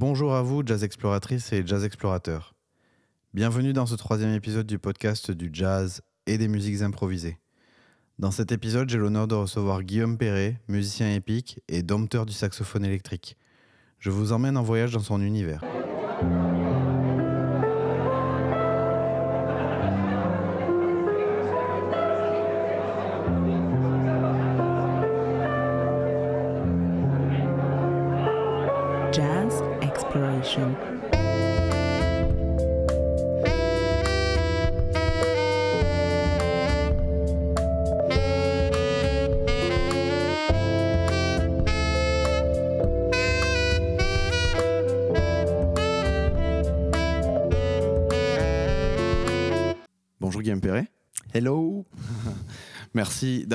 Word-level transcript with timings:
Bonjour 0.00 0.32
à 0.32 0.42
vous, 0.42 0.62
jazz 0.64 0.84
exploratrices 0.84 1.52
et 1.52 1.66
jazz 1.66 1.84
explorateurs. 1.84 2.54
Bienvenue 3.34 3.72
dans 3.72 3.84
ce 3.84 3.96
troisième 3.96 4.32
épisode 4.32 4.64
du 4.64 4.78
podcast 4.78 5.32
du 5.32 5.50
jazz 5.52 6.02
et 6.28 6.38
des 6.38 6.46
musiques 6.46 6.82
improvisées. 6.82 7.36
Dans 8.20 8.30
cet 8.30 8.52
épisode, 8.52 8.88
j'ai 8.88 8.98
l'honneur 8.98 9.26
de 9.26 9.34
recevoir 9.34 9.82
Guillaume 9.82 10.16
Perret, 10.16 10.60
musicien 10.68 11.12
épique 11.12 11.60
et 11.66 11.82
dompteur 11.82 12.26
du 12.26 12.32
saxophone 12.32 12.84
électrique. 12.84 13.36
Je 13.98 14.10
vous 14.10 14.30
emmène 14.30 14.56
en 14.56 14.62
voyage 14.62 14.92
dans 14.92 15.00
son 15.00 15.20
univers. 15.20 15.64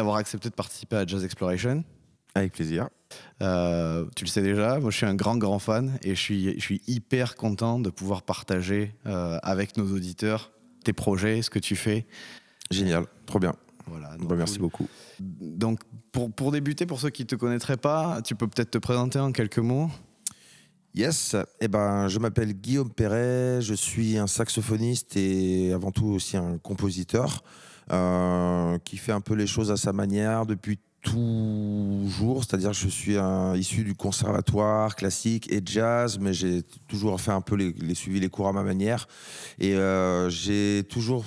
D'avoir 0.03 0.17
accepté 0.17 0.49
de 0.49 0.53
participer 0.53 0.97
à 0.97 1.05
Jazz 1.05 1.23
Exploration. 1.23 1.83
Avec 2.35 2.51
plaisir. 2.51 2.89
Euh, 3.41 4.05
tu 4.15 4.25
le 4.25 4.29
sais 4.29 4.41
déjà, 4.41 4.79
moi 4.79 4.91
je 4.91 4.97
suis 4.97 5.05
un 5.05 5.15
grand 5.15 5.37
grand 5.37 5.59
fan 5.59 5.97
et 6.01 6.15
je 6.15 6.19
suis, 6.19 6.53
je 6.55 6.59
suis 6.59 6.81
hyper 6.87 7.35
content 7.35 7.79
de 7.79 7.89
pouvoir 7.89 8.23
partager 8.23 8.95
euh, 9.05 9.37
avec 9.43 9.77
nos 9.77 9.85
auditeurs 9.95 10.51
tes 10.83 10.91
projets, 10.91 11.41
ce 11.41 11.49
que 11.49 11.59
tu 11.59 11.77
fais. 11.77 12.05
Génial, 12.69 13.05
trop 13.25 13.39
bien. 13.39 13.55
Voilà, 13.85 14.09
Bah, 14.09 14.17
donc, 14.17 14.37
merci 14.37 14.59
beaucoup. 14.59 14.87
Donc 15.19 15.79
pour, 16.11 16.31
pour 16.33 16.51
débuter, 16.51 16.85
pour 16.85 16.99
ceux 16.99 17.11
qui 17.11 17.21
ne 17.21 17.27
te 17.27 17.35
connaîtraient 17.35 17.77
pas, 17.77 18.21
tu 18.23 18.35
peux 18.35 18.47
peut-être 18.47 18.71
te 18.71 18.79
présenter 18.79 19.19
en 19.19 19.31
quelques 19.31 19.59
mots. 19.59 19.89
Yes, 20.95 21.35
eh 21.61 21.67
ben, 21.69 22.09
je 22.09 22.19
m'appelle 22.19 22.53
Guillaume 22.53 22.91
Perret, 22.91 23.61
je 23.61 23.73
suis 23.73 24.17
un 24.17 24.27
saxophoniste 24.27 25.15
et 25.15 25.71
avant 25.71 25.91
tout 25.91 26.07
aussi 26.07 26.35
un 26.35 26.57
compositeur 26.57 27.43
qui 27.89 28.97
fait 28.97 29.11
un 29.11 29.21
peu 29.21 29.33
les 29.35 29.47
choses 29.47 29.71
à 29.71 29.77
sa 29.77 29.93
manière 29.93 30.45
depuis 30.45 30.79
toujours, 31.03 32.43
c'est-à-dire 32.43 32.71
que 32.71 32.77
je 32.77 32.87
suis 32.87 33.15
issu 33.55 33.83
du 33.83 33.93
conservatoire 33.93 34.95
classique 34.95 35.51
et 35.51 35.61
jazz, 35.63 36.17
mais 36.19 36.33
j'ai 36.33 36.63
toujours 36.87 37.19
fait 37.19 37.31
un 37.31 37.41
peu 37.41 37.55
les, 37.55 37.73
les 37.73 37.93
suivi 37.93 38.19
les 38.19 38.29
cours 38.29 38.47
à 38.47 38.53
ma 38.53 38.63
manière. 38.63 39.07
Et 39.59 39.75
euh, 39.75 40.29
j'ai 40.29 40.83
toujours 40.89 41.25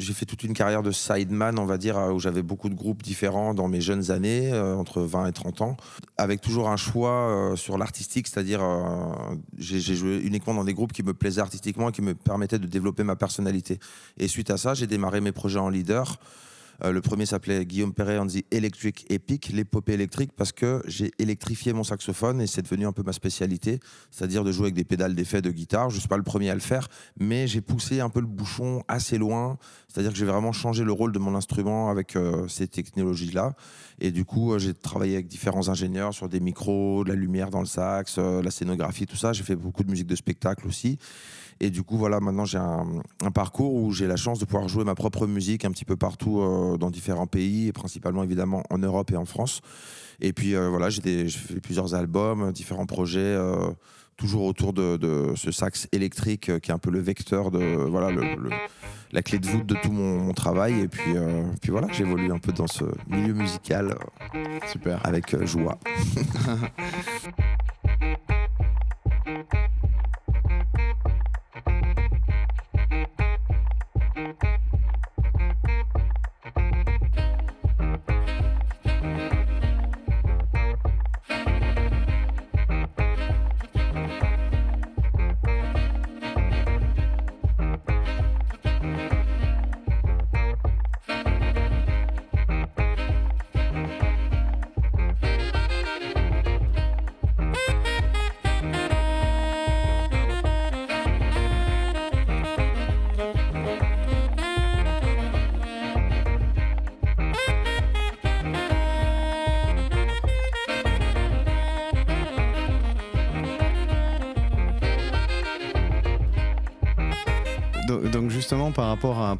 j'ai 0.00 0.12
fait 0.14 0.26
toute 0.26 0.42
une 0.42 0.54
carrière 0.54 0.82
de 0.82 0.90
sideman, 0.90 1.58
on 1.58 1.66
va 1.66 1.78
dire, 1.78 1.98
euh, 1.98 2.12
où 2.12 2.18
j'avais 2.18 2.42
beaucoup 2.42 2.68
de 2.68 2.74
groupes 2.74 3.02
différents 3.02 3.54
dans 3.54 3.68
mes 3.68 3.80
jeunes 3.80 4.10
années, 4.10 4.52
euh, 4.52 4.74
entre 4.74 5.02
20 5.02 5.26
et 5.26 5.32
30 5.32 5.60
ans, 5.60 5.76
avec 6.16 6.40
toujours 6.40 6.68
un 6.68 6.76
choix 6.76 7.10
euh, 7.10 7.56
sur 7.56 7.78
l'artistique, 7.78 8.26
c'est-à-dire 8.26 8.60
j'ai 9.58 9.94
joué 9.94 10.20
uniquement 10.22 10.54
dans 10.54 10.64
des 10.64 10.74
groupes 10.74 10.92
qui 10.92 11.02
me 11.02 11.14
plaisaient 11.14 11.40
artistiquement 11.40 11.90
et 11.90 11.92
qui 11.92 12.02
me 12.02 12.14
permettaient 12.14 12.58
de 12.58 12.66
développer 12.66 13.04
ma 13.04 13.16
personnalité. 13.16 13.78
Et 14.18 14.28
suite 14.28 14.50
à 14.50 14.56
ça, 14.56 14.74
j'ai 14.74 14.86
démarré 14.86 15.20
mes 15.20 15.32
projets 15.32 15.58
en 15.58 15.68
leader. 15.68 16.18
Euh, 16.82 16.92
le 16.92 17.00
premier 17.00 17.26
s'appelait 17.26 17.66
Guillaume 17.66 17.92
Perret 17.92 18.18
on 18.18 18.26
the 18.26 18.44
Electric 18.50 19.06
Epic, 19.10 19.50
l'épopée 19.52 19.94
électrique, 19.94 20.32
parce 20.36 20.52
que 20.52 20.82
j'ai 20.86 21.10
électrifié 21.18 21.72
mon 21.72 21.84
saxophone 21.84 22.40
et 22.40 22.46
c'est 22.46 22.62
devenu 22.62 22.86
un 22.86 22.92
peu 22.92 23.02
ma 23.02 23.12
spécialité, 23.12 23.80
c'est-à-dire 24.10 24.44
de 24.44 24.52
jouer 24.52 24.66
avec 24.66 24.74
des 24.74 24.84
pédales 24.84 25.14
d'effet 25.14 25.42
de 25.42 25.50
guitare. 25.50 25.90
Je 25.90 25.96
ne 25.96 26.00
suis 26.00 26.08
pas 26.08 26.16
le 26.16 26.22
premier 26.22 26.50
à 26.50 26.54
le 26.54 26.60
faire, 26.60 26.88
mais 27.18 27.46
j'ai 27.46 27.60
poussé 27.60 28.00
un 28.00 28.08
peu 28.08 28.20
le 28.20 28.26
bouchon 28.26 28.82
assez 28.88 29.18
loin, 29.18 29.58
c'est-à-dire 29.88 30.12
que 30.12 30.18
j'ai 30.18 30.24
vraiment 30.24 30.52
changé 30.52 30.84
le 30.84 30.92
rôle 30.92 31.12
de 31.12 31.18
mon 31.18 31.34
instrument 31.34 31.90
avec 31.90 32.16
euh, 32.16 32.48
ces 32.48 32.68
technologies-là. 32.68 33.54
Et 34.00 34.10
du 34.10 34.24
coup, 34.24 34.52
euh, 34.52 34.58
j'ai 34.58 34.72
travaillé 34.72 35.14
avec 35.14 35.28
différents 35.28 35.68
ingénieurs 35.68 36.14
sur 36.14 36.28
des 36.28 36.40
micros, 36.40 37.04
de 37.04 37.10
la 37.10 37.14
lumière 37.14 37.50
dans 37.50 37.60
le 37.60 37.66
sax, 37.66 38.18
la 38.18 38.50
scénographie, 38.50 39.06
tout 39.06 39.16
ça. 39.16 39.32
J'ai 39.32 39.42
fait 39.42 39.56
beaucoup 39.56 39.84
de 39.84 39.90
musique 39.90 40.06
de 40.06 40.16
spectacle 40.16 40.66
aussi. 40.66 40.98
Et 41.62 41.68
du 41.70 41.82
coup, 41.82 41.98
voilà, 41.98 42.20
maintenant 42.20 42.46
j'ai 42.46 42.56
un, 42.58 42.86
un 43.22 43.30
parcours 43.30 43.74
où 43.74 43.92
j'ai 43.92 44.06
la 44.06 44.16
chance 44.16 44.38
de 44.38 44.46
pouvoir 44.46 44.66
jouer 44.68 44.84
ma 44.84 44.94
propre 44.94 45.26
musique 45.26 45.64
un 45.66 45.70
petit 45.70 45.84
peu 45.84 45.96
partout 45.96 46.40
euh, 46.40 46.78
dans 46.78 46.90
différents 46.90 47.26
pays, 47.26 47.68
et 47.68 47.72
principalement 47.72 48.22
évidemment 48.24 48.62
en 48.70 48.78
Europe 48.78 49.10
et 49.12 49.16
en 49.16 49.26
France. 49.26 49.60
Et 50.22 50.32
puis 50.32 50.54
euh, 50.54 50.68
voilà, 50.70 50.88
j'ai 50.88 51.28
fait 51.28 51.60
plusieurs 51.60 51.94
albums, 51.94 52.50
différents 52.52 52.86
projets, 52.86 53.20
euh, 53.20 53.70
toujours 54.16 54.44
autour 54.44 54.72
de, 54.72 54.96
de 54.96 55.32
ce 55.36 55.50
sax 55.50 55.86
électrique 55.92 56.58
qui 56.60 56.70
est 56.70 56.74
un 56.74 56.78
peu 56.78 56.90
le 56.90 57.00
vecteur 57.00 57.50
de 57.50 57.58
voilà 57.88 58.10
le- 58.10 58.36
le- 58.36 58.50
la 59.12 59.22
clé 59.22 59.38
de 59.38 59.46
voûte 59.46 59.66
de 59.66 59.74
tout 59.82 59.90
mon, 59.92 60.18
mon 60.18 60.32
travail. 60.34 60.80
Et 60.80 60.88
puis, 60.88 61.12
puis 61.60 61.70
voilà, 61.72 61.88
j'évolue 61.92 62.30
un 62.32 62.38
peu 62.38 62.52
dans 62.52 62.66
ce 62.68 62.84
milieu 63.08 63.32
musical 63.34 63.96
Super. 64.70 65.00
avec 65.06 65.44
joie. 65.46 65.78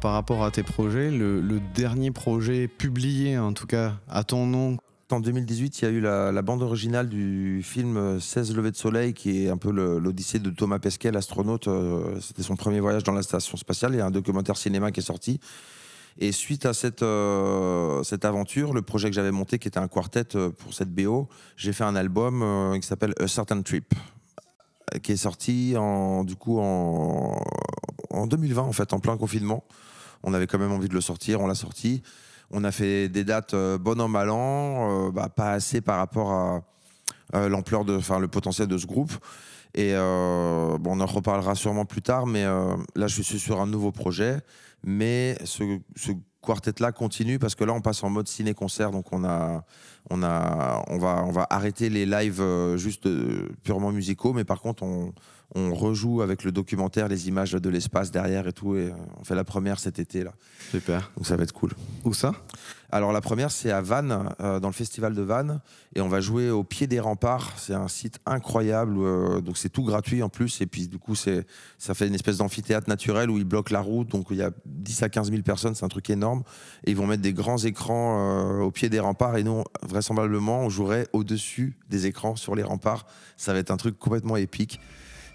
par 0.01 0.13
rapport 0.13 0.43
à, 0.43 0.49
tes 0.49 0.63
projets, 0.63 1.11
le, 1.11 1.59
dernier 1.75 2.11
projet 2.11 2.67
publié, 2.67 3.37
en 3.37 3.53
tout 3.53 3.67
cas 3.67 3.93
à 4.09 4.23
ton 4.23 4.47
nom, 4.47 4.77
En 5.11 5.19
2018, 5.19 5.79
il 5.79 5.85
y 5.85 5.87
a 5.87 5.91
eu 5.91 5.99
la, 6.01 6.41
bande 6.41 6.63
originale 6.63 7.07
du 7.07 7.61
film 7.63 7.97
euh, 7.97 8.19
16 8.19 8.55
levées 8.55 8.71
de 8.71 8.77
soleil, 8.77 9.13
qui 9.13 9.45
est 9.45 9.49
un 9.49 9.57
peu 9.57 9.69
l'odyssée 9.71 10.39
de 10.39 10.49
Thomas 10.49 10.79
Pesquet, 10.79 11.11
l'astronaute. 11.11 11.67
Euh, 11.67 12.19
C'était 12.21 12.43
son 12.43 12.55
premier 12.55 12.79
voyage 12.79 13.03
dans 13.03 13.11
la 13.11 13.21
station 13.21 13.57
spatiale. 13.57 13.93
Il 13.93 13.97
y 13.97 14.01
a 14.01 14.05
un 14.05 14.11
documentaire 14.11 14.57
cinéma 14.57 14.91
qui 14.91 15.01
est 15.01 15.03
sorti. 15.03 15.39
Et 16.17 16.31
suite 16.31 16.65
à 16.65 16.73
cette, 16.73 17.03
euh, 17.03 18.01
cette 18.03 18.25
aventure, 18.25 18.73
le 18.73 18.81
projet 18.81 19.09
que 19.09 19.15
j'avais 19.15 19.31
monté, 19.31 19.59
qui 19.59 19.67
était 19.67 19.79
un 19.79 19.87
quartet 19.87 20.35
euh, 20.35 20.49
pour 20.49 20.73
cette 20.73 20.89
BO, 20.89 21.27
j'ai 21.57 21.73
fait 21.73 21.83
un 21.83 21.95
album 21.95 22.79
qui 22.79 22.87
s'appelle 22.87 23.13
A 23.19 23.27
Certain 23.27 23.61
Trip, 23.61 23.93
qui 25.03 25.11
est 25.11 25.17
sorti 25.17 25.75
en, 25.77 26.23
du 26.23 26.35
coup 26.35 26.59
en, 26.59 27.43
en 28.09 28.27
2020, 28.27 28.61
en 28.61 28.71
fait, 28.71 28.93
en 28.93 28.99
plein 28.99 29.17
confinement. 29.17 29.63
On 30.23 30.33
avait 30.33 30.47
quand 30.47 30.59
même 30.59 30.71
envie 30.71 30.89
de 30.89 30.93
le 30.93 31.01
sortir, 31.01 31.41
on 31.41 31.47
l'a 31.47 31.55
sorti. 31.55 32.03
On 32.51 32.63
a 32.63 32.71
fait 32.71 33.07
des 33.07 33.23
dates 33.23 33.53
euh, 33.53 33.77
bon 33.77 33.99
an, 34.01 34.09
mal 34.09 34.29
an, 34.29 35.07
euh, 35.07 35.11
bah, 35.11 35.29
pas 35.29 35.51
assez 35.51 35.79
par 35.79 35.97
rapport 35.97 36.31
à 36.31 36.61
euh, 37.35 37.47
l'ampleur 37.47 37.85
de, 37.85 37.95
enfin 37.95 38.19
le 38.19 38.27
potentiel 38.27 38.67
de 38.67 38.77
ce 38.77 38.85
groupe. 38.85 39.13
Et 39.73 39.93
bon, 39.93 40.97
on 40.97 40.99
en 40.99 41.05
reparlera 41.05 41.55
sûrement 41.55 41.85
plus 41.85 42.01
tard, 42.01 42.25
mais 42.27 42.43
là, 42.43 43.07
je 43.07 43.21
suis 43.21 43.39
sur 43.39 43.61
un 43.61 43.67
nouveau 43.67 43.93
projet. 43.93 44.41
Mais 44.83 45.37
ce, 45.45 45.79
ce 45.95 46.11
quartet-là 46.41 46.91
continue 46.91 47.39
parce 47.39 47.55
que 47.55 47.63
là, 47.63 47.71
on 47.71 47.79
passe 47.79 48.03
en 48.03 48.09
mode 48.09 48.27
ciné-concert, 48.27 48.91
donc 48.91 49.13
on 49.13 49.23
a, 49.23 49.63
on 50.09 50.23
a, 50.23 50.83
on 50.89 50.97
va, 50.97 51.23
on 51.25 51.31
va 51.31 51.47
arrêter 51.49 51.89
les 51.89 52.05
lives 52.05 52.43
juste 52.75 53.07
purement 53.63 53.93
musicaux, 53.93 54.33
mais 54.33 54.43
par 54.43 54.59
contre, 54.59 54.83
on, 54.83 55.13
on 55.55 55.73
rejoue 55.73 56.21
avec 56.21 56.43
le 56.43 56.51
documentaire 56.51 57.07
les 57.07 57.27
images 57.27 57.51
de 57.51 57.69
l'espace 57.69 58.11
derrière 58.11 58.47
et 58.47 58.53
tout, 58.53 58.75
et 58.75 58.87
euh, 58.87 58.95
on 59.19 59.23
fait 59.23 59.35
la 59.35 59.43
première 59.43 59.79
cet 59.79 59.99
été 59.99 60.23
là, 60.23 60.33
super. 60.71 61.11
donc 61.15 61.25
ça 61.25 61.35
va 61.35 61.43
être 61.43 61.53
cool. 61.53 61.71
Où 62.03 62.13
ça? 62.13 62.33
Alors 62.93 63.13
la 63.13 63.21
première 63.21 63.51
c'est 63.51 63.71
à 63.71 63.81
Vannes, 63.81 64.29
euh, 64.41 64.59
dans 64.59 64.67
le 64.67 64.73
festival 64.73 65.15
de 65.15 65.21
Vannes, 65.21 65.61
et 65.95 66.01
on 66.01 66.09
va 66.09 66.19
jouer 66.19 66.49
au 66.49 66.63
pied 66.63 66.87
des 66.87 66.99
remparts. 66.99 67.53
C'est 67.55 67.73
un 67.73 67.87
site 67.87 68.19
incroyable, 68.25 68.97
euh, 68.97 69.39
donc 69.39 69.57
c'est 69.57 69.69
tout 69.69 69.83
gratuit 69.83 70.21
en 70.21 70.29
plus, 70.29 70.59
et 70.61 70.65
puis 70.65 70.89
du 70.89 70.99
coup 70.99 71.15
c'est 71.15 71.45
ça 71.77 71.93
fait 71.93 72.07
une 72.07 72.15
espèce 72.15 72.37
d'amphithéâtre 72.37 72.89
naturel 72.89 73.29
où 73.29 73.37
ils 73.37 73.45
bloquent 73.45 73.73
la 73.73 73.79
route, 73.79 74.09
donc 74.09 74.27
il 74.31 74.37
y 74.37 74.43
a 74.43 74.51
10 74.65 75.03
à 75.03 75.09
15 75.09 75.31
000 75.31 75.41
personnes, 75.41 75.73
c'est 75.73 75.85
un 75.85 75.89
truc 75.89 76.09
énorme, 76.09 76.43
et 76.85 76.91
ils 76.91 76.97
vont 76.97 77.07
mettre 77.07 77.21
des 77.21 77.33
grands 77.33 77.59
écrans 77.59 78.59
euh, 78.59 78.61
au 78.61 78.71
pied 78.71 78.89
des 78.89 78.99
remparts, 78.99 79.37
et 79.37 79.43
nous 79.43 79.63
vraisemblablement 79.83 80.59
on 80.59 80.69
jouerait 80.69 81.07
au 81.13 81.23
dessus 81.23 81.77
des 81.89 82.07
écrans 82.07 82.35
sur 82.35 82.55
les 82.55 82.63
remparts. 82.63 83.05
Ça 83.37 83.53
va 83.53 83.59
être 83.59 83.71
un 83.71 83.77
truc 83.77 83.97
complètement 83.97 84.35
épique. 84.35 84.81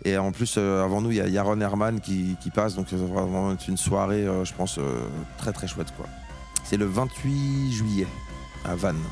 Et 0.05 0.17
en 0.19 0.33
plus, 0.33 0.57
euh, 0.59 0.85
avant 0.85 1.01
nous, 1.01 1.11
il 1.11 1.17
y 1.17 1.21
a 1.21 1.29
Yaron 1.29 1.61
Herman 1.61 2.01
qui, 2.01 2.37
passe, 2.55 2.75
donc 2.75 2.89
ça 2.89 2.97
vraiment 2.97 3.57
une 3.67 3.77
soirée, 3.77 4.27
euh, 4.27 4.45
je 4.45 4.55
pense, 4.55 4.79
euh, 4.79 5.09
très 5.39 5.53
très 5.53 5.67
chouette. 5.67 5.93
quoi. 5.97 6.07
C'est 6.65 6.77
le 6.77 6.87
28 6.87 7.73
juillet 7.73 8.07
à 8.65 8.75
Vannes. 8.75 9.03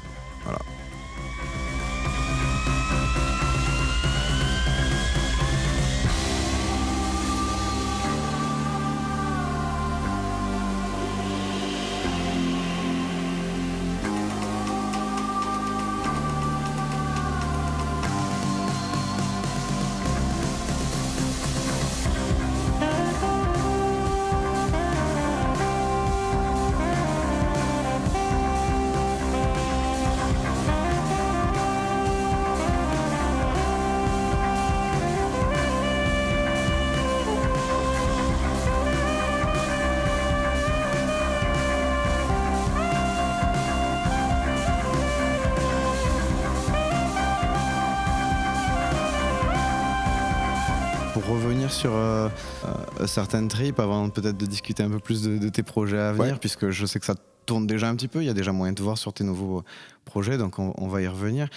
Certaines 53.15 53.49
tripes, 53.49 53.79
avant 53.81 54.09
peut-être 54.11 54.37
de 54.37 54.47
discuter 54.47 54.83
un 54.83 54.91
peu 54.91 54.99
plus 54.99 55.23
de, 55.23 55.39
de 55.39 55.49
tes 55.49 55.63
projets 55.63 55.99
à 55.99 56.13
venir, 56.13 56.35
Ouais. 56.35 56.39
puisque 56.41 56.71
je 56.71 56.85
sais 56.87 56.99
que 57.01 57.07
ça 57.07 57.15
tourne 57.47 57.67
déjà 57.67 57.89
un 57.89 57.95
petit 57.97 58.09
peu, 58.09 58.23
il 58.23 58.27
y 58.27 58.31
a 58.31 58.35
déjà 58.35 58.53
moyen 58.53 58.73
de 58.73 58.83
voir 58.83 58.97
sur 58.99 59.13
tes 59.13 59.23
nouveaux 59.25 59.63
projets, 60.05 60.39
donc 60.39 60.59
on, 60.59 60.73
on 60.79 60.89
va 60.89 61.03
y 61.03 61.07
revenir. 61.09 61.49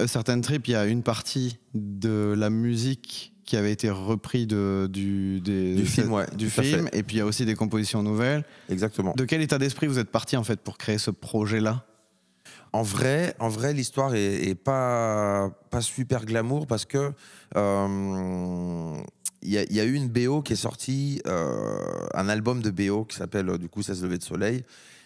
Euh, 0.00 0.06
certaines 0.06 0.40
tripes, 0.42 0.66
il 0.68 0.72
y 0.72 0.74
a 0.76 0.86
une 0.86 1.02
partie 1.02 1.58
de 1.74 2.34
la 2.36 2.50
musique 2.50 3.32
qui 3.44 3.56
avait 3.56 3.70
été 3.70 3.88
repris 3.90 4.46
de, 4.48 4.88
du, 4.92 5.40
des- 5.40 5.76
Du 5.76 5.86
film, 5.86 6.12
ouais, 6.12 6.26
du 6.36 6.50
film, 6.50 6.88
et 6.92 7.02
puis 7.04 7.16
il 7.16 7.18
y 7.20 7.22
a 7.22 7.26
aussi 7.26 7.44
des 7.46 7.54
compositions 7.54 8.02
nouvelles. 8.02 8.44
Exactement. 8.68 9.14
De 9.16 9.24
quel 9.24 9.40
état 9.40 9.56
d'esprit 9.58 9.86
vous 9.86 10.00
êtes 10.00 10.10
parti 10.10 10.36
en 10.36 10.42
fait 10.42 10.60
pour 10.60 10.76
créer 10.78 10.98
ce 10.98 11.12
projet-là? 11.12 11.84
En 12.72 12.82
vrai, 12.82 13.34
en 13.38 13.48
vrai, 13.48 13.72
l'histoire 13.72 14.14
est, 14.16 14.48
est 14.48 14.54
pas 14.56 15.50
pas 15.70 15.80
super 15.80 16.26
glamour 16.26 16.66
parce 16.66 16.84
que 16.84 17.12
euh, 17.56 18.96
il 19.46 19.52
y, 19.52 19.80
a- 19.80 19.84
eu 19.84 19.94
une 19.94 20.08
BO 20.08 20.42
qui 20.42 20.54
est 20.54 20.56
sortie, 20.56 21.22
euh, 21.26 21.78
un 22.14 22.28
album 22.28 22.60
de 22.62 22.70
BO 22.70 23.04
qui 23.04 23.16
s'appelle 23.16 23.48
euh, 23.48 23.58
du 23.58 23.68
coup 23.68 23.82
Ça 23.82 23.94
se 23.94 24.02
levait 24.02 24.18
de 24.18 24.22
soleil, 24.24 24.64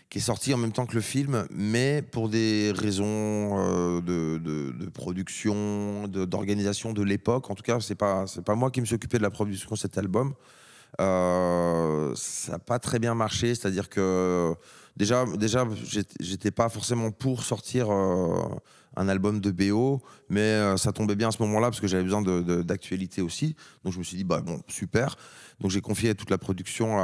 qui 0.08 0.18
est 0.18 0.22
sorti 0.22 0.54
en 0.54 0.56
même 0.56 0.72
temps 0.72 0.86
que 0.86 0.94
le 0.94 1.02
film, 1.02 1.46
mais 1.50 2.02
pour 2.02 2.28
des 2.30 2.72
raisons 2.74 3.04
euh, 3.06 4.00
de, 4.00 4.88
production, 4.88 6.08
d'organisation 6.08 6.92
de, 6.92 7.02
l'époque. 7.02 7.50
En 7.50 7.54
tout 7.54 7.62
cas, 7.62 7.78
c'est 7.80 7.94
pas 7.94 8.24
pas 8.44 8.54
moi 8.54 8.70
qui 8.70 8.80
me 8.80 8.86
suis 8.86 8.94
occupé 8.94 9.18
de 9.18 9.22
la 9.22 9.30
production 9.30 9.70
de 9.72 9.78
cet 9.78 9.98
album. 9.98 10.34
Ça 10.98 12.52
n'a 12.52 12.58
pas 12.58 12.78
très 12.78 12.98
bien 12.98 13.14
marché, 13.14 13.54
c'est-à-dire 13.54 13.88
que 13.88 14.54
déjà, 14.96 15.24
déjà 15.38 15.66
j'étais- 16.18 16.50
pas 16.50 16.68
forcément 16.68 17.10
pour 17.10 17.44
sortir 17.44 17.88
un 18.96 19.08
album 19.08 19.40
de 19.40 19.50
BO, 19.50 20.02
mais 20.28 20.40
euh, 20.40 20.76
ça 20.76 20.92
tombait 20.92 21.16
bien 21.16 21.28
à 21.28 21.32
ce 21.32 21.42
moment-là 21.42 21.68
parce 21.68 21.80
que 21.80 21.86
j'avais 21.86 22.02
besoin 22.02 22.22
d'actualité 22.62 23.22
aussi. 23.22 23.54
Donc 23.84 23.92
je 23.92 23.98
me 23.98 24.04
suis 24.04 24.16
dit, 24.16 24.24
bah 24.24 24.40
bon, 24.40 24.60
super. 24.68 25.16
Donc 25.60 25.70
j'ai 25.70 25.80
confié 25.80 26.14
toute 26.14 26.30
la 26.30 26.38
production 26.38 26.98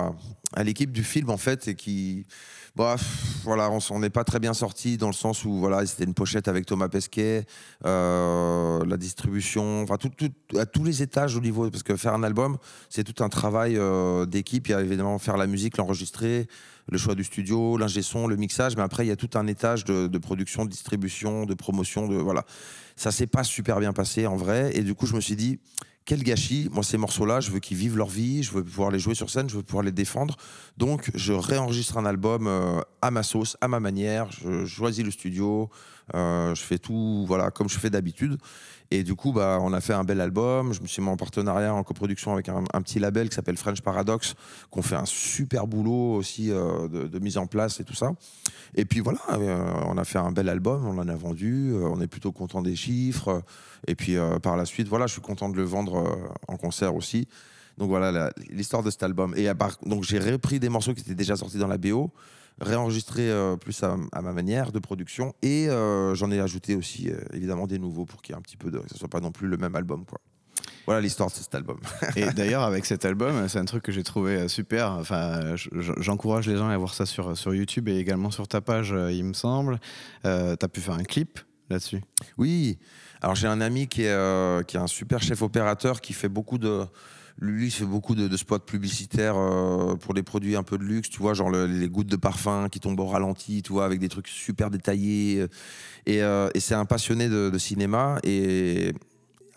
à, 0.55 0.65
l'équipe 0.65 0.91
du 0.91 1.05
film 1.05 1.29
en 1.31 1.37
fait, 1.37 1.69
et 1.69 1.75
qui, 1.75 2.27
bah, 2.75 2.97
voilà, 3.43 3.71
on 3.71 3.81
s'en 3.81 4.03
est 4.03 4.11
pas 4.11 4.25
très 4.25 4.41
bien 4.41 4.55
sorti 4.55 4.97
dans 4.97 5.09
le 5.09 5.13
sens 5.13 5.45
où 5.45 5.59
voilà, 5.59 5.85
c'était 5.85 6.05
une 6.05 6.15
pochette 6.15 6.49
avec 6.49 6.65
Thomas 6.65 6.89
Pesquet, 6.89 7.45
euh, 7.85 8.85
la 8.87 8.97
distribution, 8.97 9.83
enfin 9.83 9.97
à 10.59 10.67
tous 10.67 10.85
les 10.85 11.03
étages 11.03 11.37
au 11.37 11.41
niveau, 11.41 11.71
parce 11.71 11.83
que 11.83 11.97
faire 11.97 12.15
un 12.15 12.23
album, 12.23 12.57
c'est 12.89 13.05
tout 13.05 13.23
un 13.23 13.29
travail 13.29 13.77
euh, 13.77 14.25
d'équipe. 14.25 14.67
Il 14.69 14.71
y 14.71 14.75
a 14.75 14.81
évidemment 14.81 15.19
faire 15.19 15.37
la 15.37 15.47
musique, 15.47 15.77
l'enregistrer, 15.77 16.49
le 16.89 16.99
choix 16.99 17.15
du 17.15 17.25
studio, 17.25 17.77
l'ingé 17.77 18.03
son, 18.03 18.27
le 18.27 18.37
mixage, 18.37 18.77
mais 18.77 18.83
après 18.83 19.05
il 19.05 19.09
y 19.09 19.13
a 19.13 19.17
tout 19.17 19.31
un 19.35 19.47
étage 19.47 19.85
de, 19.85 20.19
production, 20.19 20.65
de 20.65 20.71
distribution, 20.71 21.45
de 21.45 21.55
promotion, 21.55 22.07
de 22.09 22.17
voilà. 22.17 22.45
Ça 22.97 23.11
s'est 23.11 23.27
pas 23.27 23.45
super 23.45 23.81
bien 23.81 23.93
passé 23.93 24.27
en 24.27 24.37
vrai, 24.37 24.71
et 24.75 24.83
du 24.83 24.95
coup 24.95 25.07
je 25.07 25.15
me 25.15 25.21
suis 25.21 25.37
dit 25.37 25.59
quel 26.07 26.23
gâchis. 26.23 26.69
Moi, 26.71 26.85
ces 26.85 26.99
morceaux-là, 26.99 27.41
je 27.41 27.51
veux 27.51 27.59
qu'ils 27.59 27.77
vivent 27.77 27.97
leur 27.97 28.09
vie, 28.09 28.45
je 28.45 28.53
veux 28.53 28.63
pouvoir 28.63 28.91
les 28.93 29.01
jouer 29.01 29.15
sur 29.15 29.29
scène, 29.29 29.51
je 29.51 29.57
veux 29.57 29.65
pouvoir 29.65 29.83
les 29.83 29.91
défendre. 29.91 30.37
Donc, 30.79 31.11
je 31.15 31.33
réenregistre 31.33 31.99
un 31.99 32.07
album 32.07 32.47
euh, 32.47 32.81
à 33.03 33.11
ma 33.11 33.25
sauce, 33.25 33.57
à 33.61 33.67
ma 33.67 33.81
manière. 33.81 34.31
Je 34.31 34.65
choisis 34.67 35.05
le 35.05 35.11
studio, 35.11 35.69
je 36.15 36.61
fais 36.61 36.79
tout, 36.79 37.25
voilà, 37.27 37.51
comme 37.51 37.69
je 37.69 37.79
fais 37.79 37.91
d'habitude. 37.91 38.39
Et 38.91 39.03
du 39.03 39.15
coup, 39.15 39.33
bah, 39.33 39.59
on 39.61 39.73
a 39.73 39.81
fait 39.81 39.95
un 39.95 40.05
bel 40.05 40.21
album. 40.21 40.73
Je 40.73 40.81
me 40.81 40.87
suis 40.87 41.03
mis 41.03 41.09
en 41.09 41.17
partenariat, 41.17 41.75
en 41.75 41.83
coproduction 41.83 42.33
avec 42.33 42.49
un, 42.49 42.63
petit 42.83 43.01
label 43.01 43.29
qui 43.29 43.35
s'appelle 43.35 43.57
French 43.57 43.81
Paradox, 43.81 44.35
qu'on 44.71 44.83
fait 44.83 44.95
un 44.95 45.05
super 45.05 45.67
boulot 45.67 46.15
aussi 46.15 46.53
euh, 46.53 46.87
de, 46.89 47.19
mise 47.19 47.37
en 47.37 47.47
place 47.47 47.81
et 47.81 47.85
tout 47.85 47.95
ça. 47.95 48.13
Et 48.77 48.85
puis 48.85 49.01
voilà, 49.01 49.21
euh, 49.33 49.73
on 49.87 49.99
a 49.99 50.05
fait 50.05 50.19
un 50.19 50.31
bel 50.31 50.49
album, 50.49 50.87
on 50.87 50.99
en 50.99 51.09
a 51.09 51.17
vendu, 51.17 51.73
euh, 51.73 51.89
on 51.89 52.01
est 52.01 52.07
plutôt 52.07 52.31
content 52.31 52.63
des 52.63 52.77
chiffres. 52.77 53.43
Et 53.89 53.95
puis 53.97 54.17
euh, 54.17 54.39
par 54.39 54.57
la 54.57 54.65
suite, 54.65 54.89
voilà, 54.89 55.07
je 55.07 55.13
suis 55.13 55.23
content 55.23 55.49
de 55.49 55.57
le 55.57 55.65
vendre 55.65 55.97
euh, 55.97 56.29
en 56.49 56.57
concert 56.57 56.95
aussi. 56.95 57.27
Donc 57.79 57.89
voilà 57.89 58.31
l'histoire 58.51 58.83
de 58.83 58.91
cet 58.91 59.03
album. 59.03 59.35
Et 59.37 59.49
à 59.49 59.55
part- 59.55 59.79
donc 59.85 60.05
j'ai 60.05 60.19
repris 60.19 60.61
des 60.61 60.69
morceaux 60.69 60.95
qui 60.95 61.01
étaient 61.01 61.15
déjà 61.15 61.37
sortis 61.37 61.59
dans 61.59 61.67
la 61.67 61.77
BO, 61.77 62.13
réenregistré 62.61 63.31
euh, 63.31 63.57
plus 63.57 63.83
à, 63.83 63.97
à 64.13 64.23
ma 64.23 64.33
manière 64.33 64.73
de 64.73 64.79
production, 64.79 65.35
et 65.43 65.69
euh, 65.69 66.15
j'en 66.15 66.31
ai 66.31 66.41
ajouté 66.41 66.75
aussi 66.75 67.11
euh, 67.11 67.19
évidemment 67.33 67.67
des 67.67 67.79
nouveaux 67.79 68.05
pour 68.07 68.23
qu'il 68.23 68.33
y 68.33 68.37
ait 68.37 68.39
un 68.39 68.43
petit 68.43 68.57
peu 68.57 68.71
de, 68.71 68.79
que 68.79 68.89
ce 68.91 68.99
soit 68.99 69.09
pas 69.09 69.21
non 69.21 69.31
plus 69.33 69.47
le 69.49 69.57
même 69.57 69.75
album 69.77 70.05
quoi. 70.05 70.19
Voilà 70.87 71.01
l'histoire 71.01 71.29
de 71.29 71.35
cet 71.35 71.53
album. 71.55 71.79
Et 72.15 72.27
d'ailleurs, 72.31 72.63
avec 72.63 72.87
cet 72.87 73.05
album, 73.05 73.49
c'est 73.49 73.59
un 73.59 73.65
truc 73.65 73.83
que 73.83 73.91
j'ai 73.91 74.05
trouvé 74.05 74.47
super. 74.47 74.93
Enfin, 74.93 75.57
je- 75.57 75.69
je- 75.81 75.93
j'encourage 75.99 76.47
les 76.47 76.57
gens 76.57 76.69
à 76.69 76.77
voir 76.79 76.95
ça 76.95 77.07
sur, 77.07 77.37
sur 77.37 77.53
YouTube 77.53 77.89
et 77.89 77.97
également 77.97 78.31
sur 78.31 78.47
ta 78.47 78.61
page, 78.61 78.95
il 79.11 79.25
me 79.25 79.33
semble. 79.33 79.81
Tu 80.23 80.29
as 80.29 80.69
pu 80.73 80.81
faire 80.81 80.95
un 80.95 81.03
clip 81.03 81.41
là-dessus? 81.71 82.03
Oui, 82.39 82.79
alors 83.21 83.35
j'ai 83.35 83.49
un 83.49 83.61
ami 83.61 83.89
qui 83.89 84.03
est, 84.05 84.67
qui 84.69 84.77
est 84.77 84.81
un 84.81 84.87
super 84.87 85.21
chef 85.21 85.43
opérateur 85.43 86.01
qui 86.01 86.13
fait 86.13 86.29
beaucoup 86.29 86.57
de. 86.59 86.85
Il 87.43 87.71
fait 87.71 87.85
beaucoup 87.85 88.15
de, 88.15 88.35
spots 88.37 88.61
publicitaires 88.61 89.37
euh, 89.37 89.95
pour 89.97 90.15
des 90.15 90.23
produits 90.23 90.57
un 90.57 90.63
peu 90.63 90.79
de 90.79 90.85
luxe, 90.85 91.11
tu 91.11 91.19
vois, 91.19 91.35
genre 91.35 91.51
le- 91.51 91.67
les 91.67 91.89
gouttes 91.89 92.07
de 92.07 92.17
parfum 92.17 92.69
qui 92.71 92.81
tombent 92.81 92.99
au 93.01 93.07
ralenti, 93.07 93.63
tu 93.63 93.73
vois, 93.73 93.85
avec 93.85 94.01
des 94.01 94.09
trucs 94.09 94.29
super 94.29 94.71
détaillés. 94.71 95.47
Et, 96.07 96.23
euh, 96.23 96.49
et 96.55 96.61
c'est 96.61 96.75
un 96.75 96.87
passionné 96.87 97.29
de, 97.29 97.57
cinéma 97.59 98.19
et 98.25 98.93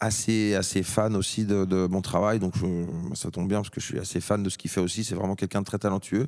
assez, 0.01 0.55
assez 0.55 0.83
fan 0.83 1.15
aussi 1.15 1.45
de, 1.45 1.87
mon 1.87 2.01
travail. 2.01 2.39
Donc 2.39 2.53
je- 2.57 3.15
ça 3.15 3.31
tombe 3.31 3.47
bien 3.47 3.59
parce 3.59 3.69
que 3.69 3.79
je 3.79 3.85
suis 3.85 3.99
assez 3.99 4.19
fan 4.19 4.43
de 4.43 4.49
ce 4.49 4.57
qu'il 4.57 4.69
fait 4.69 4.81
aussi. 4.81 5.05
C'est 5.05 5.15
vraiment 5.15 5.35
quelqu'un 5.35 5.61
de 5.61 5.65
très 5.65 5.79
talentueux. 5.79 6.27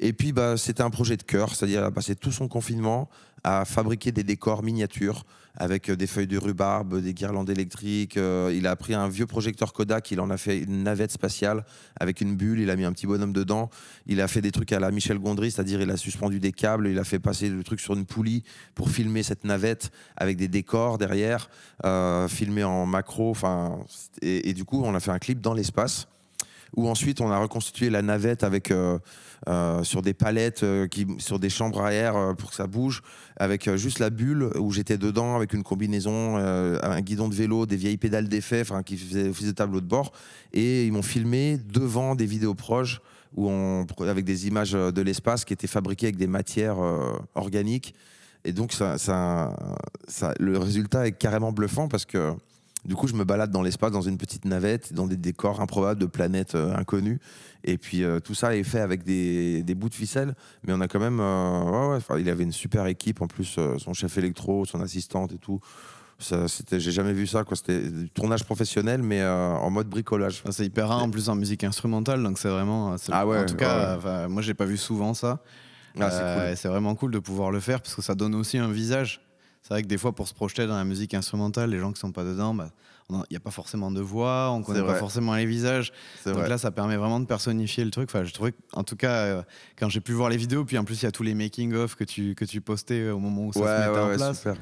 Et 0.00 0.12
puis, 0.12 0.32
bah, 0.32 0.56
c'était 0.56 0.82
un 0.84 0.90
projet 0.90 1.16
de 1.16 1.24
cœur, 1.24 1.54
c'est-à-dire 1.56 1.80
il 1.80 1.84
a 1.84 1.90
passé 1.90 2.14
tout 2.14 2.30
son 2.30 2.46
confinement 2.46 3.08
à 3.42 3.64
fabriquer 3.64 4.12
des 4.12 4.22
décors 4.22 4.62
miniatures 4.62 5.24
avec 5.58 5.90
euh, 5.90 5.96
des 5.96 6.06
feuilles 6.06 6.26
de 6.26 6.38
rhubarbe, 6.38 7.02
des 7.02 7.12
guirlandes 7.12 7.50
électriques. 7.50 8.16
Euh, 8.16 8.52
il 8.54 8.66
a 8.66 8.74
pris 8.76 8.94
un 8.94 9.08
vieux 9.08 9.26
projecteur 9.26 9.72
Kodak, 9.72 10.10
il 10.10 10.20
en 10.20 10.30
a 10.30 10.36
fait 10.36 10.60
une 10.60 10.84
navette 10.84 11.12
spatiale 11.12 11.64
avec 12.00 12.20
une 12.20 12.36
bulle, 12.36 12.60
il 12.60 12.70
a 12.70 12.76
mis 12.76 12.84
un 12.84 12.92
petit 12.92 13.06
bonhomme 13.06 13.32
dedans. 13.32 13.68
Il 14.06 14.20
a 14.20 14.28
fait 14.28 14.40
des 14.40 14.52
trucs 14.52 14.72
à 14.72 14.80
la 14.80 14.90
Michel 14.90 15.18
Gondry, 15.18 15.50
c'est-à-dire 15.50 15.80
il 15.80 15.90
a 15.90 15.96
suspendu 15.96 16.38
des 16.38 16.52
câbles, 16.52 16.88
il 16.88 16.98
a 16.98 17.04
fait 17.04 17.18
passer 17.18 17.50
le 17.50 17.62
truc 17.64 17.80
sur 17.80 17.94
une 17.94 18.06
poulie 18.06 18.44
pour 18.74 18.88
filmer 18.88 19.22
cette 19.22 19.44
navette 19.44 19.90
avec 20.16 20.36
des 20.36 20.48
décors 20.48 20.96
derrière, 20.96 21.50
euh, 21.84 22.28
filmé 22.28 22.62
en 22.64 22.86
macro. 22.86 23.34
Et 24.22 24.54
du 24.54 24.64
coup, 24.64 24.82
on 24.84 24.94
a 24.94 25.00
fait 25.00 25.10
un 25.10 25.18
clip 25.18 25.40
dans 25.40 25.54
l'espace 25.54 26.06
où 26.76 26.88
ensuite 26.88 27.20
on 27.20 27.30
a 27.30 27.38
reconstitué 27.38 27.90
la 27.90 28.02
navette 28.02 28.44
avec 28.44 28.70
euh, 28.70 28.98
euh, 29.48 29.82
sur 29.84 30.02
des 30.02 30.14
palettes 30.14 30.62
euh, 30.62 30.86
sur 31.18 31.38
des 31.38 31.50
chambres 31.50 31.82
à 31.82 31.92
air 31.92 32.34
pour 32.36 32.50
que 32.50 32.56
ça 32.56 32.66
bouge 32.66 33.02
avec 33.36 33.74
juste 33.76 33.98
la 33.98 34.10
bulle 34.10 34.50
où 34.58 34.72
j'étais 34.72 34.98
dedans 34.98 35.36
avec 35.36 35.52
une 35.52 35.62
combinaison 35.62 36.36
un 36.36 37.00
guidon 37.00 37.28
de 37.28 37.34
vélo 37.34 37.66
des 37.66 37.76
vieilles 37.76 37.96
pédales 37.96 38.28
d'effet 38.28 38.62
qui 38.84 38.96
faisaient 38.96 39.30
de 39.30 39.52
tableau 39.52 39.80
de 39.80 39.86
bord. 39.86 40.12
Et 40.52 40.86
ils 40.86 40.92
m'ont 40.92 41.02
filmé 41.02 41.58
devant 41.58 42.14
des 42.14 42.26
vidéos 42.26 42.54
proches 42.54 43.00
où 43.36 43.50
avec 44.00 44.24
des 44.24 44.48
images 44.48 44.72
de 44.72 45.02
l'espace 45.02 45.44
qui 45.44 45.52
étaient 45.52 45.66
fabriquées 45.66 46.06
avec 46.06 46.16
des 46.16 46.26
matières 46.26 46.78
organiques. 47.34 47.94
Et 48.44 48.52
donc 48.52 48.72
le 48.80 50.58
résultat 50.58 51.06
est 51.06 51.12
carrément 51.12 51.52
bluffant 51.52 51.88
parce 51.88 52.04
que 52.04 52.34
du 52.88 52.96
coup, 52.96 53.06
je 53.06 53.12
me 53.14 53.24
balade 53.24 53.50
dans 53.50 53.60
l'espace, 53.62 53.92
dans 53.92 54.00
une 54.00 54.16
petite 54.16 54.46
navette, 54.46 54.94
dans 54.94 55.06
des 55.06 55.18
décors 55.18 55.60
improbables 55.60 56.00
de 56.00 56.06
planètes 56.06 56.54
euh, 56.54 56.74
inconnues. 56.74 57.20
Et 57.62 57.76
puis, 57.76 58.02
euh, 58.02 58.18
tout 58.18 58.34
ça 58.34 58.56
est 58.56 58.62
fait 58.64 58.80
avec 58.80 59.04
des, 59.04 59.62
des 59.62 59.74
bouts 59.74 59.90
de 59.90 59.94
ficelle. 59.94 60.34
Mais 60.66 60.72
on 60.72 60.80
a 60.80 60.88
quand 60.88 60.98
même. 60.98 61.20
euh, 61.20 61.98
ouais, 61.98 62.20
il 62.22 62.28
avait 62.30 62.44
une 62.44 62.52
super 62.52 62.86
équipe. 62.86 63.20
En 63.20 63.26
plus, 63.26 63.56
euh, 63.58 63.76
son 63.78 63.92
chef 63.92 64.16
électro, 64.16 64.64
son 64.64 64.80
assistante 64.80 65.32
et 65.32 65.38
tout. 65.38 65.60
J'ai 66.72 66.90
jamais 66.90 67.12
vu 67.12 67.26
ça. 67.26 67.44
Quoi. 67.44 67.56
C'était 67.56 67.80
du 67.90 68.08
tournage 68.10 68.42
professionnel, 68.44 69.02
mais 69.02 69.24
en 69.24 69.70
mode 69.70 69.88
bricolage. 69.88 70.42
Ah, 70.46 70.50
C'est 70.50 70.64
hyper 70.64 70.88
rare 70.88 71.04
en 71.04 71.10
plus 71.10 71.28
en 71.28 71.36
musique 71.36 71.62
instrumentale, 71.62 72.22
donc 72.24 72.38
c'est 72.38 72.48
vraiment. 72.48 72.96
Ah 73.12 73.26
ouais, 73.26 73.38
en 73.38 73.46
tout 73.46 73.54
cas, 73.54 74.26
moi 74.28 74.42
j'ai 74.42 74.54
pas 74.54 74.64
vu 74.64 74.76
souvent 74.78 75.14
ça. 75.14 75.42
Ah, 76.00 76.10
c'est 76.10 76.18
cool. 76.40 76.52
et 76.52 76.56
C'est 76.56 76.68
vraiment 76.68 76.94
cool 76.94 77.10
de 77.12 77.18
pouvoir 77.18 77.50
le 77.50 77.60
faire 77.60 77.80
parce 77.80 77.94
que 77.94 78.02
ça 78.02 78.14
donne 78.14 78.34
aussi 78.34 78.58
un 78.58 78.70
visage. 78.72 79.20
C'est 79.62 79.74
vrai 79.74 79.82
que 79.82 79.88
des 79.88 79.98
fois, 79.98 80.12
pour 80.12 80.26
se 80.28 80.34
projeter 80.34 80.66
dans 80.66 80.76
la 80.76 80.84
musique 80.84 81.12
instrumentale, 81.14 81.70
les 81.70 81.78
gens 81.78 81.92
qui 81.92 82.00
sont 82.00 82.12
pas 82.12 82.24
dedans, 82.24 82.54
bah, 82.54 82.70
il 83.10 83.16
n'y 83.30 83.36
a 83.36 83.40
pas 83.40 83.50
forcément 83.50 83.90
de 83.90 84.00
voix, 84.00 84.50
on 84.52 84.62
connaît 84.62 84.82
pas 84.82 84.94
forcément 84.94 85.34
les 85.34 85.46
visages. 85.46 85.92
Donc 86.26 86.36
vrai. 86.36 86.48
là, 86.48 86.58
ça 86.58 86.70
permet 86.70 86.96
vraiment 86.96 87.20
de 87.20 87.26
personnifier 87.26 87.84
le 87.84 87.90
truc. 87.90 88.08
Enfin, 88.10 88.24
je 88.24 88.32
trouvais, 88.32 88.52
en 88.72 88.84
tout 88.84 88.96
cas, 88.96 89.12
euh, 89.12 89.42
quand 89.78 89.88
j'ai 89.88 90.00
pu 90.00 90.12
voir 90.12 90.28
les 90.30 90.36
vidéos, 90.36 90.64
puis 90.64 90.76
en 90.78 90.84
plus, 90.84 91.02
il 91.02 91.04
y 91.04 91.08
a 91.08 91.12
tous 91.12 91.22
les 91.22 91.34
making-of 91.34 91.96
que 91.96 92.04
tu, 92.04 92.34
que 92.34 92.44
tu 92.44 92.60
postais 92.60 93.00
euh, 93.00 93.14
au 93.14 93.18
moment 93.18 93.46
où 93.46 93.52
ça 93.52 93.60
ouais, 93.60 93.66
se 93.66 93.88
mettait 93.88 93.90
ouais, 93.90 94.12
en 94.12 94.16
place. 94.16 94.36
super. 94.38 94.56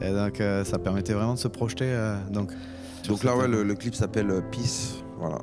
Et 0.00 0.10
donc, 0.12 0.40
euh, 0.40 0.64
ça 0.64 0.78
permettait 0.78 1.12
vraiment 1.14 1.34
de 1.34 1.38
se 1.38 1.48
projeter. 1.48 1.86
euh, 1.86 2.16
donc, 2.30 2.52
Donc 3.08 3.24
là, 3.24 3.36
ouais, 3.36 3.48
le, 3.48 3.62
le 3.64 3.74
clip 3.74 3.94
s'appelle 3.94 4.42
Peace. 4.52 5.02
Voilà. 5.18 5.38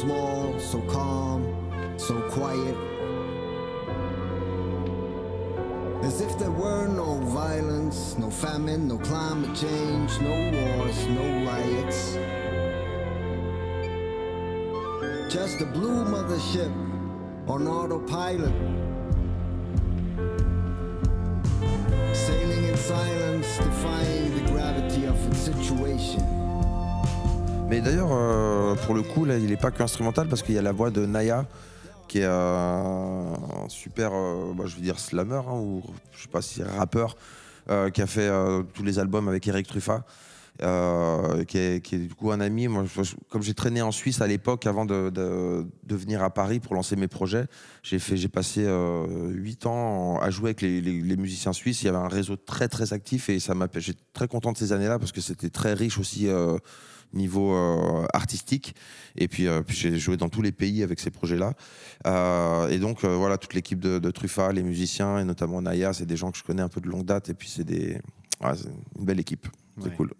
Small, 0.00 0.58
so 0.58 0.80
calm, 0.82 1.42
so 1.96 2.20
quiet. 2.30 2.76
As 6.04 6.20
if 6.20 6.38
there 6.38 6.50
were 6.50 6.86
no 6.86 7.14
violence, 7.24 8.16
no 8.18 8.30
famine, 8.30 8.88
no 8.88 8.98
climate 8.98 9.54
change, 9.56 10.10
no 10.20 10.34
wars, 10.56 11.06
no 11.08 11.24
riots. 11.46 12.18
Just 15.32 15.60
a 15.60 15.66
blue 15.66 16.04
mothership 16.04 16.72
on 17.48 17.66
autopilot. 17.66 18.54
Sailing 22.14 22.64
in 22.64 22.76
silence, 22.76 23.58
defying 23.58 24.34
the 24.34 24.50
gravity 24.52 25.06
of 25.06 25.16
its 25.28 25.38
situation. 25.38 26.35
Mais 27.76 27.82
d'ailleurs, 27.82 28.08
euh, 28.10 28.74
pour 28.86 28.94
le 28.94 29.02
coup, 29.02 29.26
il 29.26 29.48
n'est 29.48 29.56
pas 29.58 29.70
que 29.70 29.82
instrumental 29.82 30.28
parce 30.28 30.42
qu'il 30.42 30.54
y 30.54 30.58
a 30.58 30.62
la 30.62 30.72
voix 30.72 30.90
de 30.90 31.04
Naya, 31.04 31.44
qui 32.08 32.20
est 32.20 32.24
euh, 32.24 33.34
un 33.64 33.68
super, 33.68 34.12
euh, 34.14 34.54
bah, 34.56 34.64
je 34.66 34.76
veux 34.76 34.80
dire 34.80 34.98
slammer, 34.98 35.42
hein, 35.46 35.52
ou 35.52 35.82
je 36.12 36.22
sais 36.22 36.28
pas 36.28 36.40
si 36.40 36.62
rappeur, 36.62 37.18
qui 37.92 38.00
a 38.00 38.06
fait 38.06 38.30
tous 38.72 38.82
les 38.82 38.98
albums 38.98 39.28
avec 39.28 39.46
Eric 39.46 39.66
Truffat. 39.66 40.06
euh, 40.62 41.44
qui, 41.44 41.58
est, 41.58 41.94
du 41.94 42.14
coup 42.14 42.30
un 42.30 42.40
ami. 42.40 42.68
Comme 43.28 43.42
j'ai 43.42 43.54
traîné 43.54 43.82
en 43.82 43.92
Suisse 43.92 44.20
à 44.20 44.26
l'époque, 44.26 44.66
avant 44.66 44.84
de, 44.86 45.66
venir 45.88 46.22
à 46.22 46.30
Paris 46.30 46.60
pour 46.60 46.74
lancer 46.74 46.96
mes 46.96 47.08
projets, 47.08 47.46
j'ai 47.82 48.28
passé 48.28 48.64
euh, 48.64 49.28
huit 49.30 49.66
ans 49.66 50.18
à 50.20 50.30
jouer 50.30 50.50
avec 50.50 50.62
les, 50.62 51.16
musiciens 51.16 51.52
suisses. 51.52 51.82
Il 51.82 51.86
y 51.86 51.88
avait 51.88 51.98
un 51.98 52.08
réseau 52.08 52.36
très 52.36 52.68
très 52.68 52.92
actif 52.92 53.28
et 53.28 53.38
ça 53.38 53.54
m'a. 53.54 53.68
J'étais 53.74 54.00
très 54.12 54.28
content 54.28 54.52
de 54.52 54.58
ces 54.58 54.72
années-là 54.72 54.98
parce 54.98 55.12
que 55.12 55.20
c'était 55.20 55.50
très 55.50 55.74
riche 55.74 55.98
aussi. 55.98 56.28
Niveau 57.12 57.54
euh, 57.54 58.04
artistique 58.12 58.74
et 59.16 59.28
puis, 59.28 59.46
euh, 59.46 59.62
puis 59.62 59.76
j'ai 59.76 59.98
joué 59.98 60.16
dans 60.16 60.28
tous 60.28 60.42
les 60.42 60.52
pays 60.52 60.82
avec 60.82 61.00
ces 61.00 61.10
projets-là 61.10 61.52
Euh, 62.06 62.68
et 62.68 62.78
donc 62.78 63.04
voilà 63.04 63.38
toute 63.38 63.54
l'équipe 63.54 63.80
de, 63.80 63.98
de 63.98 64.10
Truffa, 64.10 64.52
les 64.52 64.62
musiciens 64.62 65.18
et 65.18 65.24
notamment 65.24 65.62
Naya, 65.62 65.92
c'est 65.92 66.06
des 66.06 66.16
gens 66.16 66.30
que 66.30 66.38
je 66.38 66.44
connais 66.44 66.62
un 66.62 66.68
peu 66.68 66.80
de 66.80 66.88
longue 66.88 67.04
date 67.06 67.28
et 67.30 67.34
puis 67.34 67.48
c'est 67.48 67.64
des 67.64 67.94
ouais, 68.42 68.54
c'est 68.56 68.68
une 68.98 69.04
belle 69.04 69.20
équipe, 69.20 69.48
c'est 69.78 69.88
Ouais. 69.88 69.94
cool. 69.96 70.12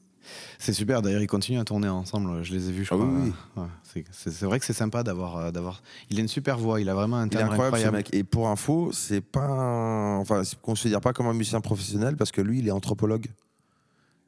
C'est 0.59 0.73
super, 0.73 1.03
d'ailleurs 1.03 1.23
ils 1.23 1.29
continuent 1.29 1.61
à 1.61 1.65
tourner 1.65 1.89
ensemble, 1.89 2.43
je 2.43 2.53
les 2.53 2.69
ai 2.69 2.73
vus 2.73 2.85
je 2.85 2.91
Ah 2.93 2.97
crois. 2.97 3.09
oui, 3.09 3.33
Ouais, 3.57 4.03
c'est- 4.11 4.43
vrai 4.45 4.59
que 4.59 4.65
c'est 4.65 4.73
sympa 4.73 5.05
d'avoir, 5.05 5.53
d'avoir... 5.53 5.83
Il 6.11 6.19
a 6.19 6.21
une 6.21 6.27
super 6.29 6.59
voix, 6.59 6.81
il 6.81 6.89
a 6.89 6.95
vraiment 6.95 7.19
un 7.19 7.29
timbre 7.29 7.45
incroyable, 7.53 7.77
incroyable. 7.77 7.97
ce 8.09 8.11
mec. 8.13 8.15
Et 8.15 8.25
pour 8.25 8.49
info, 8.49 8.91
c'est 8.93 9.21
pas 9.21 9.47
un... 9.47 10.17
enfin, 10.17 10.43
c'est- 10.43 10.61
considère 10.61 11.01
pas 11.01 11.13
comme 11.13 11.29
un 11.29 11.33
musicien 11.33 11.61
professionnel 11.61 12.17
parce 12.17 12.33
que 12.33 12.41
lui, 12.41 12.59
il 12.59 12.67
est 12.67 12.73
anthropologue. 12.73 13.27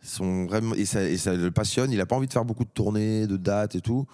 Son 0.03 0.47
vraiment 0.47 0.75
et 0.75 0.85
ça, 0.85 1.03
et 1.03 1.17
ça 1.17 1.35
le 1.35 1.51
passionne. 1.51 1.91
Il 1.93 2.01
a 2.01 2.07
pas 2.07 2.17
envie 2.17 2.29
de 2.29 2.33
faire 2.33 2.45
beaucoup 2.45 2.65
de 2.65 2.71
tournées, 2.71 3.27
de 3.27 3.37
dates 3.37 3.75
et 3.75 3.81
tout. 3.81 4.07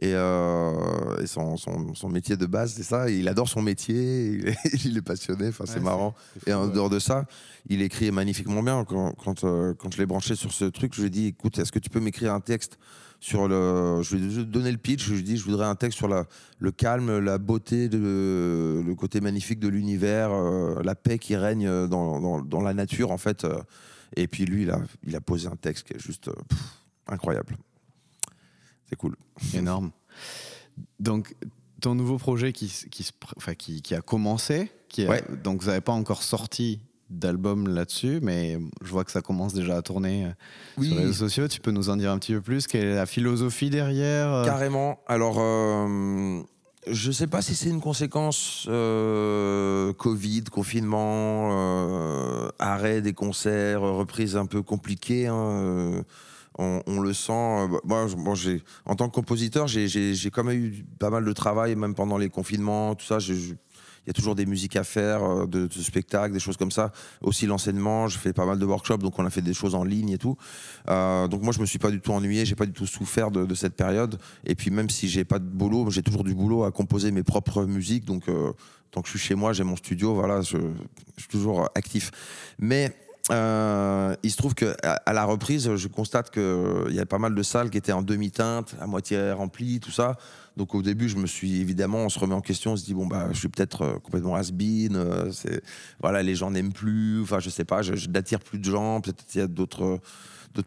Et, 0.00 0.12
euh, 0.14 1.18
et 1.22 1.26
son, 1.26 1.56
son, 1.56 1.94
son 1.94 2.08
métier 2.08 2.36
de 2.36 2.46
base, 2.46 2.72
c'est 2.74 2.82
ça. 2.82 3.10
Il 3.10 3.28
adore 3.28 3.48
son 3.48 3.62
métier. 3.62 4.26
Il 4.26 4.48
est, 4.48 4.56
il 4.84 4.96
est 4.96 5.02
passionné. 5.02 5.48
Enfin, 5.48 5.64
c'est 5.66 5.76
Ouais, 5.76 5.80
marrant. 5.84 6.14
Et 6.46 6.50
fou, 6.50 6.56
en 6.56 6.66
ouais. 6.68 6.74
dehors 6.74 6.90
de 6.90 6.98
ça, 6.98 7.26
il 7.68 7.82
écrit 7.82 8.10
magnifiquement 8.10 8.62
bien. 8.62 8.84
Quand, 8.84 9.12
quand, 9.12 9.44
euh, 9.44 9.74
quand 9.74 9.92
je 9.92 9.98
l'ai 9.98 10.06
branché 10.06 10.34
sur 10.34 10.52
ce 10.52 10.64
truc, 10.64 10.94
je 10.94 11.00
lui 11.02 11.06
ai 11.08 11.10
dit 11.10 11.26
écoute, 11.28 11.58
est-ce 11.58 11.72
que 11.72 11.78
tu 11.78 11.90
peux 11.90 12.00
m'écrire 12.00 12.32
un 12.32 12.40
texte 12.40 12.78
sur 13.20 13.46
le. 13.48 14.00
Je 14.02 14.16
lui 14.16 14.40
ai 14.40 14.44
donné 14.44 14.72
le 14.72 14.78
pitch. 14.78 15.04
Je 15.06 15.12
lui 15.12 15.20
ai 15.20 15.22
dit 15.22 15.36
je 15.36 15.44
voudrais 15.44 15.66
un 15.66 15.76
texte 15.76 15.98
sur 15.98 16.08
la, 16.08 16.24
le 16.58 16.72
calme, 16.72 17.18
la 17.18 17.38
beauté, 17.38 17.88
de, 17.88 18.82
le 18.84 18.94
côté 18.94 19.20
magnifique 19.20 19.60
de 19.60 19.68
l'univers, 19.68 20.30
euh, 20.32 20.80
la 20.82 20.94
paix 20.94 21.18
qui 21.18 21.36
règne 21.36 21.86
dans, 21.86 22.18
dans, 22.20 22.40
dans 22.40 22.60
la 22.62 22.74
nature, 22.74 23.10
en 23.12 23.18
fait. 23.18 23.46
Et 24.16 24.26
puis 24.28 24.44
lui, 24.44 24.62
il 24.62 24.70
a, 24.70 24.80
il 25.06 25.14
a 25.16 25.20
posé 25.20 25.48
un 25.48 25.56
texte 25.56 25.86
qui 25.86 25.94
est 25.94 25.98
juste 26.00 26.28
euh, 26.28 26.34
pff, 26.48 26.58
incroyable. 27.08 27.56
C'est 28.88 28.96
cool. 28.96 29.16
Énorme. 29.54 29.90
Donc, 31.00 31.34
ton 31.80 31.94
nouveau 31.94 32.18
projet 32.18 32.52
qui, 32.52 32.66
s- 32.66 32.86
qui, 32.90 33.02
se 33.02 33.12
pr- 33.12 33.32
enfin, 33.36 33.54
qui, 33.54 33.82
qui 33.82 33.94
a 33.94 34.00
commencé, 34.00 34.70
qui 34.88 35.04
a- 35.04 35.08
Ouais. 35.10 35.24
donc 35.42 35.60
vous 35.62 35.68
n'avez 35.68 35.80
pas 35.80 35.92
encore 35.92 36.22
sorti 36.22 36.80
d'album 37.10 37.68
là-dessus, 37.68 38.20
mais 38.22 38.58
je 38.82 38.88
vois 38.90 39.04
que 39.04 39.10
ça 39.10 39.20
commence 39.20 39.52
déjà 39.52 39.76
à 39.76 39.82
tourner 39.82 40.24
euh, 40.26 40.82
sur 40.82 40.94
les 40.94 41.00
réseaux 41.04 41.12
sociaux. 41.28 41.46
Tu 41.48 41.60
peux 41.60 41.70
nous 41.70 41.90
en 41.90 41.96
dire 41.96 42.10
un 42.10 42.18
petit 42.18 42.32
peu 42.32 42.40
plus? 42.40 42.66
Quelle 42.66 42.84
est 42.86 42.94
la 42.94 43.04
philosophie 43.06 43.68
derrière 43.68 44.30
euh? 44.32 44.44
Carrément. 44.46 44.98
Alors, 45.06 45.36
euh, 45.38 46.42
je 46.86 47.08
ne 47.08 47.12
sais 47.12 47.26
pas 47.28 47.42
si 47.42 47.54
c'est 47.54 47.68
une 47.70 47.80
conséquence 47.80 48.66
euh, 48.68 49.92
Covid, 49.92 50.44
confinement, 50.44 51.50
euh, 51.52 52.48
arrêt 52.58 53.00
des 53.00 53.12
concerts, 53.12 53.82
reprise 53.82 54.36
un 54.36 54.46
peu 54.46 54.62
compliquée. 54.62 55.28
hein, 55.28 55.36
euh, 55.36 56.02
on, 56.58 56.82
on 56.86 57.00
le 57.00 57.12
sent. 57.14 57.32
euh, 57.32 57.68
bah, 57.84 58.06
Moi, 58.16 58.34
en 58.84 58.96
tant 58.96 59.08
que 59.08 59.14
compositeur, 59.14 59.68
j'ai- 59.68 60.30
quand 60.32 60.44
même 60.44 60.58
eu 60.58 60.84
pas 60.98 61.08
mal 61.10 61.24
de 61.24 61.32
travail, 61.32 61.76
même 61.76 61.94
pendant 61.94 62.18
les 62.18 62.28
confinements, 62.28 62.94
tout 62.94 63.06
ça. 63.06 63.18
Il 64.04 64.08
y 64.08 64.10
a 64.10 64.14
toujours 64.14 64.34
des 64.34 64.46
musiques 64.46 64.76
à 64.76 64.84
faire, 64.84 65.22
euh, 65.22 65.46
de, 65.46 65.66
de 65.66 65.82
spectacles, 65.82 66.32
des 66.32 66.40
choses 66.40 66.56
comme 66.56 66.70
ça. 66.70 66.92
Aussi 67.20 67.46
l'enseignement, 67.46 68.08
je 68.08 68.18
fais 68.18 68.32
pas 68.32 68.44
mal 68.44 68.58
de 68.58 68.64
workshops, 68.64 68.98
donc 68.98 69.18
on 69.18 69.24
a 69.24 69.30
fait 69.30 69.42
des 69.42 69.54
choses 69.54 69.74
en 69.74 69.84
ligne 69.84 70.10
et 70.10 70.18
tout. 70.18 70.36
Euh, 70.88 71.28
donc 71.28 71.42
moi, 71.42 71.52
je 71.52 71.60
me 71.60 71.66
suis 71.66 71.78
pas 71.78 71.90
du 71.90 72.00
tout 72.00 72.12
ennuyé, 72.12 72.44
j'ai 72.44 72.56
pas 72.56 72.66
du 72.66 72.72
tout 72.72 72.86
souffert 72.86 73.30
de, 73.30 73.44
de 73.44 73.54
cette 73.54 73.74
période. 73.74 74.18
Et 74.44 74.54
puis 74.54 74.70
même 74.70 74.90
si 74.90 75.08
j'ai 75.08 75.24
pas 75.24 75.38
de 75.38 75.44
boulot, 75.44 75.88
j'ai 75.90 76.02
toujours 76.02 76.24
du 76.24 76.34
boulot 76.34 76.64
à 76.64 76.72
composer 76.72 77.10
mes 77.12 77.22
propres 77.22 77.64
musiques. 77.64 78.04
Donc 78.04 78.28
euh, 78.28 78.52
tant 78.90 79.02
que 79.02 79.08
je 79.08 79.16
suis 79.16 79.28
chez 79.28 79.34
moi, 79.34 79.52
j'ai 79.52 79.64
mon 79.64 79.76
studio, 79.76 80.14
voilà, 80.14 80.42
je, 80.42 80.58
je 81.16 81.22
suis 81.22 81.30
toujours 81.30 81.68
actif. 81.74 82.10
Mais 82.58 82.92
euh, 83.30 84.16
il 84.22 84.30
se 84.30 84.36
trouve 84.36 84.54
que 84.54 84.74
à, 84.82 85.12
la 85.12 85.24
reprise, 85.24 85.76
je 85.76 85.88
constate 85.88 86.30
que 86.30 86.86
il 86.88 86.94
y 86.94 87.00
a 87.00 87.06
pas 87.06 87.18
mal 87.18 87.34
de 87.34 87.42
salles 87.42 87.70
qui 87.70 87.78
étaient 87.78 87.92
en 87.92 88.02
demi-teinte, 88.02 88.74
à 88.80 88.86
moitié 88.86 89.32
remplies, 89.32 89.80
tout 89.80 89.92
ça. 89.92 90.16
Donc 90.56 90.74
au 90.74 90.82
début, 90.82 91.08
je 91.08 91.16
me 91.16 91.26
suis 91.26 91.60
évidemment, 91.60 91.98
on 91.98 92.08
se 92.08 92.18
remet 92.18 92.34
en 92.34 92.40
question, 92.40 92.72
on 92.72 92.76
se 92.76 92.84
dit 92.84 92.94
bon 92.94 93.06
bah, 93.06 93.28
je 93.32 93.38
suis 93.38 93.48
peut-être 93.48 93.82
euh, 93.82 93.98
complètement 94.00 94.34
has-been. 94.34 94.96
euh, 94.96 95.30
voilà, 96.00 96.22
les 96.22 96.34
gens 96.34 96.50
n'aiment 96.50 96.72
plus. 96.72 97.22
Enfin, 97.22 97.38
je 97.38 97.48
sais 97.48 97.64
pas, 97.64 97.82
je, 97.82 97.94
je 97.94 98.08
n'attire 98.08 98.40
plus 98.40 98.58
de 98.58 98.64
gens. 98.64 99.00
Peut-être 99.00 99.24
qu'il 99.24 99.40
y 99.40 99.44
a 99.44 99.46
d'autres 99.46 100.00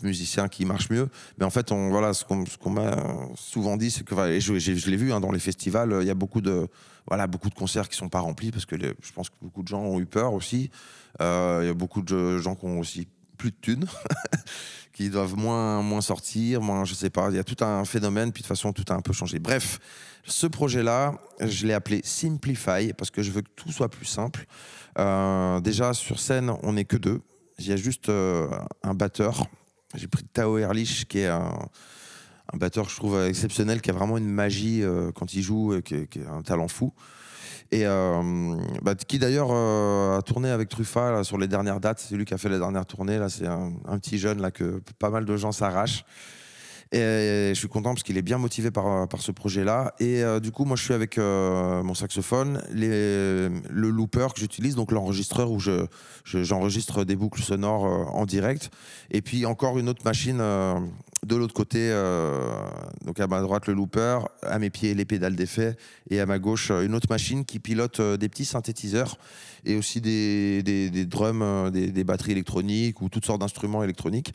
musiciens 0.04 0.48
qui 0.48 0.66
marchent 0.66 0.90
mieux. 0.90 1.10
Mais 1.38 1.46
en 1.46 1.50
fait, 1.50 1.72
on, 1.72 1.90
voilà, 1.90 2.14
ce 2.14 2.24
qu'on 2.26 2.70
m'a 2.70 2.96
souvent 3.36 3.78
dit, 3.78 3.92
c'est 3.92 4.04
que, 4.04 4.16
et 4.30 4.40
je, 4.40 4.90
l'ai 4.90 4.98
vu 4.98 5.14
hein, 5.14 5.20
dans 5.20 5.32
les 5.32 5.40
festivals, 5.40 5.92
euh, 5.92 6.04
il 6.04 6.08
y 6.08 6.12
a 6.12 6.16
beaucoup 6.16 6.42
de, 6.42 6.68
voilà, 7.08 7.28
beaucoup 7.28 7.50
de 7.50 7.56
concerts 7.56 7.90
qui 7.90 7.98
sont 7.98 8.10
pas 8.10 8.20
remplis 8.20 8.52
parce 8.52 8.66
que 8.66 8.76
je 8.78 9.12
pense 9.14 9.30
que 9.30 9.36
beaucoup 9.42 9.64
de 9.64 9.68
gens 9.68 9.82
ont 9.82 10.00
eu 10.00 10.06
peur 10.06 10.34
aussi. 10.34 10.70
Euh, 11.22 11.60
Il 11.64 11.68
y 11.68 11.70
a 11.70 11.74
beaucoup 11.74 12.02
de 12.02 12.38
gens 12.38 12.56
qui 12.56 12.66
ont 12.66 12.80
aussi 12.80 13.08
plus 13.38 13.52
de 13.52 13.58
thunes, 13.62 13.86
qui 14.94 15.10
doivent 15.10 15.36
moins, 15.36 15.82
moins 15.82 16.02
sortir, 16.02 16.62
moins, 16.62 16.86
je 16.86 16.94
sais 16.94 17.10
pas. 17.10 17.30
Il 17.30 17.36
y 17.36 17.40
a 17.40 17.44
tout 17.44 17.64
un 17.64 17.86
phénomène, 17.86 18.32
puis 18.32 18.42
de 18.42 18.48
toute 18.48 18.58
façon, 18.58 18.74
tout 18.74 18.86
a 18.90 18.96
un 18.96 19.02
peu 19.02 19.14
changé. 19.14 19.40
Bref, 19.40 19.80
ce 20.24 20.48
projet-là, 20.48 21.14
je 21.40 21.68
l'ai 21.68 21.74
appelé 21.74 22.02
Simplify 22.04 22.94
parce 22.94 23.12
que 23.12 23.22
je 23.22 23.32
veux 23.32 23.42
que 23.42 23.52
tout 23.56 23.72
soit 23.72 23.90
plus 23.90 24.06
simple. 24.06 24.46
Euh, 24.98 25.60
déjà, 25.60 25.94
sur 25.94 26.20
scène, 26.20 26.52
on 26.64 26.74
n'est 26.74 26.86
que 26.86 26.98
deux. 26.98 27.22
Il 27.60 27.68
y 27.68 27.72
a 27.72 27.78
juste 27.78 28.10
euh, 28.10 28.50
un 28.84 28.94
batteur. 28.94 29.46
J'ai 29.94 30.08
pris 30.08 30.24
Tao 30.24 30.58
Erlich, 30.58 31.06
qui 31.08 31.20
est 31.20 31.28
un, 31.28 31.70
un 32.54 32.58
batteur, 32.58 32.90
je 32.90 32.96
trouve, 32.96 33.20
exceptionnel, 33.24 33.82
qui 33.82 33.90
a 33.90 33.94
vraiment 33.94 34.18
une 34.18 34.30
magie 34.30 34.84
euh, 34.84 35.12
quand 35.14 35.34
il 35.34 35.42
joue, 35.42 35.74
et 35.74 35.82
qui, 35.82 36.08
qui 36.08 36.20
a 36.22 36.32
un 36.32 36.42
talent 36.42 36.68
fou. 36.68 36.94
Et 37.72 37.86
euh, 37.86 38.56
bah, 38.84 38.96
qui 38.96 39.18
d'ailleurs 39.18 39.50
euh, 39.52 40.18
a 40.18 40.22
tourné 40.22 40.50
avec 40.50 40.70
Truffa 40.70 41.12
là, 41.12 41.24
sur 41.24 41.38
les 41.38 41.48
dernières 41.48 41.80
dates. 41.80 42.00
C'est 42.00 42.16
lui 42.16 42.26
qui 42.26 42.34
a 42.34 42.38
fait 42.38 42.50
la 42.50 42.60
dernière 42.60 42.86
tournée. 42.86 43.18
Là, 43.18 43.30
c'est 43.30 43.48
un, 43.48 43.72
petit 44.00 44.18
jeune 44.18 44.52
que 44.52 44.82
pas 45.00 45.10
mal 45.10 45.26
de 45.26 45.38
gens 45.38 45.52
s'arrachent. 45.52 46.06
Et 46.92 47.50
je 47.50 47.54
suis 47.56 47.68
content 47.68 47.90
parce 47.94 48.04
qu'il 48.04 48.18
est 48.18 48.22
bien 48.22 48.38
motivé 48.38 48.72
par, 48.72 49.08
par 49.08 49.22
ce 49.22 49.32
projet-là. 49.32 49.94
Et 50.00 50.24
euh, 50.24 50.40
du 50.40 50.52
coup, 50.52 50.66
moi, 50.66 50.78
je 50.78 50.84
suis 50.84 50.94
avec 50.94 51.18
euh, 51.18 51.84
mon 51.84 51.94
saxophone, 51.94 52.62
le 52.72 53.50
looper 53.90 54.28
que 54.34 54.40
j'utilise, 54.40 54.76
donc 54.76 54.92
l'enregistreur 54.92 55.52
où 55.52 55.60
je, 55.60 55.88
je- 56.24 56.44
j'enregistre 56.44 57.04
des 57.04 57.16
boucles 57.16 57.42
sonores 57.42 57.86
euh, 57.86 58.04
en 58.14 58.26
direct. 58.26 58.70
Et 59.12 59.22
puis 59.22 59.46
encore 59.46 59.78
une 59.80 59.90
autre 59.90 60.04
machine 60.06 60.38
de 60.38 61.36
l'autre 61.36 61.54
côté. 61.56 61.90
donc 63.04 63.20
à 63.20 63.28
ma 63.28 63.42
droite, 63.42 63.68
le 63.68 63.74
looper, 63.74 64.20
à 64.44 64.60
mes 64.60 64.70
pieds, 64.70 64.94
les 64.94 65.06
pédales 65.06 65.36
d'effet. 65.36 65.76
Et 66.10 66.20
à 66.20 66.26
ma 66.26 66.40
gauche, 66.40 66.70
une 66.72 66.94
autre 66.96 67.08
machine 67.10 67.46
qui 67.46 67.60
pilote 67.60 68.00
des 68.00 68.30
petits 68.30 68.46
synthétiseurs 68.46 69.18
et 69.66 69.76
aussi 69.76 70.02
des, 70.02 70.62
des, 70.64 70.92
des 70.92 71.06
drums, 71.06 71.72
des, 71.72 71.92
des 71.92 72.04
batteries 72.04 72.34
électroniques 72.34 73.02
ou 73.02 73.10
toutes 73.10 73.26
sortes 73.26 73.42
d'instruments 73.42 73.84
électroniques. 73.84 74.34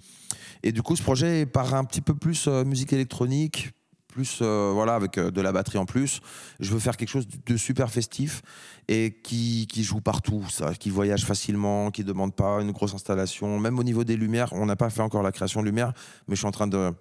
Et 0.63 0.73
du 0.73 0.83
coup, 0.83 0.97
ce 0.97 1.03
projet 1.03 1.47
part 1.47 1.75
un 1.75 1.85
petit 1.85 2.01
peu 2.01 2.15
plus 2.15 2.47
euh, 2.47 2.65
musique 2.65 2.93
électronique, 2.93 3.71
plus 4.09 4.41
euh, 4.43 4.71
voilà 4.75 4.95
avec 4.95 5.17
euh, 5.17 5.31
de 5.31 5.41
la 5.41 5.53
batterie 5.53 5.79
en 5.79 5.87
plus. 5.87 6.21
Je 6.59 6.71
veux 6.71 6.79
faire 6.79 6.97
quelque 6.97 7.09
chose 7.09 7.27
de 7.47 7.57
super 7.57 7.91
festif 7.91 8.43
et 8.89 9.19
qui, 9.23 9.67
joue 9.83 10.01
partout, 10.01 10.45
ça, 10.51 10.75
qui 10.75 10.91
voyage 10.91 11.25
facilement, 11.25 11.91
qui 11.91 12.05
demande 12.05 12.35
pas 12.35 12.61
une 12.61 12.73
grosse 12.73 12.95
installation. 12.95 13.59
Même 13.59 13.79
au 13.79 13.85
niveau 13.85 14.05
des 14.05 14.17
lumières, 14.17 14.53
on 14.53 14.67
n'a 14.67 14.77
pas 14.77 14.91
fait 14.91 15.03
encore 15.03 15.23
la 15.23 15.33
création 15.33 15.61
de 15.61 15.67
lumière, 15.67 15.93
mais 16.29 16.35
je 16.35 16.41
suis 16.41 16.49
en 16.49 16.53
train 16.53 16.67
de 16.67 16.93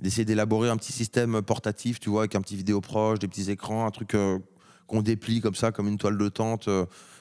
d'essayer 0.00 0.24
d'élaborer 0.24 0.68
un 0.68 0.76
petit 0.76 0.92
système 0.92 1.42
portatif, 1.42 1.98
tu 1.98 2.08
vois, 2.08 2.20
avec 2.20 2.36
un 2.36 2.40
petit 2.40 2.54
vidéo 2.54 2.80
proche, 2.80 3.18
des 3.18 3.26
petits 3.26 3.50
écrans, 3.50 3.84
un 3.84 3.90
truc 3.90 4.16
qu'on 4.86 5.02
déplie 5.02 5.40
comme 5.40 5.56
ça, 5.56 5.72
comme 5.72 5.88
une 5.88 5.98
toile 5.98 6.16
de 6.16 6.28
tente, 6.28 6.68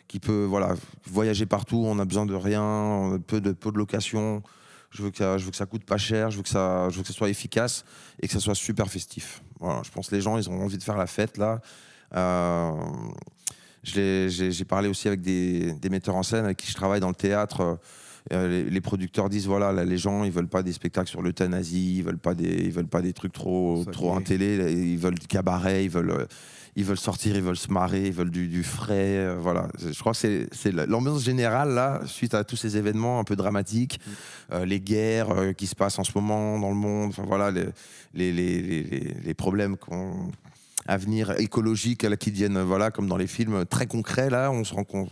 qui 0.07 0.19
peut 0.19 0.43
voilà 0.43 0.75
voyager 1.09 1.47
partout. 1.47 1.83
On 1.87 1.97
a 1.97 2.05
besoin 2.05 2.27
de 2.27 2.35
rien, 2.35 3.19
peu 3.25 3.41
de 3.41 3.51
peu 3.51 3.71
de 3.71 3.79
location. 3.79 4.43
Je 4.89 5.03
veux 5.03 5.11
que 5.11 5.17
ça, 5.17 5.37
je 5.37 5.45
veux 5.45 5.51
que 5.51 5.57
ça 5.57 5.65
coûte 5.65 5.83
pas 5.83 5.97
cher, 5.97 6.31
je 6.31 6.37
veux 6.37 6.43
que 6.43 6.49
ça, 6.49 6.89
je 6.89 6.95
veux 6.95 7.01
que 7.01 7.07
ça 7.07 7.13
soit 7.13 7.29
efficace 7.29 7.83
et 8.21 8.27
que 8.27 8.33
ça 8.33 8.39
soit 8.39 8.55
super 8.55 8.89
festif. 8.89 9.43
Voilà, 9.59 9.81
je 9.83 9.91
pense 9.91 10.09
que 10.09 10.15
les 10.15 10.21
gens, 10.21 10.37
ils 10.37 10.49
ont 10.49 10.61
envie 10.61 10.77
de 10.77 10.83
faire 10.83 10.97
la 10.97 11.07
fête 11.07 11.37
là. 11.37 11.59
Euh, 12.15 12.71
J'ai 13.83 14.65
parlé 14.65 14.87
aussi 14.87 15.07
avec 15.07 15.21
des, 15.21 15.73
des 15.73 15.89
metteurs 15.89 16.15
en 16.15 16.23
scène 16.23 16.45
avec 16.45 16.57
qui 16.57 16.69
je 16.69 16.75
travaille 16.75 16.99
dans 16.99 17.09
le 17.09 17.15
théâtre. 17.15 17.79
Euh, 18.33 18.47
les, 18.47 18.69
les 18.69 18.81
producteurs 18.81 19.29
disent 19.29 19.47
voilà, 19.47 19.71
là, 19.71 19.85
les 19.85 19.97
gens, 19.97 20.23
ils 20.23 20.31
veulent 20.31 20.49
pas 20.49 20.63
des 20.63 20.73
spectacles 20.73 21.09
sur 21.09 21.21
l'euthanasie, 21.21 21.97
ils 21.97 22.03
veulent 22.03 22.17
pas 22.17 22.33
des, 22.33 22.65
ils 22.65 22.71
veulent 22.71 22.87
pas 22.87 23.01
des 23.01 23.13
trucs 23.13 23.31
trop, 23.33 23.83
Ça 23.85 23.91
trop 23.91 24.19
Ils 24.19 24.97
veulent 24.97 25.19
du 25.19 25.27
cabaret, 25.27 25.85
ils 25.85 25.89
veulent, 25.89 26.11
euh, 26.11 26.25
ils 26.77 26.85
veulent 26.85 26.97
sortir, 26.99 27.35
ils 27.35 27.41
veulent 27.41 27.57
se 27.57 27.71
marrer, 27.71 28.05
ils 28.05 28.13
veulent 28.13 28.29
du, 28.29 28.47
du 28.47 28.63
frais. 28.63 29.17
euh, 29.17 29.35
voilà, 29.37 29.67
je 29.77 29.99
crois 29.99 30.11
que 30.13 30.17
c'est- 30.19 30.47
c'est 30.53 30.71
la- 30.71 30.85
l'ambiance 30.85 31.23
générale 31.23 31.73
là, 31.73 32.01
suite 32.05 32.33
à 32.35 32.43
tous 32.43 32.55
ces 32.55 32.77
événements 32.77 33.19
un 33.19 33.23
peu 33.23 33.35
dramatiques, 33.35 33.99
euh, 34.53 34.63
les 34.63 34.79
guerres 34.79 35.31
euh, 35.31 35.53
qui 35.53 35.65
se 35.67 35.75
passent 35.75 35.97
en 35.99 36.03
ce 36.03 36.11
moment 36.15 36.59
dans 36.59 36.69
le 36.69 36.75
monde. 36.75 37.09
Enfin 37.09 37.23
voilà, 37.27 37.49
les, 37.51 37.65
les, 38.13 38.31
les, 38.31 38.61
les- 38.61 38.83
les- 38.83 39.13
les 39.25 39.33
problèmes 39.33 39.75
qu'on 39.75 40.29
à 40.89 40.95
venir 40.95 41.31
écologiques 41.39 42.03
là, 42.03 42.15
qui 42.15 42.31
deviennent 42.31 42.61
voilà 42.61 42.91
comme 42.91 43.07
dans 43.07 43.17
les 43.17 43.27
films 43.27 43.65
très 43.65 43.87
concrets 43.87 44.29
là 44.29 44.51
on 44.51 44.63
se 44.63 44.73
rend 44.73 44.85
compte 44.85 45.09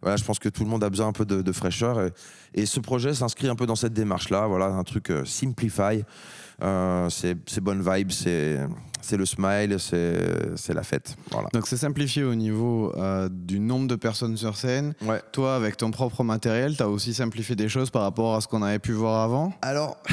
voilà 0.00 0.16
je 0.16 0.24
pense 0.24 0.38
que 0.38 0.48
tout 0.48 0.64
le 0.64 0.70
monde 0.70 0.82
a 0.82 0.88
besoin 0.88 1.08
un 1.08 1.12
peu 1.12 1.26
de, 1.26 1.42
de 1.42 1.52
fraîcheur 1.52 2.00
et, 2.00 2.12
et 2.54 2.64
ce 2.64 2.80
projet 2.80 3.12
s'inscrit 3.12 3.48
un 3.48 3.56
peu 3.56 3.66
dans 3.66 3.76
cette 3.76 3.92
démarche 3.92 4.30
là 4.30 4.46
voilà 4.46 4.66
un 4.68 4.84
truc 4.84 5.10
euh, 5.10 5.26
simplify 5.26 6.02
Euh, 6.62 7.08
c'est 7.10 7.60
bonne 7.60 7.80
vibe 7.88 8.10
c'est 8.10 8.58
le 9.16 9.24
smile 9.24 9.76
c'est 9.78 10.74
la 10.74 10.82
fête 10.82 11.16
voilà 11.30 11.48
Donc 11.52 11.68
c'est 11.68 11.76
simplifié 11.76 12.24
au 12.24 12.34
niveau 12.34 12.92
euh, 12.96 13.28
du 13.30 13.60
nombre 13.60 13.86
de 13.86 13.94
personnes 13.94 14.36
sur 14.36 14.56
scène. 14.56 14.92
ouais 15.06 15.22
Toi, 15.32 15.54
avec 15.54 15.76
ton 15.76 15.92
propre 15.92 16.24
matériel, 16.24 16.76
tu 16.76 16.82
as 16.82 16.88
aussi 16.88 17.14
simplifié 17.14 17.54
des 17.54 17.68
choses 17.68 17.90
par 17.90 18.02
rapport 18.02 18.34
à 18.34 18.40
ce 18.40 18.48
qu'on 18.48 18.62
avait 18.62 18.80
pu 18.80 18.90
voir 18.92 19.22
avant? 19.22 19.52
Alors, 19.62 19.98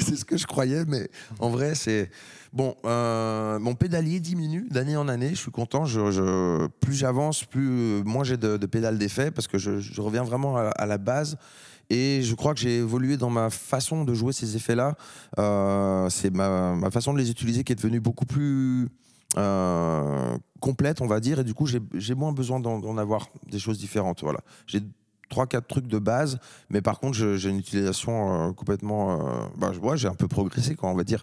c'est 0.00 0.14
ce 0.16 0.24
que 0.24 0.36
je 0.36 0.46
croyais, 0.46 0.84
mais 0.86 1.08
en 1.40 1.48
vrai, 1.50 1.74
c'est. 1.74 2.10
Bon, 2.52 2.74
euh, 2.86 3.58
mon 3.58 3.74
pédalier 3.74 4.20
diminue 4.20 4.66
d'année 4.70 4.96
en 4.96 5.08
année. 5.08 5.30
Je 5.30 5.34
suis 5.40 5.50
content. 5.50 5.84
Je, 5.84 6.10
je- 6.12 6.66
plus 6.80 6.94
j'avance, 6.94 7.44
plus 7.44 7.68
euh, 7.68 8.02
moins 8.04 8.24
j'ai 8.24 8.36
de, 8.38 8.56
de 8.56 8.66
pédales 8.66 8.96
d'effet 8.98 9.30
parce 9.30 9.46
que 9.48 9.58
je, 9.58 9.80
je 9.80 10.00
reviens 10.00 10.22
vraiment 10.22 10.56
à, 10.56 10.68
à 10.70 10.86
la 10.86 10.96
base. 10.96 11.36
Et 11.90 12.20
je 12.22 12.34
crois 12.34 12.54
que 12.54 12.60
j'ai 12.60 12.78
évolué 12.78 13.16
dans 13.16 13.30
ma 13.30 13.50
façon 13.50 14.04
de 14.04 14.12
jouer 14.14 14.32
ces 14.32 14.56
effets-là. 14.56 14.94
Euh, 15.38 16.08
c'est 16.10 16.30
ma, 16.30 16.90
façon 16.90 17.12
de 17.14 17.18
les 17.18 17.30
utiliser 17.30 17.64
qui 17.64 17.72
est 17.72 17.76
devenue 17.76 18.00
beaucoup 18.00 18.26
plus 18.26 18.88
euh, 19.36 20.36
complète, 20.60 21.00
on 21.00 21.06
va 21.06 21.20
dire. 21.20 21.40
Et 21.40 21.44
du 21.44 21.54
coup, 21.54 21.66
j'ai 21.66 22.14
moins 22.14 22.32
besoin 22.32 22.60
d'en 22.60 22.98
avoir 22.98 23.28
des 23.50 23.58
choses 23.58 23.78
différentes. 23.78 24.22
Voilà. 24.22 24.40
J'ai 24.66 24.80
trois, 25.30 25.46
quatre 25.46 25.66
trucs 25.66 25.86
de 25.86 25.98
base, 25.98 26.38
mais 26.70 26.82
par 26.82 27.00
contre, 27.00 27.16
j'ai 27.36 27.48
une 27.48 27.58
utilisation 27.58 28.48
euh, 28.48 28.52
complètement. 28.52 29.26
euh, 29.26 29.46
bah, 29.56 29.72
j'ai 29.96 30.08
un 30.08 30.14
peu 30.14 30.28
progressé, 30.28 30.74
quoi, 30.74 30.90
on 30.90 30.94
va 30.94 31.04
dire. 31.04 31.22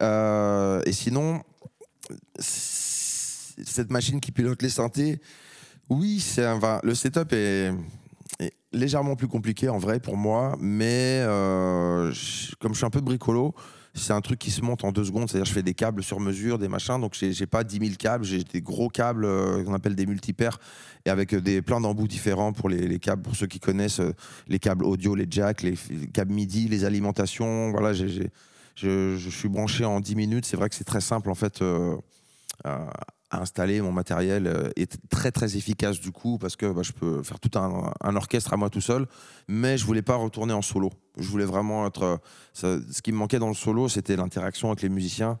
Et 0.00 0.92
sinon, 0.92 1.42
cette 2.38 3.90
machine 3.90 4.20
qui 4.20 4.30
pilote 4.30 4.62
les 4.62 4.68
synthés, 4.68 5.20
oui, 5.88 6.24
le 6.82 6.94
setup 6.94 7.32
est 7.32 7.72
légèrement 8.72 9.16
plus 9.16 9.28
compliqué 9.28 9.68
en 9.68 9.78
vrai 9.78 10.00
pour 10.00 10.16
moi, 10.16 10.56
mais 10.60 11.20
euh, 11.22 12.12
comme 12.60 12.72
je 12.72 12.78
suis 12.78 12.86
un 12.86 12.90
peu 12.90 13.00
bricolo, 13.00 13.54
c'est 13.94 14.12
un 14.12 14.20
truc 14.20 14.38
qui 14.38 14.50
se 14.50 14.60
monte 14.60 14.84
en 14.84 14.92
deux 14.92 15.04
secondes, 15.04 15.30
c'est-à-dire 15.30 15.46
je 15.46 15.52
fais 15.52 15.62
des 15.62 15.72
câbles 15.72 16.02
sur 16.02 16.20
mesure, 16.20 16.58
des 16.58 16.68
machins, 16.68 17.00
donc 17.00 17.14
j'ai 17.14 17.46
pas 17.46 17.64
10 17.64 17.78
000 17.78 17.90
câbles, 17.98 18.24
j'ai 18.24 18.44
des 18.44 18.60
gros 18.60 18.88
câbles 18.88 19.24
euh, 19.24 19.64
qu'on 19.64 19.72
appelle 19.72 19.94
des 19.94 20.04
multipaires, 20.04 20.58
et 21.06 21.10
avec 21.10 21.32
euh, 21.32 21.40
des, 21.40 21.62
plein 21.62 21.80
d'embouts 21.80 22.08
différents 22.08 22.52
pour 22.52 22.68
les, 22.68 22.86
les 22.86 22.98
câbles, 22.98 23.22
pour 23.22 23.34
ceux 23.34 23.46
qui 23.46 23.58
connaissent 23.58 24.02
les 24.48 24.58
câbles 24.58 24.84
audio, 24.84 25.14
les 25.14 25.26
jacks, 25.30 25.62
les, 25.62 25.76
câbles 26.12 26.34
MIDI, 26.34 26.68
les 26.68 26.84
alimentations, 26.84 27.70
voilà, 27.70 27.92
j'ai- 27.94 28.30
je, 28.74 29.30
suis 29.30 29.48
branché 29.48 29.86
en 29.86 30.00
10 30.00 30.14
minutes, 30.16 30.44
c'est 30.44 30.58
vrai 30.58 30.68
que 30.68 30.74
c'est 30.74 30.84
très 30.84 31.00
simple 31.00 31.30
en 31.30 31.34
fait 31.34 31.62
à 33.30 33.40
installer, 33.40 33.80
mon 33.80 33.92
matériel 33.92 34.46
euh, 34.46 34.70
est 34.76 34.96
très 35.08 35.32
très 35.32 35.56
efficace 35.56 36.00
du 36.00 36.12
coup, 36.12 36.38
parce 36.38 36.56
que 36.56 36.66
bah, 36.66 36.82
je 36.82 36.92
peux 36.92 37.22
faire 37.22 37.40
tout 37.40 37.58
un, 37.58 38.16
orchestre 38.16 38.52
à 38.52 38.56
moi 38.56 38.70
tout 38.70 38.80
seul, 38.80 39.06
mais 39.48 39.78
je 39.78 39.84
voulais 39.84 40.02
pas 40.02 40.16
retourner 40.16 40.52
en 40.52 40.62
solo, 40.62 40.92
je 41.18 41.28
voulais 41.28 41.44
vraiment 41.44 41.86
être... 41.86 42.20
euh, 42.64 42.80
ce 42.90 43.02
qui 43.02 43.12
me 43.12 43.18
manquait 43.18 43.38
dans 43.38 43.48
le 43.48 43.54
solo, 43.54 43.88
c'était 43.88 44.16
l'interaction 44.16 44.68
avec 44.68 44.82
les 44.82 44.88
musiciens. 44.88 45.38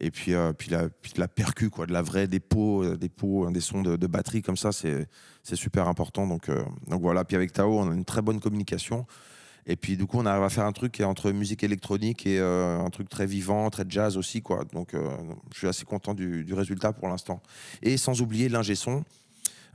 Et 0.00 0.10
puis, 0.10 0.34
euh, 0.34 0.52
puis, 0.52 0.68
la, 0.68 0.88
puis 0.88 1.12
de 1.12 1.20
la 1.20 1.28
percu, 1.28 1.70
quoi, 1.70 1.86
de 1.86 1.92
la 1.92 2.02
vraie, 2.02 2.26
des 2.26 2.40
des 2.40 3.08
pots, 3.08 3.50
des 3.50 3.60
sons 3.60 3.82
de, 3.82 4.06
batterie 4.08 4.42
comme 4.42 4.56
ça, 4.56 4.72
c'est 4.72 5.06
super 5.54 5.86
important. 5.86 6.26
Donc, 6.26 6.50
donc 6.88 7.00
voilà. 7.00 7.24
Puis 7.24 7.36
avec 7.36 7.52
Tao, 7.52 7.78
on 7.78 7.88
a 7.88 7.94
une 7.94 8.04
très 8.04 8.20
bonne 8.20 8.40
communication. 8.40 9.06
Et 9.66 9.76
puis 9.76 9.96
du 9.96 10.06
coup, 10.06 10.18
on 10.18 10.26
arrive 10.26 10.42
à 10.42 10.48
faire 10.48 10.64
un 10.64 10.72
truc 10.72 10.92
qui 10.92 11.02
est 11.02 11.04
entre 11.04 11.30
musique 11.30 11.62
électronique 11.62 12.26
et 12.26 12.40
euh, 12.40 12.80
un 12.80 12.90
truc 12.90 13.08
très 13.08 13.26
vivant, 13.26 13.70
très 13.70 13.84
jazz 13.88 14.16
aussi, 14.16 14.42
quoi. 14.42 14.64
Donc, 14.72 14.94
euh, 14.94 15.08
je 15.52 15.58
suis 15.58 15.68
assez 15.68 15.84
content 15.84 16.14
du, 16.14 16.44
du 16.44 16.54
résultat 16.54 16.92
pour 16.92 17.08
l'instant. 17.08 17.40
Et 17.82 17.96
sans 17.96 18.20
oublier 18.20 18.48
l'ingé 18.48 18.74
son. 18.74 19.04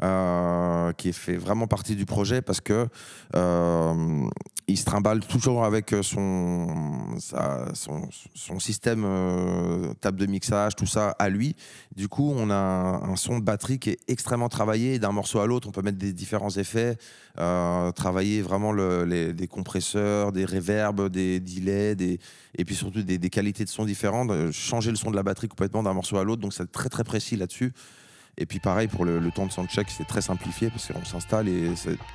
Euh, 0.04 0.92
qui 0.94 1.14
fait 1.14 1.38
vraiment 1.38 1.68
partie 1.68 1.96
du 1.96 2.06
projet 2.06 2.42
parce 2.42 2.62
que 2.62 2.88
euh, 3.36 4.28
il 4.70 4.78
se 4.78 4.84
trimballe 4.84 5.22
toujours 5.22 5.64
avec 5.64 5.96
son, 6.02 6.68
sa- 7.20 7.74
son, 7.74 8.10
son 8.36 8.60
système 8.60 9.04
euh, 9.06 9.94
table 10.02 10.20
de 10.20 10.26
mixage, 10.26 10.76
tout 10.76 10.86
ça 10.86 11.12
à 11.20 11.30
lui. 11.30 11.56
Du 11.96 12.10
coup, 12.10 12.34
on 12.36 12.50
a 12.50 12.56
un, 12.56 13.16
son 13.16 13.40
de 13.40 13.44
batterie 13.44 13.80
qui 13.80 13.92
est 13.92 14.00
extrêmement 14.10 14.50
travaillé. 14.50 15.00
D'un 15.00 15.14
morceau 15.14 15.40
à 15.40 15.48
l'autre, 15.48 15.70
on 15.70 15.72
peut 15.72 15.82
mettre 15.82 15.98
des 15.98 16.12
différents 16.12 16.50
effets, 16.58 16.98
euh, 17.40 17.92
travailler 17.94 18.42
vraiment 18.42 18.74
le- 18.74 19.06
les, 19.06 19.32
des 19.34 19.48
compresseurs, 19.48 20.34
des 20.34 20.44
reverbs, 20.46 21.10
des 21.10 21.40
delays, 21.40 21.96
et 22.58 22.66
puis 22.66 22.76
surtout 22.76 23.04
des, 23.04 23.18
des 23.18 23.30
qualités 23.30 23.64
de 23.64 23.70
son 23.70 23.86
différentes, 23.86 24.32
euh, 24.32 24.52
changer 24.52 24.90
le 24.90 24.98
son 24.98 25.12
de 25.12 25.16
la 25.16 25.24
batterie 25.24 25.48
complètement 25.48 25.82
d'un 25.82 25.94
morceau 25.94 26.18
à 26.18 26.24
l'autre. 26.26 26.42
Donc, 26.42 26.54
c'est 26.54 26.70
très 26.72 26.90
très 26.90 27.06
précis 27.06 27.38
là-dessus. 27.38 27.72
Et 28.40 28.46
puis 28.46 28.60
pareil 28.60 28.88
pour 28.88 29.04
le, 29.04 29.20
le 29.20 29.32
temps 29.32 29.48
de 29.48 29.52
soundcheck, 29.52 29.88
c'est 29.90 30.06
très 30.06 30.22
simplifié 30.22 30.70
parce 30.70 30.92
qu'on 30.92 31.04
s'installe 31.04 31.48
et 31.48 31.72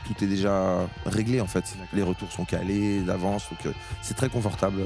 tout 0.06 0.24
est 0.24 0.28
déjà 0.28 0.88
réglé 1.04 1.40
en 1.40 1.46
fait. 1.46 1.64
Les 1.92 2.02
retours 2.02 2.30
sont 2.30 2.44
calés 2.44 3.00
d'avance, 3.00 3.48
donc 3.50 3.66
euh, 3.66 3.72
c'est 4.02 4.14
très 4.14 4.28
confortable. 4.28 4.82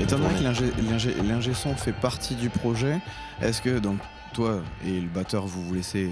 Euh. 0.00 0.40
l'ingé 0.42 0.72
l'ingé- 0.90 1.14
l'ingé 1.22 1.54
son 1.54 1.74
fait 1.74 1.92
partie 1.92 2.34
du 2.34 2.50
projet. 2.50 2.98
Est-ce 3.40 3.62
que 3.62 3.78
donc 3.78 3.98
toi 4.32 4.60
et 4.86 5.00
le 5.00 5.08
batteur 5.08 5.46
vous 5.46 5.62
vous 5.64 5.74
laissez 5.74 6.10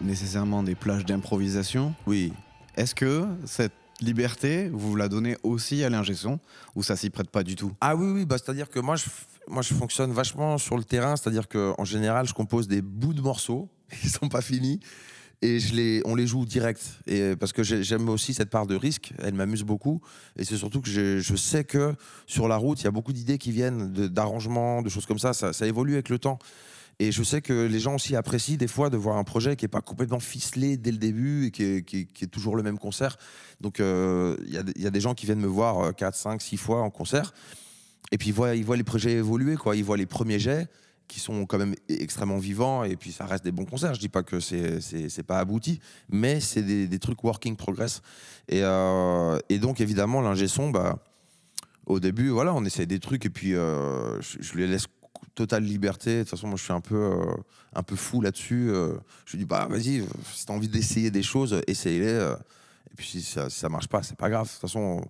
nécessairement 0.00 0.62
des 0.62 0.74
plages 0.74 1.04
d'improvisation? 1.04 1.94
Oui. 2.06 2.32
Est-ce 2.76 2.94
que 2.94 3.24
cette 3.46 3.72
liberté 4.00 4.68
vous 4.72 4.96
la 4.96 5.08
donnez 5.08 5.36
aussi 5.42 5.84
à 5.84 5.90
l'ingé 5.90 6.14
son 6.14 6.38
ou 6.74 6.82
ça 6.82 6.96
s'y 6.96 7.10
prête 7.10 7.30
pas 7.30 7.42
du 7.42 7.56
tout? 7.56 7.72
Ah 7.80 7.96
oui, 7.96 8.10
oui, 8.12 8.24
bah, 8.26 8.36
c'est-à-dire 8.42 8.68
que 8.68 8.80
moi 8.80 8.96
je, 8.96 9.04
moi, 9.48 9.62
je 9.62 9.72
fonctionne 9.74 10.12
vachement 10.12 10.58
sur 10.58 10.76
le 10.76 10.84
terrain, 10.84 11.16
c'est-à-dire 11.16 11.48
qu'en 11.48 11.84
général, 11.84 12.26
je 12.26 12.34
compose 12.34 12.66
des 12.66 12.82
bouts 12.82 13.14
de 13.14 13.20
morceaux 13.20 13.68
qui 14.00 14.08
sont 14.08 14.28
pas 14.28 14.40
finis 14.40 14.80
et 15.46 15.58
je 15.60 15.74
les, 15.74 16.02
on 16.06 16.14
les 16.14 16.26
joue 16.26 16.44
direct. 16.46 16.80
Et, 17.06 17.36
parce 17.36 17.52
que 17.52 17.62
j'ai- 17.62 17.82
j'aime 17.82 18.08
aussi 18.08 18.32
cette 18.34 18.50
part 18.50 18.66
de 18.66 18.74
risque, 18.76 19.12
elle 19.22 19.34
m'amuse 19.34 19.62
beaucoup. 19.62 20.00
Et 20.36 20.44
c'est 20.44 20.56
surtout 20.56 20.80
que 20.80 20.88
je, 20.88 21.18
je 21.18 21.36
sais 21.36 21.64
que 21.64 21.94
sur 22.26 22.48
la 22.48 22.56
route, 22.56 22.80
il 22.80 22.84
y 22.84 22.86
a 22.86 22.90
beaucoup 22.90 23.12
d'idées 23.12 23.38
qui 23.38 23.52
viennent 23.52 23.92
d'arrangements, 23.92 24.80
de, 24.82 24.88
choses 24.88 25.06
comme 25.06 25.18
ça. 25.18 25.32
ça. 25.34 25.50
Évolue 25.66 25.94
avec 25.94 26.08
le 26.08 26.18
temps. 26.18 26.38
Et 27.00 27.10
je 27.10 27.22
sais 27.24 27.42
que 27.42 27.66
les 27.66 27.80
gens 27.80 27.96
aussi 27.96 28.14
apprécient 28.14 28.56
des 28.56 28.68
fois 28.68 28.88
de 28.88 28.96
voir 28.96 29.16
un 29.16 29.24
projet 29.24 29.56
qui 29.56 29.64
n'est 29.64 29.68
pas 29.68 29.80
complètement 29.80 30.20
ficelé 30.20 30.76
dès 30.76 30.92
le 30.92 30.98
début 30.98 31.46
et 31.46 31.50
qui 31.50 31.62
est, 31.64 31.82
qui 31.84 32.08
est- 32.22 32.26
toujours 32.28 32.54
le 32.56 32.62
même 32.62 32.78
concert. 32.78 33.16
Donc 33.60 33.80
euh, 33.80 34.36
il 34.46 34.54
y, 34.54 34.58
a 34.58 34.62
des- 34.62 34.72
il 34.76 34.82
y 34.82 34.86
a 34.86 34.90
des 34.90 35.00
gens 35.00 35.14
qui 35.14 35.26
viennent 35.26 35.40
me 35.40 35.48
voir 35.48 35.94
4, 35.94 36.14
5, 36.16 36.40
6 36.40 36.56
fois 36.56 36.82
en 36.82 36.90
concert. 36.90 37.34
Et 38.12 38.18
puis 38.18 38.28
ils 38.28 38.34
voient, 38.34 38.54
ils 38.54 38.64
voient 38.64 38.76
les 38.76 38.84
projets 38.84 39.12
évoluer, 39.12 39.56
quoi. 39.56 39.74
Ils 39.76 39.82
voient 39.84 39.96
les 39.96 40.06
premiers 40.06 40.38
jets 40.38 40.68
qui 41.08 41.20
sont 41.20 41.46
quand 41.46 41.58
même 41.58 41.74
e- 41.90 42.02
extrêmement 42.02 42.38
vivants 42.38 42.84
et 42.84 42.96
puis 42.96 43.12
ça 43.12 43.26
reste 43.26 43.44
des 43.44 43.52
bons 43.52 43.64
concerts. 43.66 43.94
Je 43.94 44.00
dis 44.00 44.08
pas 44.08 44.22
que 44.22 44.40
c'est 44.40 44.80
c'est 44.80 45.22
pas 45.22 45.38
abouti, 45.38 45.80
mais 46.08 46.40
c'est 46.40 46.62
des, 46.62 46.86
des 46.88 46.98
trucs 46.98 47.22
working 47.24 47.56
progress. 47.56 48.00
Et, 48.48 48.60
euh, 48.62 49.38
et 49.48 49.58
donc 49.58 49.80
évidemment 49.80 50.20
l'ingé 50.20 50.48
son, 50.48 50.70
bah 50.70 50.98
au 51.86 52.00
début 52.00 52.28
voilà, 52.30 52.54
on 52.54 52.64
essaie 52.64 52.86
des 52.86 52.98
trucs 53.00 53.26
et 53.26 53.30
puis 53.30 53.54
euh, 53.54 54.20
je, 54.22 54.38
je 54.40 54.54
lui 54.54 54.66
laisse 54.66 54.86
totale 55.34 55.64
liberté. 55.64 56.16
De 56.18 56.20
toute 56.22 56.30
façon 56.30 56.48
moi 56.48 56.56
je 56.56 56.64
suis 56.64 56.72
un 56.72 56.80
peu 56.80 56.96
euh, 56.96 57.34
un 57.74 57.82
peu 57.82 57.96
fou 57.96 58.20
là-dessus. 58.20 58.70
Je 59.26 59.32
lui 59.32 59.38
dis 59.38 59.44
bah 59.44 59.66
vas-y, 59.70 60.04
si 60.32 60.46
t'as 60.46 60.52
envie 60.54 60.68
d'essayer 60.68 61.10
des 61.10 61.22
choses, 61.22 61.60
essaye-les. 61.66 62.34
et 62.90 62.94
puis 62.96 63.06
si 63.06 63.22
ça, 63.22 63.50
si 63.50 63.66
marche 63.66 63.88
pas, 63.88 64.02
c'est 64.02 64.16
pas 64.16 64.30
grave. 64.30 64.46
De 64.46 64.52
toute 64.52 64.60
façon. 64.60 64.80
on- 65.02 65.04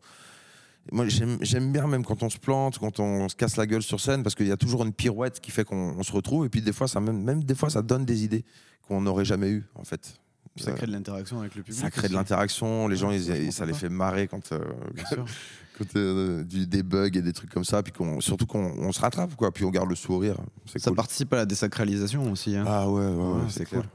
moi, 0.93 1.07
j'aime 1.09 1.73
bien 1.73 1.87
même 1.87 2.05
quand 2.05 2.23
on 2.23 2.29
se 2.31 2.39
plante, 2.39 2.79
quand 2.79 3.01
on 3.01 3.29
se 3.29 3.35
casse 3.37 3.57
la 3.57 3.67
gueule 3.67 3.83
sur 3.83 4.01
scène, 4.01 4.23
parce 4.23 4.35
qu'il 4.35 4.47
y 4.47 4.53
a 4.53 4.57
toujours 4.57 4.85
une 4.85 4.93
pirouette 4.93 5.41
qui 5.41 5.51
fait 5.51 5.65
qu'on 5.65 5.95
on 5.99 6.03
se 6.03 6.13
retrouve. 6.13 6.45
Et 6.47 6.49
puis 6.49 6.61
des 6.63 6.73
fois, 6.73 6.89
ça 6.89 7.01
même, 7.01 7.23
même 7.23 7.43
des 7.43 7.55
fois, 7.55 7.71
ça 7.71 7.83
donne 7.83 8.05
des 8.05 8.25
idées 8.25 8.45
qu'on 8.87 9.01
n'aurait 9.01 9.25
jamais 9.25 9.49
eues, 9.51 9.65
en 9.75 9.85
fait. 9.85 10.19
Ça 10.57 10.71
Euh, 10.71 10.75
crée 10.75 10.87
de 10.87 10.93
l'interaction 10.93 11.41
avec 11.41 11.55
le 11.57 11.63
public. 11.63 11.81
ça 11.81 11.91
crée 11.91 12.09
de 12.09 12.13
l'interaction. 12.15 12.87
Les 12.87 12.97
gens, 12.97 13.09
Ouais, 13.09 13.17
ils- 13.17 13.25
c'est 13.25 13.51
ça 13.51 13.67
les 13.67 13.73
fait 13.73 13.89
marrer 13.89 14.29
quand, 14.29 14.53
euh, 14.53 14.61
quand 15.79 15.97
euh, 15.97 16.45
du, 16.45 16.67
des 16.69 16.83
bugs 16.85 17.11
et 17.13 17.23
des 17.23 17.33
trucs 17.33 17.51
comme 17.51 17.65
ça. 17.65 17.83
Puis 17.83 17.93
qu'on, 17.93 18.21
surtout 18.21 18.47
qu'on 18.47 18.65
on 18.79 18.93
se 18.93 19.01
rattrape, 19.01 19.35
quoi. 19.35 19.51
Puis 19.53 19.65
on 19.65 19.71
garde 19.71 19.89
le 19.91 19.97
sourire. 19.97 20.37
Ça 20.67 20.91
cool. 20.91 20.97
participe 20.97 21.33
à 21.33 21.37
la 21.37 21.47
désacralisation 21.47 22.31
aussi. 22.33 22.57
hein. 22.57 22.65
Ah 22.67 22.89
ouais, 22.89 23.07
ouais, 23.07 23.41
c'est 23.49 23.65
clair. 23.65 23.83
cool. 23.83 23.91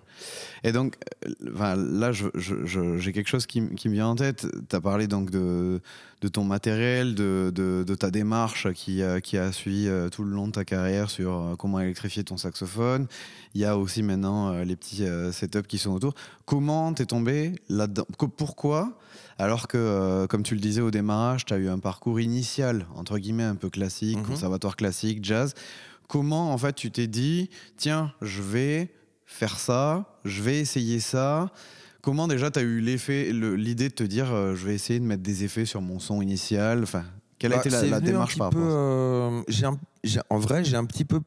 Et 0.66 0.74
donc, 0.74 0.98
euh, 1.26 1.30
enfin, 1.56 1.76
là, 1.78 2.12
j'ai 2.12 3.14
quelque 3.14 3.30
chose 3.30 3.46
qui, 3.46 3.62
me 3.62 3.92
vient 3.92 4.08
en 4.08 4.16
tête. 4.16 4.46
Tu 4.70 4.76
as 4.76 4.82
parlé 4.82 5.08
donc 5.08 5.32
de, 5.32 5.80
de 6.22 6.28
ton 6.28 6.44
matériel, 6.44 7.16
de, 7.16 7.52
de- 7.56 7.86
de 7.88 7.96
ta 7.96 8.12
démarche 8.12 8.72
qui, 8.74 9.02
a- 9.02 9.22
qui 9.22 9.38
a 9.38 9.54
suivi 9.54 9.88
euh, 9.88 10.10
tout 10.10 10.26
le 10.26 10.32
long 10.32 10.48
de 10.48 10.52
ta 10.52 10.66
carrière 10.66 11.10
sur 11.10 11.32
euh, 11.34 11.56
comment 11.58 11.80
électrifier 11.80 12.26
ton 12.26 12.36
saxophone. 12.36 13.08
Il 13.56 13.62
y 13.62 13.66
a 13.66 13.78
aussi 13.78 14.04
maintenant 14.04 14.52
les 14.62 14.76
petits 14.76 15.06
setups 15.32 15.64
qui 15.68 15.78
sont 15.80 15.92
autour. 15.92 16.14
Comment 16.46 16.94
t'es 16.94 17.06
tombé 17.06 17.56
là-dedans? 17.70 18.06
Pourquoi? 18.38 18.92
Alors 19.40 19.68
que, 19.70 20.26
comme 20.28 20.44
tu 20.44 20.54
le 20.54 20.60
disais 20.60 20.82
au 20.82 20.92
démarrage, 20.92 21.46
tu 21.46 21.54
as 21.54 21.58
eu 21.58 21.70
un 21.70 21.80
parcours 21.80 22.20
initial, 22.20 22.86
entre 22.96 23.18
guillemets, 23.18 23.44
un 23.44 23.56
peu 23.56 23.70
classique, 23.70 24.18
Mhm. 24.18 24.26
conservatoire 24.26 24.76
classique, 24.76 25.24
jazz. 25.24 25.54
Comment, 26.10 26.52
en 26.52 26.58
fait, 26.58 26.74
tu 26.74 26.90
t'es 26.92 27.08
dit, 27.08 27.50
tiens, 27.78 28.12
je 28.22 28.42
vais 28.42 28.92
faire 29.28 29.60
ça, 29.60 30.18
je 30.26 30.42
vais 30.42 30.60
essayer 30.60 31.00
ça 31.00 31.52
Comment 32.02 32.28
déjà 32.28 32.50
tu 32.50 32.58
as 32.60 32.62
eu 32.64 32.80
l'effet, 32.80 33.32
le- 33.32 33.56
l'idée 33.56 33.90
de 33.90 33.94
te 33.94 34.04
dire, 34.04 34.34
euh, 34.34 34.56
je 34.56 34.66
vais 34.66 34.74
essayer 34.74 35.00
de 35.00 35.06
mettre 35.06 35.22
des 35.22 35.44
effets 35.44 35.66
sur 35.66 35.82
mon 35.82 36.00
son 36.00 36.22
initial? 36.22 36.82
Enfin, 36.84 37.04
quelle 37.38 37.52
a 37.54 37.58
Bah, 37.58 37.62
été 37.68 37.90
la, 37.90 38.00
démarche 38.00 38.38
par 38.38 38.48
rapport 38.48 38.62
euh, 38.64 39.42
j'ai 39.50 39.66
un- 39.66 39.78
j'ai- 40.04 40.22
En 40.30 40.40
vrai, 40.40 40.64
j'ai 40.64 40.78
un 40.78 40.86
petit 40.86 41.04
peu 41.06 41.20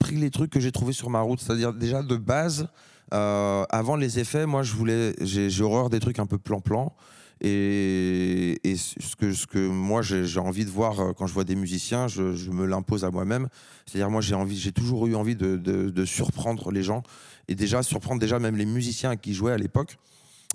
pris 0.00 0.16
les 0.16 0.30
trucs 0.30 0.50
que 0.50 0.58
j'ai 0.60 0.72
trouvés 0.72 0.92
sur 0.92 1.08
ma 1.10 1.20
route. 1.20 1.40
C'est-à-dire, 1.40 1.72
déjà, 1.72 2.02
de 2.02 2.16
base, 2.16 2.68
euh, 3.14 3.64
avant 3.70 3.94
les 3.96 4.18
effets, 4.18 4.46
moi, 4.46 4.62
je 4.64 4.74
voulais. 4.74 5.14
J'ai 5.20 5.48
j'ai 5.48 5.62
horreur 5.62 5.88
des 5.90 6.00
trucs 6.00 6.18
un 6.18 6.26
peu 6.26 6.38
plan-plan. 6.38 6.92
Et, 7.40 8.76
ce, 8.76 9.46
que, 9.46 9.68
moi, 9.68 10.02
j'ai 10.02 10.40
envie 10.40 10.64
de 10.64 10.70
voir 10.70 11.00
euh, 11.00 11.12
quand 11.12 11.26
je 11.26 11.34
vois 11.34 11.44
des 11.44 11.56
musiciens, 11.56 12.08
je, 12.08 12.50
me 12.50 12.66
l'impose 12.66 13.04
à 13.04 13.10
moi-même. 13.10 13.48
C'est-à-dire, 13.86 14.10
moi, 14.10 14.20
j'ai 14.20 14.72
toujours 14.72 15.06
eu 15.06 15.14
envie 15.14 15.36
de, 15.36 16.04
surprendre 16.04 16.70
les 16.70 16.82
gens. 16.82 17.02
Et 17.48 17.54
déjà, 17.54 17.82
surprendre 17.82 18.20
déjà 18.20 18.38
même 18.38 18.56
les 18.56 18.66
musiciens 18.66 19.16
qui 19.16 19.34
jouaient 19.34 19.52
à 19.52 19.58
l'époque. 19.58 19.98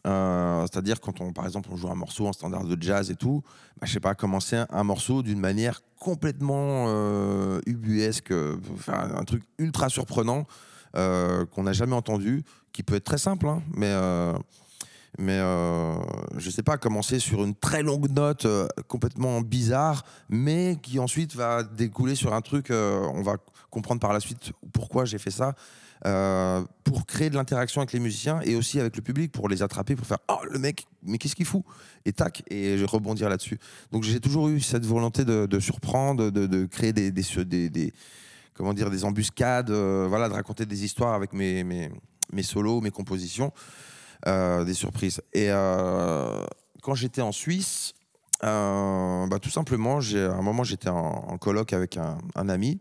Euh, 0.08 0.62
C'est-à-dire 0.64 1.00
quand 1.00 1.22
on, 1.22 1.32
par 1.32 1.46
exemple, 1.46 1.70
on 1.72 1.76
joue 1.76 1.90
un 1.90 1.96
morceau 1.96 2.26
en 2.26 2.34
standard 2.34 2.64
de 2.64 2.82
jazz 2.82 3.12
et 3.12 3.16
tout, 3.16 3.44
bah, 3.80 3.86
je 3.86 3.94
sais 3.94 4.00
pas, 4.00 4.16
commencer 4.16 4.64
un, 4.70 4.84
morceau 4.84 5.22
d'une 5.22 5.40
manière 5.40 5.82
complètement 6.00 6.86
euh, 6.88 7.60
ubuesque, 7.68 8.34
enfin, 8.74 9.12
un 9.16 9.24
truc 9.24 9.44
ultra 9.60 9.90
surprenant 9.90 10.46
qu'on 10.94 11.64
n'a 11.64 11.74
jamais 11.74 11.96
entendu, 11.96 12.44
qui 12.74 12.84
peut 12.84 12.96
être 12.96 13.06
très 13.06 13.18
simple, 13.18 13.48
hein, 13.48 13.62
mais 13.74 13.94
mais 15.18 15.38
euh, 15.40 15.96
je 16.38 16.50
sais 16.50 16.64
pas, 16.64 16.78
commencer 16.78 17.20
sur 17.20 17.44
une 17.44 17.56
très 17.56 17.84
longue 17.84 18.10
note 18.10 18.46
euh, 18.46 18.68
complètement 18.88 19.42
bizarre, 19.42 20.04
mais 20.30 20.78
qui 20.82 21.00
ensuite 21.00 21.36
va 21.36 21.64
découler 21.64 22.16
sur 22.16 22.34
un 22.34 22.42
truc, 22.42 22.72
euh, 22.72 23.06
on 23.14 23.22
va 23.22 23.38
comprendre 23.70 24.00
par 24.02 24.14
la 24.14 24.20
suite 24.20 24.52
pourquoi 24.74 25.06
j'ai 25.06 25.18
fait 25.18 25.32
ça. 25.32 25.54
euh, 26.06 26.64
pour 26.84 27.06
créer 27.06 27.30
de 27.30 27.36
l'interaction 27.36 27.82
avec 27.82 27.94
les 27.94 28.00
musiciens 28.00 28.42
et 28.42 28.56
aussi 28.56 28.80
avec 28.80 28.96
le 28.96 29.04
public, 29.04 29.32
pour 29.32 29.48
les 29.48 29.62
attraper, 29.62 29.96
pour 29.96 30.08
faire 30.08 30.18
Oh, 30.30 30.40
le 30.50 30.58
mec, 30.58 30.88
mais 31.04 31.18
qu'est-ce 31.18 31.36
qu'il 31.36 31.46
fout? 31.46 31.64
Et 32.06 32.14
tac, 32.14 32.44
et 32.50 32.78
je 32.78 32.86
rebondir 32.86 33.30
là-dessus. 33.30 33.60
Donc 33.92 34.04
j'ai 34.04 34.20
toujours 34.20 34.48
eu 34.50 34.60
cette 34.62 34.86
volonté 34.86 35.26
de, 35.26 35.60
surprendre, 35.60 36.32
de, 36.32 36.66
créer 36.66 36.92
des, 36.94 37.94
comment 38.56 38.74
dire, 38.74 38.90
des 38.90 39.06
embuscades, 39.06 39.70
voilà, 39.70 40.28
de 40.28 40.34
raconter 40.34 40.66
des 40.66 40.84
histoires 40.84 41.14
avec 41.14 41.34
mes, 41.34 41.64
mes, 41.64 42.44
solos, 42.44 42.82
mes 42.82 42.92
compositions, 42.92 43.52
des 44.26 44.74
surprises. 44.74 45.22
Et 45.34 45.48
euh, 45.50 46.46
quand 46.82 46.96
j'étais 46.96 47.22
en 47.22 47.32
Suisse, 47.32 47.94
euh, 48.44 49.28
bah, 49.28 49.40
tout 49.40 49.50
simplement, 49.50 50.00
à 50.00 50.16
un 50.16 50.42
moment, 50.42 50.64
j'étais 50.64 50.90
en, 50.90 51.38
colloque 51.38 51.74
avec 51.74 51.98
un, 51.98 52.50
ami 52.50 52.80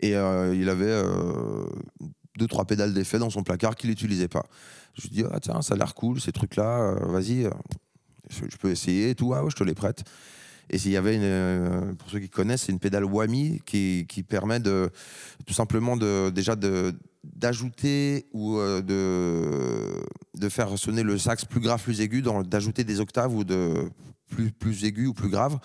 et 0.00 0.16
euh, 0.16 0.54
il 0.54 0.68
avait 0.68 0.84
euh, 0.86 1.64
deux, 2.36 2.46
trois 2.46 2.64
pédales 2.64 2.92
d'effet 2.92 3.18
dans 3.18 3.30
son 3.30 3.42
placard 3.42 3.76
qu'il 3.76 3.90
n'utilisait 3.90 4.28
pas. 4.28 4.44
Je 4.94 5.02
lui 5.02 5.10
dis, 5.10 5.24
ah, 5.30 5.40
tiens, 5.40 5.62
ça 5.62 5.74
a 5.74 5.76
l'air 5.76 5.94
cool, 5.94 6.20
ces 6.20 6.32
trucs-là, 6.32 6.80
euh, 6.80 7.06
vas-y, 7.06 7.46
euh, 7.46 7.50
je, 8.28 8.56
peux 8.56 8.70
essayer 8.70 9.10
et 9.10 9.14
tout, 9.14 9.32
ah 9.34 9.42
ouais, 9.42 9.50
je 9.50 9.56
te 9.56 9.64
les 9.64 9.74
prête. 9.74 10.04
Et 10.70 10.78
s'il 10.78 10.92
y 10.92 10.96
avait 10.96 11.18
euh, 11.20 11.92
pour 11.94 12.10
ceux 12.10 12.20
qui 12.20 12.28
connaissent, 12.28 12.62
c'est 12.62 12.72
une 12.72 12.78
pédale 12.78 13.04
Whammy 13.04 13.60
qui, 13.66 14.06
qui 14.08 14.22
permet 14.22 14.60
de 14.60 14.90
tout 15.46 15.54
simplement 15.54 15.96
de 15.96 16.30
déjà 16.30 16.56
de 16.56 16.94
d'ajouter 17.34 18.26
ou 18.32 18.58
euh, 18.58 18.82
de 18.82 20.04
de 20.38 20.48
faire 20.48 20.78
sonner 20.78 21.02
le 21.02 21.16
sax 21.18 21.44
plus 21.44 21.60
grave, 21.60 21.82
plus 21.82 22.00
aigu, 22.00 22.22
d'ajouter 22.22 22.84
des 22.84 23.00
octaves 23.00 23.34
ou 23.34 23.44
de 23.44 23.88
plus 24.28 24.50
plus 24.50 24.84
aigu 24.84 25.06
ou 25.06 25.14
plus 25.14 25.30
grave. 25.30 25.58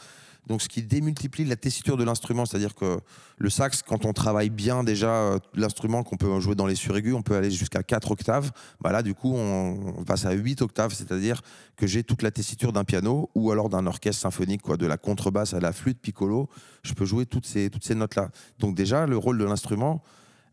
Donc, 0.50 0.64
ce 0.64 0.68
qui 0.68 0.82
démultiplie 0.82 1.46
la 1.46 1.56
tessiture 1.56 1.96
de 1.96 2.04
l'instrument, 2.04 2.44
c'est-à-dire 2.44 2.74
que 2.74 3.00
le 3.38 3.50
sax, 3.52 3.84
quand 3.84 4.06
on 4.06 4.14
travaille 4.14 4.50
bien 4.50 4.84
déjà 4.84 5.12
euh, 5.12 5.40
l'instrument, 5.54 6.02
qu'on 6.02 6.18
peut 6.18 6.40
jouer 6.40 6.56
dans 6.56 6.66
les 6.66 6.74
suraigus, 6.74 7.14
on 7.14 7.22
peut 7.22 7.36
aller 7.36 7.52
jusqu'à 7.52 7.84
4 7.84 8.12
octaves. 8.12 8.52
Bah 8.82 8.92
là, 8.92 9.04
du 9.04 9.14
coup, 9.14 9.32
on, 9.36 9.94
on 10.00 10.04
passe 10.04 10.26
à 10.26 10.32
8 10.32 10.64
octaves, 10.64 10.94
c'est-à-dire 10.94 11.44
que 11.76 11.86
j'ai 11.86 12.04
toute 12.04 12.24
la 12.24 12.32
tessiture 12.32 12.74
d'un 12.74 12.84
piano 12.84 13.30
ou 13.36 13.52
alors 13.52 13.70
d'un 13.70 13.86
orchestre 13.86 14.24
symphonique, 14.24 14.64
quoi, 14.64 14.76
de 14.76 14.88
la 14.88 14.98
contrebasse 14.98 15.54
à 15.54 15.60
la 15.60 15.72
flûte 15.72 16.02
piccolo. 16.02 16.50
Je 16.82 16.94
peux 16.94 17.06
jouer 17.06 17.28
toutes 17.28 17.46
ces, 17.46 17.70
toutes 17.70 17.86
ces 17.86 17.96
notes-là. 17.96 18.32
Donc, 18.58 18.76
déjà, 18.76 19.06
le 19.06 19.18
rôle 19.18 19.38
de 19.38 19.46
l'instrument, 19.46 20.02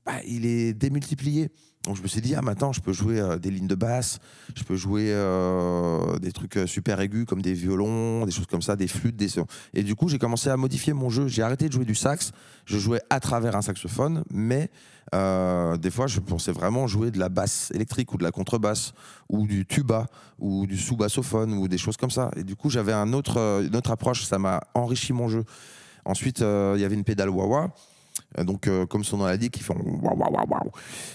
bah, 0.07 0.21
il 0.27 0.47
est 0.47 0.73
démultiplié. 0.73 1.51
Donc 1.87 1.97
je 1.97 2.03
me 2.03 2.09
suis 2.09 2.21
dit, 2.21 2.35
ah 2.35 2.43
maintenant 2.43 2.73
je 2.73 2.81
peux 2.81 2.93
jouer 2.93 3.21
euh, 3.21 3.39
des 3.39 3.51
lignes 3.51 3.69
de 3.69 3.75
basse, 3.77 4.19
je 4.57 4.65
peux 4.65 4.75
jouer 4.75 5.11
euh, 5.11 6.19
des 6.19 6.33
trucs 6.33 6.57
euh, 6.57 6.67
super 6.67 7.01
aigus 7.01 7.27
comme 7.27 7.43
des 7.43 7.53
violons, 7.53 8.25
des 8.27 8.33
choses 8.33 8.47
comme 8.47 8.63
ça, 8.63 8.75
des 8.75 8.89
flûtes, 8.89 9.17
des... 9.17 9.29
Et 9.73 9.85
du 9.85 9.95
coup 9.95 10.09
j'ai 10.09 10.19
commencé 10.19 10.51
à 10.51 10.57
modifier 10.57 10.93
mon 10.93 11.11
jeu. 11.11 11.29
J'ai 11.29 11.43
arrêté 11.43 11.69
de 11.69 11.73
jouer 11.73 11.85
du 11.85 11.95
sax, 11.95 12.33
je 12.65 12.79
jouais 12.79 13.01
à 13.09 13.21
travers 13.21 13.55
un 13.55 13.63
saxophone, 13.63 14.25
mais 14.31 14.71
des 15.13 15.91
fois 15.91 16.09
je 16.09 16.19
pensais 16.19 16.51
vraiment 16.51 16.89
jouer 16.89 17.13
de 17.13 17.21
la 17.21 17.29
basse 17.29 17.71
électrique 17.73 18.13
ou 18.13 18.17
de 18.17 18.25
la 18.25 18.33
contrebasse 18.33 18.93
ou 19.29 19.47
du 19.47 19.65
tuba 19.65 20.09
ou 20.41 20.67
du 20.67 20.77
sous-bassophone 20.77 21.53
ou 21.55 21.69
des 21.69 21.79
choses 21.79 21.97
comme 21.97 22.11
ça. 22.11 22.33
Et 22.37 22.43
du 22.43 22.57
coup 22.57 22.69
j'avais 22.69 22.93
un 22.93 23.13
autre, 23.13 23.39
une 23.65 23.77
autre 23.77 23.93
approche, 23.93 24.25
ça 24.25 24.41
m'a 24.41 24.61
enrichi 24.75 25.13
mon 25.13 25.29
jeu. 25.29 25.45
Ensuite 26.05 26.41
il 26.41 26.81
y 26.81 26.85
avait 26.85 26.97
une 26.97 27.05
pédale 27.05 27.31
wah-wah 27.31 27.73
Donc, 28.45 28.67
euh, 28.67 28.87
comme 28.87 29.05
son 29.05 29.19
nom 29.19 29.27
l'a 29.27 29.37
dit, 29.37 29.51
qui 29.51 29.63
font 29.63 29.75
waouh, 29.75 30.17
waouh, 30.17 30.33
waouh, 30.33 30.49
waouh. 30.49 30.71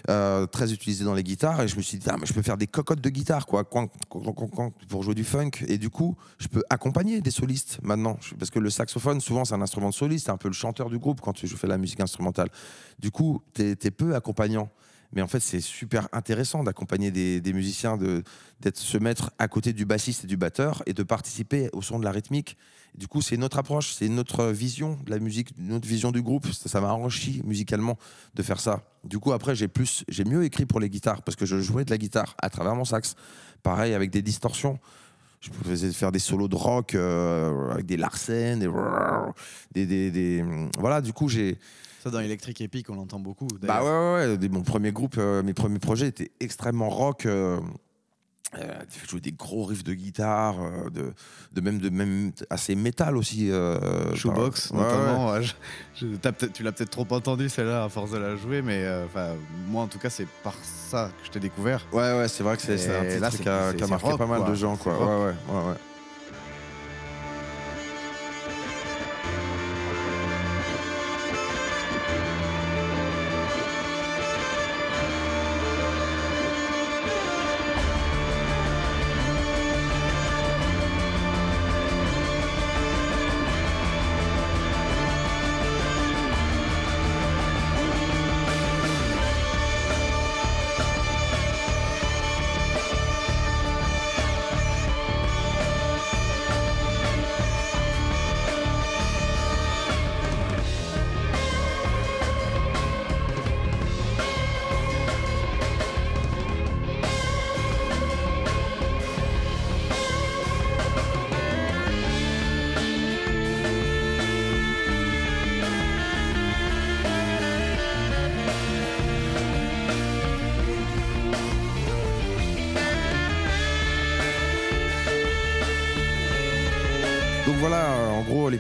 Euh, 0.10 0.46
très 0.48 0.74
utilisé 0.74 1.04
dans 1.04 1.14
les 1.14 1.24
guitares. 1.24 1.62
Et 1.62 1.68
je 1.68 1.76
me 1.76 1.82
suis 1.82 1.98
dit, 1.98 2.08
ah, 2.10 2.16
mais 2.20 2.26
je 2.26 2.34
peux 2.34 2.42
faire 2.42 2.58
des 2.58 2.68
cocottes 2.68 3.02
de 3.02 3.10
guitare, 3.10 3.46
quoi, 3.46 3.68
pour 3.70 5.04
jouer 5.04 5.16
du 5.16 5.24
funk. 5.24 5.52
Et 5.68 5.78
du 5.78 5.90
coup, 5.90 6.16
je 6.38 6.48
peux 6.48 6.64
accompagner 6.70 7.22
des 7.22 7.32
solistes 7.32 7.80
maintenant. 7.84 8.18
Parce 8.38 8.52
que 8.52 8.60
le 8.60 8.70
saxophone, 8.70 9.22
souvent, 9.22 9.46
c'est 9.46 9.56
un 9.56 9.62
instrument 9.62 9.90
de 9.90 9.94
soliste, 9.94 10.26
c'est 10.26 10.32
un 10.32 10.38
peu 10.38 10.48
le 10.48 10.54
chanteur 10.54 10.90
du 10.90 10.98
groupe 10.98 11.22
quand 11.22 11.46
je 11.46 11.56
fais 11.56 11.68
la 11.68 11.78
musique 11.78 12.00
instrumentale. 12.00 12.50
Du 13.00 13.12
coup, 13.12 13.42
tu 13.54 13.64
es, 13.64 13.92
peu 13.92 14.16
accompagnant. 14.16 14.70
Mais 15.14 15.22
en 15.22 15.28
fait, 15.28 15.40
c'est 15.42 15.60
super 15.62 16.08
intéressant 16.14 16.64
d'accompagner 16.64 17.12
des, 17.12 17.54
musiciens, 17.54 17.98
de, 17.98 18.24
d'être 18.62 18.78
se 18.78 18.98
mettre 18.98 19.32
à 19.40 19.48
côté 19.48 19.74
du 19.74 19.86
bassiste 19.86 20.24
et 20.24 20.28
du 20.28 20.38
batteur 20.38 20.84
et 20.86 20.94
de 20.94 21.04
participer 21.04 21.70
au 21.74 21.82
son 21.82 22.00
de 22.00 22.06
la 22.06 22.12
rythmique. 22.12 22.58
Du 22.96 23.08
coup, 23.08 23.22
c'est 23.22 23.36
une 23.36 23.44
autre 23.44 23.58
approche, 23.58 23.94
c'est 23.94 24.06
une 24.06 24.20
autre 24.20 24.48
vision 24.48 24.98
de 25.06 25.12
la 25.12 25.20
musique, 25.20 25.50
une 25.58 25.74
autre 25.74 25.88
vision 25.88 26.12
du 26.12 26.22
groupe. 26.22 26.48
Ça 26.52 26.82
m'a 26.82 26.92
enrichi 26.94 27.42
musicalement 27.46 27.98
de 28.36 28.44
faire 28.44 28.60
ça. 28.60 28.84
Du 29.04 29.18
coup, 29.20 29.32
après, 29.34 29.56
j'ai 29.56 29.68
plus, 29.68 30.04
j'ai 30.10 30.24
mieux 30.26 30.44
écrit 30.44 30.66
pour 30.66 30.80
les 30.80 30.90
guitares 30.90 31.22
parce 31.24 31.36
que 31.36 31.46
je 31.46 31.60
jouais 31.60 31.86
de 31.86 31.90
la 31.90 31.98
guitare 31.98 32.36
à 32.42 32.50
travers 32.50 32.76
mon 32.76 32.86
sax. 32.86 33.16
Pareil 33.64 33.94
avec 33.94 34.12
des 34.12 34.22
distorsions. 34.22 34.80
Je 35.40 35.50
faisais 35.68 35.92
faire 35.92 36.12
des 36.12 36.20
solos 36.20 36.48
de 36.50 36.56
rock 36.56 36.94
euh, 36.94 37.72
avec 37.72 37.86
des 37.88 37.98
Larsen, 37.98 38.60
des, 39.74 39.86
des- 39.88 40.12
des- 40.12 40.46
voilà. 40.78 41.02
Du 41.02 41.14
coup, 41.14 41.30
j'ai 41.30 41.58
Ça, 42.02 42.10
dans 42.10 42.20
Electric 42.20 42.60
Epic, 42.62 42.90
on 42.90 42.96
l'entend 42.96 43.20
beaucoup. 43.20 43.48
bah 43.62 43.84
ouais, 43.84 44.36
ouais, 44.38 44.50
Mon 44.50 44.62
premier 44.64 44.92
groupe, 44.92 45.16
euh, 45.20 45.44
mes 45.44 45.54
premiers 45.54 45.78
projets 45.78 46.08
étaient 46.08 46.32
extrêmement 46.40 46.90
rock. 46.90 47.28
Euh, 47.28 47.60
euh, 48.58 48.80
je 49.04 49.08
jouais 49.10 49.22
des 49.22 49.32
gros 49.32 49.64
riffs 49.66 49.84
de 49.84 49.94
guitare, 49.94 50.56
euh, 50.62 50.90
de, 50.90 51.14
de 51.54 51.62
même 51.62 51.78
de 51.78 51.90
même 51.90 52.32
assez 52.50 52.74
métal 52.76 53.16
aussi. 53.16 53.52
Euh, 53.52 54.14
Shoebox, 54.16 54.74
notamment. 54.74 55.32
ouais, 55.32 55.44
je- 55.44 55.54
je- 55.94 56.16
t'as 56.16 56.32
peut-être- 56.32 56.54
tu 56.54 56.64
l'as 56.64 56.72
peut-être 56.72 56.90
trop 56.90 57.06
entendu 57.12 57.48
celle-là 57.50 57.84
à 57.86 57.90
force 57.90 58.12
de 58.12 58.18
la 58.18 58.36
jouer, 58.36 58.62
mais 58.64 58.84
moi 59.70 59.84
en 59.84 59.88
tout 59.88 60.00
cas, 60.00 60.10
c'est 60.10 60.28
par 60.44 60.56
ça 60.64 61.12
que 61.20 61.28
je 61.28 61.32
t'ai 61.32 61.40
découvert. 61.40 61.86
Ouais, 61.94 62.18
ouais, 62.18 62.28
c'est 62.28 62.44
vrai 62.44 62.58
que 62.58 62.64
c'est 62.64 62.74
un 62.74 63.30
titre 63.30 63.44
qui 63.44 63.84
a, 63.84 63.88
marqué 63.88 64.08
rock, 64.10 64.18
pas 64.18 64.26
mal 64.26 64.42
quoi. 64.42 64.50
de 64.50 64.56
gens, 64.56 64.76
quoi. 64.76 64.98
Ouais, 65.00 65.26
ouais, 65.28 65.68
ouais, 65.70 65.76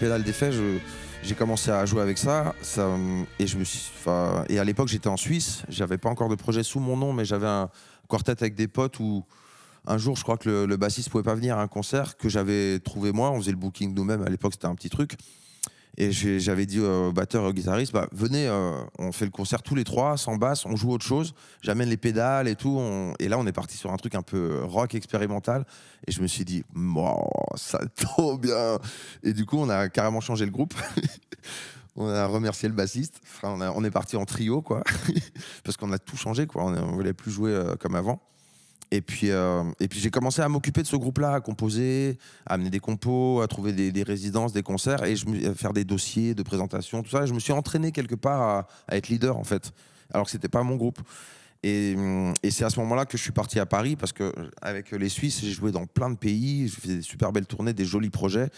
pédales 0.02 0.24
d'effet, 0.24 0.50
j'ai 1.24 1.36
commencé 1.36 1.70
à 1.70 1.86
jouer 1.86 2.02
avec 2.02 2.18
ça, 2.18 2.56
et 4.50 4.58
à 4.58 4.64
l'époque 4.64 4.88
j'étais 4.88 5.10
en 5.10 5.16
Suisse, 5.16 5.62
j'avais 5.70 6.00
pas 6.00 6.10
encore 6.10 6.28
de 6.28 6.34
projet 6.34 6.64
sous 6.64 6.80
mon 6.80 6.98
nom, 6.98 7.14
mais 7.14 7.24
j'avais 7.24 7.46
un 7.46 7.70
quartet 8.10 8.32
avec 8.32 8.56
des 8.56 8.68
potes 8.68 9.00
où 9.00 9.24
un 9.86 10.00
jour, 10.00 10.16
je 10.18 10.24
crois 10.24 10.38
que 10.38 10.50
le, 10.50 10.66
le 10.66 10.76
bassiste 10.76 11.12
pouvait 11.12 11.24
pas 11.24 11.36
venir 11.36 11.56
à 11.60 11.62
un 11.62 11.68
concert 11.68 12.18
que 12.18 12.30
j'avais 12.30 12.80
trouvé 12.80 13.12
moi, 13.12 13.30
on 13.30 13.40
faisait 13.42 13.52
le 13.52 13.58
booking 13.58 13.94
nous-mêmes. 13.94 14.24
À 14.24 14.30
l'époque, 14.30 14.54
c'était 14.54 14.66
un 14.66 14.74
petit 14.74 14.90
truc. 14.90 15.18
Et 15.98 16.12
j'avais 16.12 16.66
dit 16.66 16.80
au 16.80 17.12
batteur 17.12 17.44
et 17.44 17.48
au 17.48 17.54
guitariste, 17.54 17.92
bah, 17.92 18.08
venez, 18.14 18.48
euh, 18.48 18.72
on 18.98 19.12
fait 19.12 19.26
le 19.26 19.32
concert 19.32 19.62
tous 19.62 19.76
les 19.76 19.84
trois, 19.84 20.18
sans 20.18 20.38
basse, 20.38 20.66
on 20.66 20.76
joue 20.76 20.92
autre 20.92 21.06
chose, 21.06 21.34
j'amène 21.62 21.90
les 21.90 21.98
pédales 21.98 22.48
et 22.48 22.56
tout. 22.56 22.82
Et 23.20 23.28
là, 23.28 23.38
on 23.38 23.46
est 23.46 23.52
parti 23.52 23.78
sur 23.78 23.92
un 23.92 23.98
truc 23.98 24.16
un 24.16 24.22
peu 24.22 24.62
rock 24.64 24.96
expérimental. 24.96 25.66
Et 26.08 26.12
je 26.12 26.22
me 26.22 26.28
suis 26.28 26.46
dit, 26.46 26.64
ça 27.56 27.80
trop 27.96 28.38
bien. 28.38 28.80
Et 29.24 29.34
du 29.34 29.46
coup, 29.46 29.58
on 29.58 29.70
a 29.70 29.90
carrément 29.90 30.22
changé 30.22 30.46
le 30.46 30.52
groupe. 30.52 30.74
on 31.96 32.08
a 32.08 32.26
remercié 32.26 32.70
le 32.70 32.76
bassiste. 32.76 33.20
Enfin, 33.24 33.74
on 33.76 33.84
est 33.84 33.92
parti 33.92 34.16
en 34.16 34.26
trio, 34.26 34.62
quoi. 34.62 34.84
Parce 35.64 35.78
qu'on 35.78 35.92
a 35.92 36.00
tout 36.00 36.18
changé, 36.18 36.48
quoi. 36.48 36.64
On 36.64 36.72
ne 36.72 36.80
voulait 36.80 37.14
plus 37.14 37.32
jouer 37.32 37.52
euh, 37.52 37.76
comme 37.76 37.96
avant. 37.96 38.22
Et 38.94 39.02
puis, 39.02 39.32
euh, 39.32 39.64
puis 39.90 40.00
j'ai 40.00 40.10
commencé 40.10 40.42
à 40.42 40.50
m'occuper 40.50 40.82
de 40.82 40.88
ce 40.88 40.98
groupe-là, 40.98 41.36
à 41.36 41.40
composer, 41.40 42.18
à 42.46 42.56
amener 42.56 42.70
des 42.70 42.82
compos, 42.82 43.42
à 43.42 43.48
trouver 43.48 43.72
des, 43.72 44.04
résidences, 44.04 44.52
des 44.52 44.64
concerts, 44.64 45.06
et 45.06 45.16
je 45.16 45.26
à 45.50 45.56
faire 45.56 45.72
des 45.72 45.86
dossiers 45.86 46.36
de 46.36 46.44
présentation, 46.44 47.02
tout 47.02 47.10
ça. 47.10 47.26
Je 47.26 47.34
me 47.34 47.40
suis 47.40 47.54
entraîné 47.54 47.94
quelque 47.94 48.16
part 48.16 48.68
à, 48.90 48.96
être 48.96 49.08
leader, 49.08 49.38
en 49.38 49.46
fait, 49.46 49.72
alors 50.14 50.26
que 50.26 50.32
c'était 50.32 50.50
pas 50.50 50.62
mon 50.64 50.76
groupe. 50.76 51.00
Et, 51.64 51.96
hum, 51.96 52.34
et 52.44 52.52
c'est 52.52 52.66
à 52.66 52.70
ce 52.70 52.80
moment-là 52.82 53.06
que 53.06 53.18
je 53.18 53.24
suis 53.24 53.32
parti 53.32 53.60
à 53.60 53.66
Paris, 53.66 53.96
parce 53.96 54.12
que 54.12 54.34
avec 54.62 54.92
les 54.92 55.10
Suisses, 55.10 55.40
j'ai 55.42 55.52
joué 55.52 55.72
dans 55.72 55.86
plein 55.86 56.10
de 56.10 56.18
pays, 56.18 56.68
je 56.68 56.76
faisais 56.76 56.96
des 56.98 57.02
super 57.02 57.32
belles 57.32 57.48
tournées, 57.48 57.74
des 57.74 57.86
jolis 57.86 58.10
projets. 58.10 58.50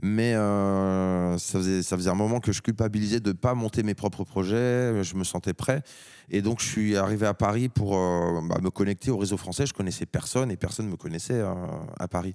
Mais 0.00 0.34
euh, 0.34 1.38
ça, 1.38 1.58
faisait, 1.60 2.10
un 2.10 2.14
moment 2.14 2.40
que 2.40 2.52
je 2.52 2.62
culpabilisais 2.62 3.20
de 3.20 3.30
ne 3.30 3.36
pas 3.36 3.54
monter 3.54 3.82
mes 3.82 3.94
propres 3.94 4.24
projets. 4.24 5.02
Je 5.04 5.14
me 5.14 5.24
sentais 5.24 5.54
prêt. 5.54 5.82
Et 6.30 6.42
donc, 6.42 6.60
je 6.60 6.66
suis 6.66 6.96
arrivé 6.96 7.26
à 7.26 7.34
Paris 7.34 7.68
pour 7.68 7.96
euh, 7.96 8.40
bah, 8.44 8.58
me 8.62 8.70
connecter 8.70 9.10
au 9.10 9.18
réseau 9.18 9.36
français. 9.36 9.66
Je 9.66 9.74
connaissais 9.74 10.06
personne 10.06 10.50
et 10.50 10.56
personne 10.56 10.86
ne 10.86 10.90
me 10.90 10.96
connaissait 10.96 11.40
euh, 11.40 11.54
à 11.98 12.08
Paris. 12.08 12.34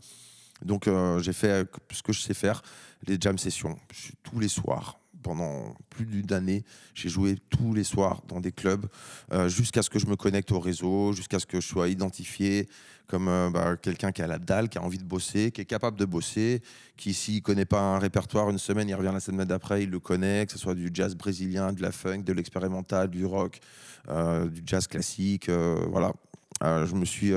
Donc, 0.64 0.90
j'ai 1.20 1.34
fait 1.34 1.68
ce 1.92 2.02
que 2.02 2.12
je 2.12 2.20
sais 2.20 2.34
faire, 2.34 2.64
les 3.06 3.18
jam 3.22 3.38
sessions. 3.38 3.78
Tous 4.24 4.40
les 4.40 4.48
soirs. 4.48 4.98
Pendant 5.28 5.76
plus 5.90 6.06
d'une 6.06 6.32
année, 6.32 6.64
j'ai 6.96 7.10
joué 7.10 7.36
tous 7.50 7.74
les 7.74 7.84
soirs 7.84 8.22
dans 8.30 8.40
des 8.40 8.54
clubs 8.54 8.86
euh, 9.34 9.50
jusqu'à 9.50 9.82
ce 9.82 9.90
que 9.90 10.00
je 10.00 10.06
me 10.06 10.16
connecte 10.16 10.54
au 10.54 10.60
réseau, 10.62 11.12
jusqu'à 11.12 11.38
ce 11.40 11.46
que 11.46 11.60
je 11.60 11.68
sois 11.68 11.90
identifié 11.90 12.70
comme 13.08 13.28
euh, 13.28 13.50
bah, 13.50 13.76
quelqu'un 13.76 14.14
qui 14.14 14.22
a 14.22 14.28
la 14.28 14.40
dalle, 14.40 14.70
qui 14.70 14.78
a 14.78 14.82
envie 14.82 15.00
de 15.00 15.04
bosser, 15.04 15.52
qui 15.52 15.60
est 15.60 15.66
capable 15.66 16.00
de 16.00 16.06
bosser, 16.06 16.62
qui 16.96 17.14
s'il 17.14 17.42
connaît 17.42 17.66
pas 17.66 17.82
un 17.82 18.00
répertoire 18.00 18.50
une 18.50 18.58
semaine, 18.58 18.88
il 18.88 18.96
revient 18.96 19.12
la 19.14 19.20
semaine 19.20 19.50
d'après, 19.50 19.84
il 19.84 19.90
le 19.90 20.00
connaît, 20.00 20.46
que 20.46 20.54
ce 20.54 20.58
soit 20.58 20.76
du 20.76 20.92
jazz 20.94 21.14
brésilien, 21.16 21.74
de 21.74 21.82
la 21.82 21.92
funk, 21.92 22.20
de 22.20 22.32
l'expérimental, 22.32 23.10
du 23.10 23.26
rock, 23.26 23.60
euh, 24.08 24.48
du 24.48 24.62
jazz 24.66 24.88
classique, 24.88 25.50
voilà. 25.50 26.14
Je 26.62 26.96
me 26.96 27.04
suis, 27.04 27.34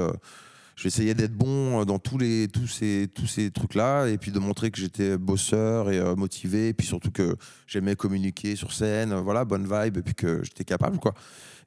euh, 0.80 0.82
j'essayais 0.82 1.14
d'être 1.14 1.34
bon 1.34 1.84
dans 1.84 1.98
tous 1.98 2.18
les 2.18 2.48
tous 2.48 2.66
ces 2.66 3.08
tous 3.14 3.26
ces 3.26 3.50
trucs 3.50 3.74
là, 3.74 4.06
et 4.06 4.18
puis 4.18 4.32
de 4.32 4.38
montrer 4.38 4.70
que 4.70 4.80
j'étais 4.80 5.18
bosseur 5.18 5.90
et 5.90 5.98
euh, 5.98 6.16
motivé, 6.16 6.68
et 6.68 6.74
puis 6.74 6.86
surtout 6.86 7.10
que 7.10 7.36
j'aimais 7.66 7.96
communiquer 7.96 8.56
sur 8.56 8.72
scène, 8.72 9.12
euh, 9.12 9.20
voilà, 9.20 9.44
bonne 9.44 9.64
vibe, 9.64 9.98
et 9.98 10.02
puis 10.02 10.14
que 10.14 10.42
j'étais 10.42 10.64
capable 10.64 10.98
quoi. 10.98 11.14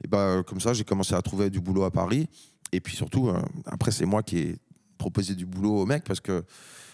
Et 0.04 0.08
bah 0.08 0.42
comme 0.46 0.60
ça, 0.60 0.72
j'ai 0.72 0.84
commencé 0.84 1.14
à 1.14 1.22
trouver 1.22 1.50
du 1.50 1.60
boulot 1.60 1.84
à 1.84 1.90
Paris. 1.90 2.28
Et 2.72 2.80
puis 2.80 2.96
surtout, 2.96 3.28
euh, 3.28 3.40
après, 3.66 3.92
c'est 3.92 4.06
moi 4.06 4.22
qui 4.22 4.38
ai 4.38 4.56
proposé 4.98 5.34
du 5.34 5.46
boulot 5.46 5.82
au 5.82 5.86
mec 5.86 6.02
parce 6.04 6.20
que 6.20 6.44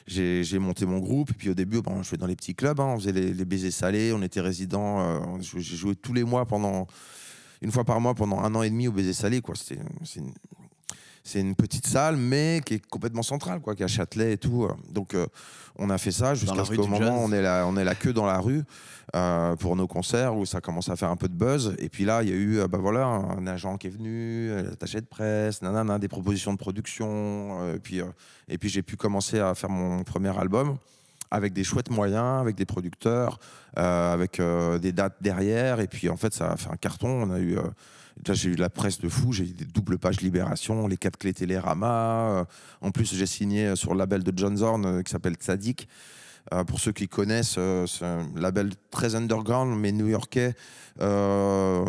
j'ai 0.06 0.58
monté 0.58 0.84
mon 0.84 0.98
groupe. 0.98 1.30
Et 1.30 1.34
puis 1.34 1.48
au 1.48 1.54
début, 1.54 1.80
bon, 1.80 2.02
je 2.02 2.10
jouais 2.10 2.18
dans 2.18 2.26
les 2.26 2.36
petits 2.36 2.54
clubs, 2.54 2.78
hein, 2.80 2.94
on 2.94 2.98
faisait 2.98 3.12
les, 3.12 3.44
baisers 3.44 3.72
salés, 3.72 4.12
on 4.12 4.22
était 4.22 4.40
euh, 4.40 4.52
jouait- 5.40 5.60
j'ai 5.60 5.76
joué 5.76 5.96
tous 5.96 6.12
les 6.12 6.24
mois 6.24 6.44
pendant, 6.46 6.86
une 7.62 7.70
fois 7.70 7.84
par 7.84 8.00
mois 8.00 8.14
pendant 8.14 8.40
un 8.40 8.54
an 8.54 8.62
et 8.62 8.70
demi 8.70 8.88
au 8.88 8.92
baiser 8.92 9.12
salé. 9.12 9.40
quoi. 9.40 9.54
C'est 9.56 9.78
c'est 11.30 11.40
une 11.40 11.54
petite 11.54 11.86
salle, 11.86 12.16
mais 12.16 12.60
qui 12.64 12.74
est 12.74 12.86
complètement 12.86 13.22
centrale, 13.22 13.60
quoi, 13.60 13.76
qui 13.76 13.82
est 13.82 13.84
à 13.84 13.88
Châtelet 13.88 14.32
et 14.32 14.36
tout. 14.36 14.68
Donc 14.90 15.14
euh, 15.14 15.26
on 15.78 15.88
a 15.88 15.96
fait 15.96 16.10
ça 16.10 16.30
la 16.30 16.34
jusqu'à 16.34 16.64
ce 16.64 16.74
qu'au 16.74 16.86
moment 16.86 17.22
on 17.22 17.32
est 17.32 17.42
là, 17.42 17.64
on 17.66 17.76
est 17.76 17.84
là 17.84 17.94
que 17.94 18.08
dans 18.10 18.26
la 18.26 18.38
rue 18.38 18.64
euh, 19.14 19.54
pour 19.56 19.76
nos 19.76 19.86
concerts 19.86 20.36
où 20.36 20.44
ça 20.44 20.60
commence 20.60 20.88
à 20.88 20.96
faire 20.96 21.10
un 21.10 21.16
peu 21.16 21.28
de 21.28 21.34
buzz. 21.34 21.74
Et 21.78 21.88
puis 21.88 22.04
là, 22.04 22.22
il 22.22 22.28
y 22.28 22.32
a 22.32 22.34
eu 22.34 22.58
euh, 22.58 22.68
bah 22.68 22.78
voilà, 22.78 23.06
un 23.06 23.46
agent 23.46 23.76
qui 23.76 23.86
est 23.86 23.90
venu, 23.90 24.50
euh, 24.50 24.72
attaché 24.72 25.00
de 25.00 25.06
presse, 25.06 25.62
nanana, 25.62 25.98
des 25.98 26.08
propositions 26.08 26.52
de 26.52 26.58
production. 26.58 27.60
euh, 27.62 27.76
et 27.76 27.78
puis, 27.78 28.00
et 28.48 28.58
puis 28.58 28.68
j'ai 28.68 28.82
pu 28.82 28.96
commencer 28.96 29.38
à 29.38 29.54
faire 29.54 29.70
mon 29.70 30.02
premier 30.02 30.36
album 30.36 30.76
avec 31.30 31.52
des 31.52 31.62
chouettes 31.62 31.90
moyens, 31.90 32.40
avec 32.40 32.56
des 32.56 32.66
producteurs, 32.66 33.38
avec 33.76 34.42
des 34.82 34.90
dates 34.90 35.16
derrière. 35.20 35.78
Et 35.78 35.86
puis 35.86 36.08
en 36.08 36.16
fait, 36.16 36.34
ça 36.34 36.50
a 36.50 36.56
fait 36.56 36.70
un 36.70 36.76
carton. 36.76 37.22
On 37.22 37.30
a 37.30 37.38
eu. 37.38 37.56
Euh, 38.28 38.34
j'ai 38.34 38.50
eu 38.50 38.54
de 38.54 38.60
la 38.60 38.70
presse 38.70 39.00
de 39.00 39.08
fou, 39.08 39.32
j'ai 39.32 39.44
eu 39.44 39.52
des 39.52 39.64
doubles 39.64 39.98
pages 39.98 40.20
Libération, 40.20 40.86
les 40.86 40.96
quatre 40.96 41.16
clés 41.16 41.32
Télérama. 41.34 42.40
euh, 42.40 42.44
en 42.80 42.90
plus, 42.90 43.14
j'ai 43.14 43.26
signé 43.26 43.74
sur 43.76 43.92
le 43.92 43.98
label 43.98 44.22
de 44.22 44.32
John 44.36 44.56
Zorn 44.56 44.84
euh, 44.86 45.02
qui 45.02 45.10
s'appelle 45.10 45.34
Tzadik. 45.34 45.88
Euh, 46.52 46.64
pour 46.64 46.80
ceux 46.80 46.92
qui 46.92 47.06
connaissent, 47.06 47.56
euh, 47.58 47.86
c'est 47.86 48.04
un 48.04 48.26
label 48.34 48.70
très 48.90 49.14
underground, 49.14 49.78
mais 49.78 49.92
new-yorkais. 49.92 50.54
euh, 51.00 51.84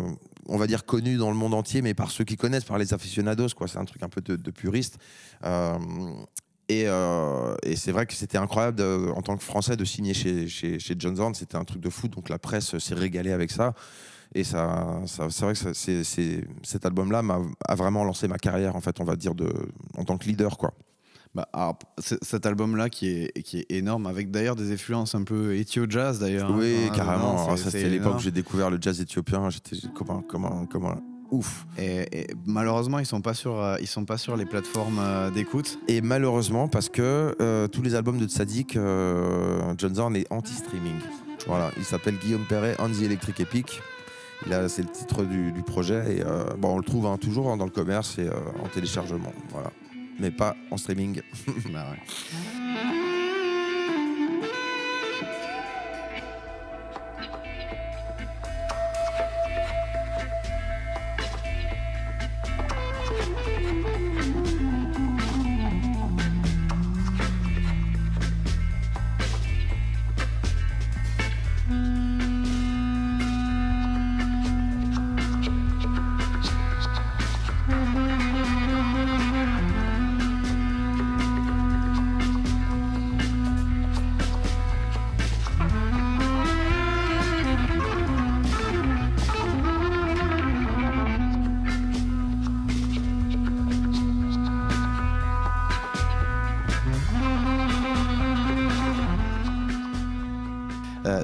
on 0.46 0.58
va 0.58 0.66
dire 0.66 0.84
connu 0.84 1.16
dans 1.16 1.30
le 1.30 1.36
monde 1.36 1.54
entier, 1.54 1.82
mais 1.82 1.94
par 1.94 2.10
ceux 2.10 2.24
qui 2.24 2.36
connaissent, 2.36 2.64
par 2.64 2.76
les 2.78 2.92
aficionados, 2.92 3.48
quoi. 3.56 3.68
C'est 3.68 3.78
un 3.78 3.84
truc 3.84 4.02
un 4.02 4.08
peu 4.08 4.20
de, 4.20 4.50
puriste. 4.50 4.98
Euh, 5.44 5.78
et, 6.68 6.84
euh, 6.86 7.54
c'est 7.76 7.92
vrai 7.92 8.06
que 8.06 8.14
c'était 8.14 8.38
incroyable 8.38 8.82
en 9.14 9.22
tant 9.22 9.36
que 9.36 9.44
Français 9.44 9.76
de 9.76 9.84
signer 9.84 10.14
chez, 10.14 10.48
chez, 10.48 10.78
chez 10.78 10.94
John 10.98 11.16
Zorn. 11.16 11.34
C'était 11.34 11.56
un 11.56 11.64
truc 11.64 11.80
de 11.80 11.90
fou. 11.90 12.08
Donc 12.08 12.28
la 12.28 12.38
presse 12.38 12.76
s'est 12.78 12.94
régalée 12.94 13.32
avec 13.32 13.50
ça. 13.50 13.72
Et 14.34 14.44
ça, 14.44 15.00
ça- 15.06 15.28
c'est 15.30 15.44
vrai 15.44 15.54
que 15.54 15.72
cet 16.62 16.86
album-là 16.86 17.22
m'a, 17.22 17.40
a 17.66 17.74
vraiment 17.74 18.04
lancé 18.04 18.28
ma 18.28 18.38
carrière, 18.38 18.76
en 18.76 18.80
fait, 18.80 19.00
on 19.00 19.04
va 19.04 19.16
dire, 19.16 19.34
de, 19.34 19.52
en 19.98 20.04
tant 20.04 20.16
que 20.16 20.24
leader. 20.26 20.56
Quoi. 20.56 20.72
Bah, 21.34 21.48
alors, 21.52 21.78
cet 21.98 22.44
album-là 22.46 22.88
qui 22.90 23.08
est, 23.08 23.42
qui 23.42 23.58
est 23.60 23.66
énorme, 23.70 24.06
avec 24.06 24.30
d'ailleurs 24.30 24.56
des 24.56 24.72
influences 24.72 25.14
un 25.14 25.24
peu 25.24 25.54
éthio-jazz 25.56 26.18
d'ailleurs. 26.18 26.50
hein, 26.50 26.56
oui, 26.58 26.90
carrément. 26.94 27.48
ça, 27.56 27.56
c'est 27.56 27.70
c'était 27.70 27.88
l'époque 27.90 28.16
où 28.16 28.20
j'ai 28.20 28.30
découvert 28.30 28.70
le 28.70 28.78
jazz 28.80 29.00
éthiopien. 29.00 29.48
J'étais 29.50 29.76
comme 29.94 30.10
un, 30.10 30.22
comme 30.22 30.44
un- 30.44 30.66
comme 30.66 30.84
un 30.86 31.00
ouf. 31.30 31.66
Et, 31.78 32.20
et 32.20 32.26
malheureusement, 32.46 32.98
ils 32.98 33.06
sont 33.06 33.22
pas 33.22 33.32
sur, 33.34 33.58
euh, 33.62 33.76
ils 33.80 33.86
sont 33.86 34.04
pas 34.04 34.18
sur 34.18 34.36
les 34.36 34.44
plateformes 34.44 34.98
euh, 34.98 35.30
d'écoute. 35.30 35.78
Et 35.88 36.02
malheureusement, 36.02 36.68
parce 36.68 36.90
que 36.90 37.34
euh, 37.40 37.66
tous 37.68 37.80
les 37.82 37.94
albums 37.94 38.18
de 38.18 38.26
Tzadik, 38.26 38.74
John 39.78 39.94
Zorn 39.94 40.16
est 40.16 40.26
anti-streaming. 40.30 40.96
Voilà, 41.46 41.70
il 41.78 41.84
s'appelle 41.84 42.16
Guillaume 42.18 42.44
Perret, 42.48 42.76
the 42.76 43.02
Electric 43.02 43.40
Epic. 43.40 43.80
A- 44.50 44.68
C'est 44.68 44.82
le 44.82 44.88
titre 44.88 45.24
du, 45.24 45.52
du 45.52 45.62
projet. 45.62 46.16
Et 46.18 46.22
euh, 46.24 46.44
bon, 46.58 46.74
on 46.74 46.78
le 46.78 46.84
trouve 46.84 47.06
hein, 47.06 47.16
toujours 47.18 47.50
hein, 47.50 47.56
dans 47.56 47.64
le 47.64 47.70
commerce 47.70 48.18
et 48.18 48.26
euh, 48.28 48.32
en 48.62 48.68
téléchargement. 48.68 49.32
Voilà. 49.50 49.70
Mais 50.18 50.30
pas 50.30 50.56
en 50.70 50.76
streaming. 50.76 51.20
Bah 51.72 51.86
ouais. 51.90 51.98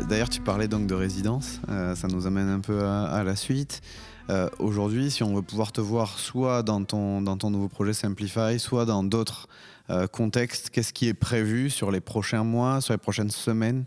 D'ailleurs, 0.09 0.31
tu 0.31 0.41
parlais 0.41 0.69
donc 0.69 0.87
de 0.87 0.95
résidence. 0.95 1.61
Euh, 1.69 1.95
ça 1.95 2.09
nous 2.09 2.27
amène 2.27 2.49
un 2.49 2.61
peu 2.61 2.83
à, 2.83 3.05
à 3.05 3.23
la 3.25 3.37
suite. 3.37 3.83
Euh, 4.31 4.49
Aujourd'hui, 4.59 5.11
si 5.11 5.23
on 5.23 5.35
veut 5.35 5.43
pouvoir 5.43 5.71
te 5.71 5.83
voir 5.83 6.19
soit 6.19 6.63
dans 6.63 6.83
ton, 6.83 7.21
dans 7.21 7.37
ton 7.37 7.51
nouveau 7.51 7.69
projet 7.69 7.93
Simplify, 7.93 8.59
soit 8.59 8.87
dans 8.87 9.05
d'autres 9.05 9.49
euh, 9.91 10.07
contextes, 10.07 10.71
qu'est-ce 10.71 10.95
qui 10.95 11.09
est 11.09 11.15
prévu 11.15 11.69
sur 11.69 11.91
les 11.91 12.01
prochains 12.01 12.43
mois, 12.43 12.81
sur 12.81 12.95
les 12.95 12.99
prochaines 12.99 13.31
semaines? 13.31 13.85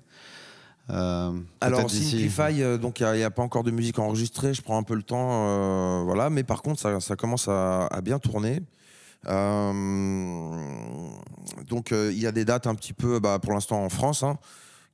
Alors, 0.90 1.90
Simplify, 1.90 2.78
donc 2.80 3.00
il 3.00 3.12
n'y 3.14 3.24
a, 3.24 3.32
pas 3.32 3.42
encore 3.42 3.64
de 3.64 3.72
musique 3.72 3.98
enregistrée. 3.98 4.54
Je 4.54 4.62
prends 4.62 4.78
un 4.78 4.84
peu 4.84 4.94
le 4.94 5.04
temps. 5.04 6.04
voilà. 6.04 6.30
Mais 6.30 6.44
par 6.44 6.62
contre, 6.62 6.82
ça, 6.82 7.00
ça 7.00 7.16
commence 7.16 7.48
à, 7.48 7.88
à 7.88 8.02
bien 8.02 8.20
tourner. 8.20 8.62
Donc, 11.68 11.92
il 11.92 12.20
y 12.20 12.28
a 12.28 12.32
des 12.32 12.46
dates 12.46 12.68
un 12.68 12.76
petit 12.76 12.94
peu, 12.94 13.20
bah, 13.20 13.40
pour 13.40 13.54
l'instant 13.54 13.84
en 13.84 13.90
France, 13.90 14.24
hein, 14.24 14.38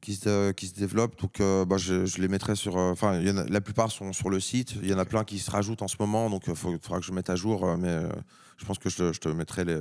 qui, 0.01 0.15
se, 0.15 0.51
qui 0.51 0.67
se 0.67 0.75
développent. 0.75 1.19
Donc, 1.19 1.39
euh, 1.41 1.65
bah, 1.65 1.77
je, 1.77 2.05
je 2.05 2.21
les 2.21 2.27
mettrai 2.27 2.55
sur. 2.55 2.77
euh, 2.77 2.91
Enfin, 2.91 3.19
la 3.21 3.61
plupart 3.61 3.91
sont 3.91 4.13
sur 4.13 4.29
le 4.29 4.39
site. 4.39 4.75
Il 4.81 4.89
y 4.89 4.93
en 4.93 4.99
a 4.99 5.05
plein 5.05 5.23
qui 5.23 5.39
se 5.39 5.49
rajoutent 5.51 5.81
en 5.81 5.87
ce 5.87 5.95
moment. 5.99 6.29
Donc, 6.29 6.43
il 6.47 6.55
faudra 6.55 6.99
que 6.99 7.05
je 7.05 7.11
mette 7.11 7.29
à 7.29 7.35
jour. 7.35 7.65
euh, 7.65 7.77
mais 7.77 7.89
euh, 7.89 8.09
je 8.57 8.65
pense 8.65 8.79
que 8.79 8.89
je 8.89 8.97
te, 8.97 9.13
je 9.13 9.19
te 9.19 9.29
mettrai 9.29 9.65
les- 9.65 9.77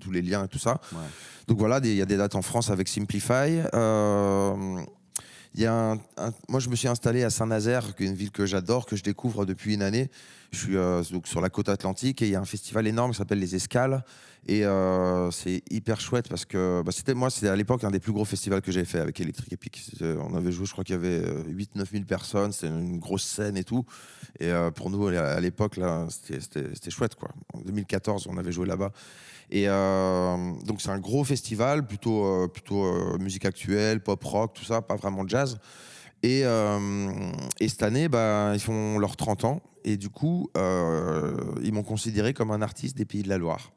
tous 0.00 0.10
les 0.12 0.22
liens 0.22 0.44
et 0.44 0.48
tout 0.48 0.58
ça. 0.60 0.80
Ouais. 0.92 0.98
Donc 1.48 1.58
voilà, 1.58 1.80
il 1.82 1.94
y 1.94 2.02
a 2.02 2.06
des 2.06 2.16
dates 2.16 2.36
en 2.36 2.42
France 2.42 2.70
avec 2.70 2.86
Simplify. 2.86 3.60
Euh, 3.74 4.80
il 5.54 5.60
y 5.60 5.66
a 5.66 5.74
un- 5.74 5.96
un- 6.16 6.32
moi, 6.48 6.60
je 6.60 6.68
me 6.70 6.76
suis 6.76 6.88
installé 6.88 7.24
à 7.24 7.30
Saint-Nazaire, 7.30 7.92
une 7.98 8.14
ville 8.14 8.30
que 8.30 8.46
j'adore, 8.46 8.86
que 8.86 8.96
je 8.96 9.02
découvre 9.02 9.44
depuis 9.44 9.74
une 9.74 9.82
année. 9.82 10.08
Je 10.52 10.58
suis 10.58 10.76
euh, 10.76 11.02
donc 11.10 11.26
sur 11.26 11.40
la 11.40 11.50
côte 11.50 11.68
atlantique 11.68 12.22
et 12.22 12.26
il 12.26 12.30
y 12.30 12.36
a 12.36 12.40
un 12.40 12.44
festival 12.44 12.86
énorme 12.86 13.10
qui 13.12 13.18
s'appelle 13.18 13.38
les 13.40 13.54
Escales. 13.56 14.04
Et 14.48 14.64
euh, 14.66 15.30
c'est 15.30 15.62
hyper 15.70 16.00
chouette 16.00 16.28
parce 16.28 16.44
que 16.44 16.82
bah, 16.84 16.90
c'était 16.90 17.14
moi, 17.14 17.30
c'était 17.30 17.48
à 17.48 17.54
l'époque 17.54 17.84
un 17.84 17.90
des 17.92 18.00
plus 18.00 18.12
gros 18.12 18.24
festivals 18.24 18.60
que 18.60 18.72
j'ai 18.72 18.84
fait 18.84 18.98
avec 18.98 19.20
Electric 19.20 19.52
Epic. 19.52 19.92
On 20.02 20.34
avait 20.34 20.50
joué, 20.50 20.66
je 20.66 20.72
crois 20.72 20.82
qu'il 20.82 20.94
y 20.96 20.98
avait 20.98 21.20
8-9 21.20 21.90
000 21.92 22.04
personnes, 22.04 22.50
c'était 22.52 22.68
une 22.68 22.98
grosse 22.98 23.24
scène 23.24 23.56
et 23.56 23.62
tout. 23.64 23.84
Et 24.40 24.50
euh, 24.50 24.70
pour 24.72 24.90
nous, 24.90 25.06
à 25.06 25.38
l'époque, 25.40 25.78
c'était- 26.08 26.90
chouette. 26.90 27.14
Quoi. 27.14 27.28
En 27.54 27.60
2014, 27.60 28.26
on 28.28 28.36
avait 28.36 28.50
joué 28.52 28.66
là-bas. 28.66 28.90
Et 29.50 29.68
euh, 29.68 30.36
donc 30.66 30.80
c'est 30.80 30.90
un 30.90 30.98
gros 30.98 31.22
festival, 31.24 31.86
plutôt, 31.86 32.24
euh, 32.24 32.48
plutôt 32.48 32.84
euh, 32.84 33.18
musique 33.18 33.44
actuelle, 33.44 34.02
pop 34.02 34.22
rock, 34.24 34.54
tout 34.54 34.64
ça, 34.64 34.82
pas 34.82 34.96
vraiment 34.96 35.26
jazz. 35.28 35.58
Et, 36.24 36.42
euh, 36.44 36.78
et 37.60 37.68
cette 37.68 37.82
année, 37.82 38.08
bah, 38.08 38.52
ils 38.54 38.60
font 38.60 38.98
leurs 38.98 39.16
30 39.16 39.44
ans. 39.44 39.60
Et 39.84 39.96
du 39.96 40.08
coup, 40.08 40.48
euh, 40.56 41.36
ils 41.62 41.72
m'ont 41.72 41.82
considéré 41.82 42.34
comme 42.34 42.50
un 42.50 42.62
artiste 42.62 42.96
des 42.96 43.04
Pays 43.04 43.22
de 43.24 43.28
la 43.28 43.36
Loire, 43.38 43.72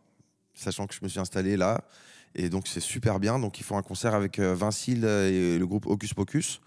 sachant 0.56 0.88
que 0.88 0.94
je 0.94 1.00
me 1.04 1.08
suis 1.08 1.20
installé 1.20 1.58
là. 1.58 1.84
Et 2.36 2.50
donc 2.50 2.68
c'est 2.68 2.82
super 2.82 3.20
bien. 3.20 3.40
Donc 3.40 3.60
ils 3.60 3.64
font 3.64 3.78
un 3.78 3.82
concert 3.82 4.14
avec 4.14 4.40
euh, 4.40 4.54
Vincile 4.54 5.06
et 5.06 5.58
le 5.58 5.68
groupe 5.68 5.86
Hocus 5.86 6.14
Pocus. 6.14 6.62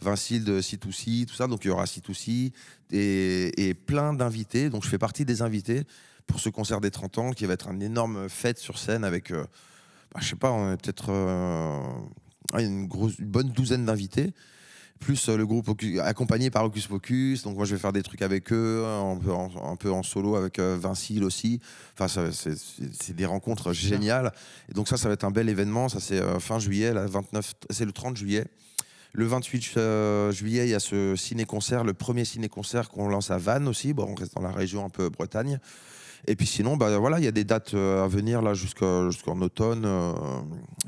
Vincile 0.00 0.44
de 0.44 0.60
C2C, 0.60 1.26
tout 1.26 1.34
ça. 1.34 1.46
Donc 1.46 1.64
il 1.64 1.68
y 1.68 1.70
aura 1.70 1.84
C2C 1.84 2.52
et, 2.90 3.74
plein 3.86 4.14
d'invités. 4.14 4.70
Donc 4.70 4.84
je 4.84 4.88
fais 4.88 4.98
partie 4.98 5.24
des 5.24 5.42
invités 5.42 5.84
pour 6.26 6.40
ce 6.40 6.48
concert 6.48 6.80
des 6.80 6.90
30 6.90 7.18
ans 7.18 7.30
qui 7.32 7.44
va 7.46 7.54
être 7.54 7.68
une 7.68 7.82
énorme 7.82 8.28
fête 8.28 8.58
sur 8.58 8.78
scène 8.78 9.04
avec, 9.04 9.30
euh, 9.30 9.44
bah, 10.14 10.20
je 10.22 10.28
sais 10.28 10.36
pas, 10.36 10.76
peut-être 10.76 11.10
euh, 11.10 11.78
une 12.58 12.88
bonne 12.88 13.50
douzaine 13.50 13.84
d'invités. 13.84 14.32
Plus 15.02 15.28
euh, 15.28 15.36
le 15.36 15.46
groupe 15.46 15.68
accompagné 16.00 16.50
par 16.50 16.64
Hocus 16.64 16.86
Pocus. 16.86 17.42
Donc 17.42 17.56
moi 17.56 17.64
je 17.64 17.74
vais 17.74 17.80
faire 17.80 17.92
des 17.92 18.02
trucs 18.02 18.22
avec 18.22 18.52
eux, 18.52 18.84
un 18.86 19.16
peu 19.16 19.32
en, 19.32 19.50
un 19.72 19.76
peu 19.76 19.90
en 19.90 20.02
solo 20.02 20.36
avec 20.36 20.58
euh, 20.58 20.76
Vincile 20.80 21.24
aussi. 21.24 21.60
Enfin, 21.98 22.08
c'est- 22.32 23.12
des 23.12 23.26
rencontres 23.26 23.72
géniales. 23.72 24.32
Et 24.70 24.74
donc 24.74 24.88
ça, 24.88 24.96
ça 24.96 25.08
va 25.08 25.14
être 25.14 25.24
un 25.24 25.30
bel 25.30 25.48
événement. 25.48 25.88
Ça 25.88 25.98
c'est 26.00 26.20
euh, 26.20 26.38
fin 26.38 26.58
juillet, 26.58 26.92
là, 26.94 27.06
29, 27.06 27.54
c'est 27.70 27.84
le 27.84 27.92
30 27.92 28.16
juillet. 28.16 28.44
Le 29.14 29.26
28 29.26 29.74
euh, 29.76 30.30
juillet, 30.32 30.66
il 30.66 30.70
y 30.70 30.74
a 30.74 30.80
ce 30.80 31.16
ciné-concert, 31.16 31.84
le 31.84 31.92
premier 31.92 32.24
ciné-concert 32.24 32.88
qu'on 32.88 33.08
lance 33.08 33.30
à 33.30 33.36
Vannes 33.38 33.68
aussi. 33.68 33.92
Bon, 33.92 34.06
on 34.08 34.14
reste 34.14 34.34
dans 34.34 34.40
la 34.42 34.52
région 34.52 34.84
un 34.84 34.88
peu 34.88 35.10
Bretagne. 35.10 35.58
Et 36.28 36.36
puis 36.36 36.46
sinon, 36.46 36.76
bah, 36.76 36.96
voilà, 36.98 37.18
il 37.18 37.24
y 37.24 37.28
a 37.28 37.32
des 37.32 37.44
dates 37.44 37.74
à 37.74 38.06
venir 38.06 38.40
là 38.40 38.54
jusqu'en 38.54 39.40
automne 39.40 39.82
euh, 39.84 40.12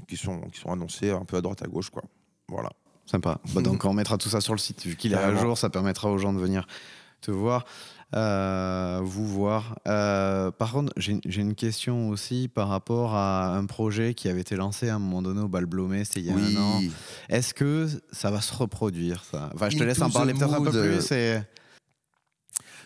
qui, 0.08 0.16
sont, 0.16 0.40
qui 0.52 0.60
sont 0.60 0.70
annoncées 0.72 1.10
un 1.10 1.24
peu 1.24 1.36
à 1.36 1.40
droite 1.42 1.62
à 1.62 1.66
gauche. 1.66 1.90
Quoi. 1.90 2.04
Voilà. 2.48 2.70
Sympa. 3.06 3.38
Bah, 3.54 3.60
donc 3.62 3.84
on 3.84 3.92
mettra 3.92 4.16
tout 4.18 4.28
ça 4.28 4.40
sur 4.40 4.54
le 4.54 4.58
site. 4.58 4.84
Vu 4.86 4.96
qu'il 4.96 5.12
est 5.12 5.16
à 5.16 5.34
jour, 5.40 5.58
ça 5.58 5.68
permettra 5.70 6.10
aux 6.10 6.18
gens 6.18 6.32
de 6.32 6.38
venir 6.40 6.66
te 7.20 7.30
voir, 7.30 7.64
euh, 8.14 9.00
vous 9.02 9.26
voir. 9.26 9.78
Euh, 9.86 10.50
par 10.50 10.72
contre, 10.72 10.92
j'ai 10.96 11.40
une 11.40 11.54
question 11.54 12.08
aussi 12.08 12.48
par 12.48 12.68
rapport 12.68 13.14
à 13.14 13.54
un 13.56 13.64
projet 13.66 14.14
qui 14.14 14.28
avait 14.28 14.40
été 14.42 14.56
lancé 14.56 14.88
à 14.88 14.96
un 14.96 14.98
moment 14.98 15.22
donné 15.22 15.40
au 15.40 15.48
Bal 15.48 15.66
Blomé, 15.66 16.04
c'était 16.04 16.20
il 16.20 16.26
y 16.26 16.30
a 16.30 16.34
un 16.36 16.56
an. 16.56 16.82
Est-ce 17.28 17.54
que 17.54 17.88
ça 18.12 18.30
va 18.30 18.40
se 18.40 18.54
reproduire 18.54 19.24
ça? 19.24 19.50
Enfin, 19.54 19.68
je 19.70 19.76
te 19.76 19.82
Into 19.82 19.86
laisse 19.86 20.02
en 20.02 20.10
parler 20.10 20.32
peut-être 20.34 20.54
un 20.54 20.62
peu 20.64 20.76
euh, 20.76 20.98
plus. 20.98 21.12
et- 21.12 21.38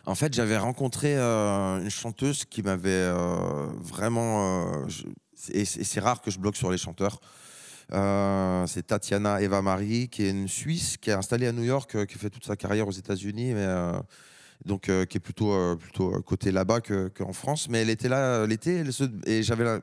En 0.07 0.14
fait, 0.14 0.33
j'avais 0.35 0.57
rencontré 0.57 1.16
euh, 1.16 1.81
une 1.83 1.91
chanteuse 1.91 2.45
qui 2.45 2.62
m'avait 2.62 2.89
euh, 2.91 3.66
vraiment. 3.83 4.64
euh, 4.85 4.89
je- 4.89 5.05
et 5.53 5.64
c'est 5.64 5.81
et 5.81 5.85
c'est 5.85 6.01
rare 6.01 6.21
que 6.23 6.31
je 6.31 6.39
bloque 6.39 6.57
sur 6.57 6.71
les 6.71 6.79
chanteurs. 6.79 7.21
Euh, 7.93 8.66
c'est 8.66 8.86
Tatiana 8.86 9.41
Eva 9.41 9.62
Marie, 9.62 10.09
qui 10.09 10.24
est 10.24 10.30
une 10.30 10.49
Suisse, 10.49 10.97
qui 10.97 11.11
est 11.11 11.14
installée 11.14 11.47
à 11.47 11.53
New 11.53 11.62
York, 11.64 11.95
euh, 11.95 12.05
qui 12.05 12.18
fait 12.18 12.30
toute 12.30 12.45
sa 12.45 12.57
carrière 12.57 12.86
aux 12.86 12.93
États-Unis, 12.93 13.55
mais 13.55 13.64
euh, 13.64 13.93
donc 14.64 14.82
qui 14.82 15.16
est 15.16 15.20
plutôt 15.20 15.76
plutôt 15.76 16.20
côté 16.22 16.51
là-bas 16.51 16.80
que- 16.80 17.09
qu'en 17.09 17.32
France. 17.32 17.68
Mais 17.68 17.82
elle 17.82 17.91
était 17.91 18.09
là 18.09 18.45
l'été, 18.47 18.82
et 19.26 19.43
j'avais 19.43 19.80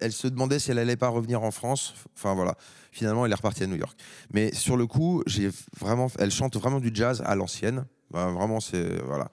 elle 0.00 0.12
se 0.12 0.26
demandait 0.26 0.58
si 0.58 0.70
elle 0.70 0.78
allait 0.78 0.96
pas 0.96 1.08
revenir 1.08 1.42
en 1.42 1.50
France. 1.50 1.94
Enfin 2.16 2.34
voilà. 2.34 2.56
Finalement, 2.90 3.26
elle 3.26 3.32
est 3.32 3.36
repartie 3.36 3.62
à 3.62 3.66
New 3.66 3.76
York. 3.76 3.96
Mais 4.32 4.52
sur 4.54 4.76
le 4.76 4.86
coup, 4.86 5.22
j'ai 5.26 5.50
vraiment, 5.78 6.10
elle 6.18 6.30
chante 6.30 6.56
vraiment 6.56 6.80
du 6.80 6.90
jazz 6.92 7.22
à 7.24 7.34
l'ancienne. 7.36 7.84
Bah, 8.10 8.26
vraiment, 8.30 8.60
c'est 8.60 8.98
voilà. 9.04 9.30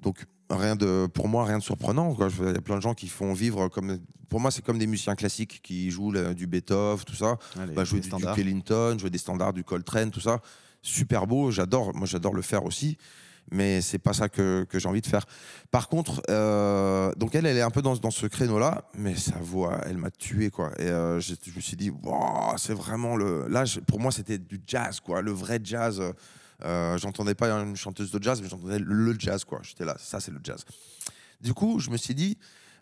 Donc 0.00 0.26
rien 0.56 0.76
de, 0.76 1.06
pour 1.12 1.28
moi, 1.28 1.44
rien 1.44 1.58
de 1.58 1.62
surprenant. 1.62 2.14
quoi. 2.14 2.28
Il 2.40 2.52
y 2.52 2.56
a 2.56 2.60
plein 2.60 2.76
de 2.76 2.82
gens 2.82 2.94
qui 2.94 3.08
font 3.08 3.32
vivre 3.32 3.68
comme. 3.68 3.98
Pour 4.28 4.40
moi, 4.40 4.50
c'est 4.50 4.62
comme 4.64 4.78
des 4.78 4.86
musiciens 4.86 5.14
classiques 5.14 5.60
qui 5.62 5.90
jouent 5.90 6.12
du 6.34 6.46
Beethoven, 6.46 7.04
tout 7.04 7.14
ça. 7.14 7.36
Allez, 7.60 7.74
Bah, 7.74 7.84
jouer 7.84 8.00
du, 8.00 8.08
du. 8.08 8.40
Ellington, 8.40 8.96
jouer 8.98 9.10
des 9.10 9.18
standards, 9.18 9.52
du 9.52 9.62
Coltrane, 9.62 10.10
tout 10.10 10.20
ça. 10.20 10.40
Super 10.80 11.26
beau, 11.26 11.50
j'adore. 11.50 11.94
Moi, 11.94 12.06
j'adore 12.06 12.32
le 12.34 12.40
faire 12.42 12.64
aussi. 12.64 12.96
Mais 13.50 13.80
c'est 13.82 13.98
pas 13.98 14.12
ça 14.14 14.28
que, 14.28 14.64
que 14.70 14.78
j'ai 14.78 14.88
envie 14.88 15.00
de 15.02 15.06
faire. 15.06 15.26
Par 15.70 15.88
contre, 15.88 16.22
euh, 16.30 17.12
donc 17.16 17.34
elle, 17.34 17.44
elle 17.44 17.56
est 17.58 17.62
un 17.62 17.70
peu 17.70 17.82
dans, 17.82 17.96
dans 17.96 18.10
ce 18.12 18.26
créneau-là, 18.26 18.84
mais 18.96 19.16
sa 19.16 19.36
voix, 19.36 19.80
elle 19.84 19.98
m'a 19.98 20.10
tué, 20.10 20.48
quoi. 20.48 20.70
Et 20.78 20.84
euh, 20.84 21.18
je 21.20 21.34
me 21.54 21.60
suis 21.60 21.76
dit, 21.76 21.90
Wow, 21.90 22.56
c'est 22.56 22.72
vraiment 22.72 23.16
le. 23.16 23.48
Là, 23.48 23.64
je- 23.64 23.80
pour 23.80 24.00
moi, 24.00 24.12
c'était 24.12 24.38
du 24.38 24.60
jazz, 24.66 25.00
quoi, 25.00 25.20
le 25.22 25.32
vrai 25.32 25.60
jazz. 25.62 26.00
Euh, 26.64 26.96
j'entendais 26.98 27.34
pas 27.34 27.50
une 27.50 27.76
chanteuse 27.76 28.10
de 28.10 28.22
jazz, 28.22 28.40
mais 28.40 28.48
j'entendais 28.48 28.78
le 28.78 29.14
jazz, 29.18 29.44
quoi. 29.44 29.60
J'étais 29.62 29.84
là, 29.84 29.96
ça, 29.98 30.20
c'est 30.20 30.30
le 30.30 30.40
jazz. 30.42 30.64
Du 31.40 31.54
coup, 31.54 31.78
je 31.80 31.90
me 31.90 31.96
suis 31.96 32.14
dit, 32.14 32.38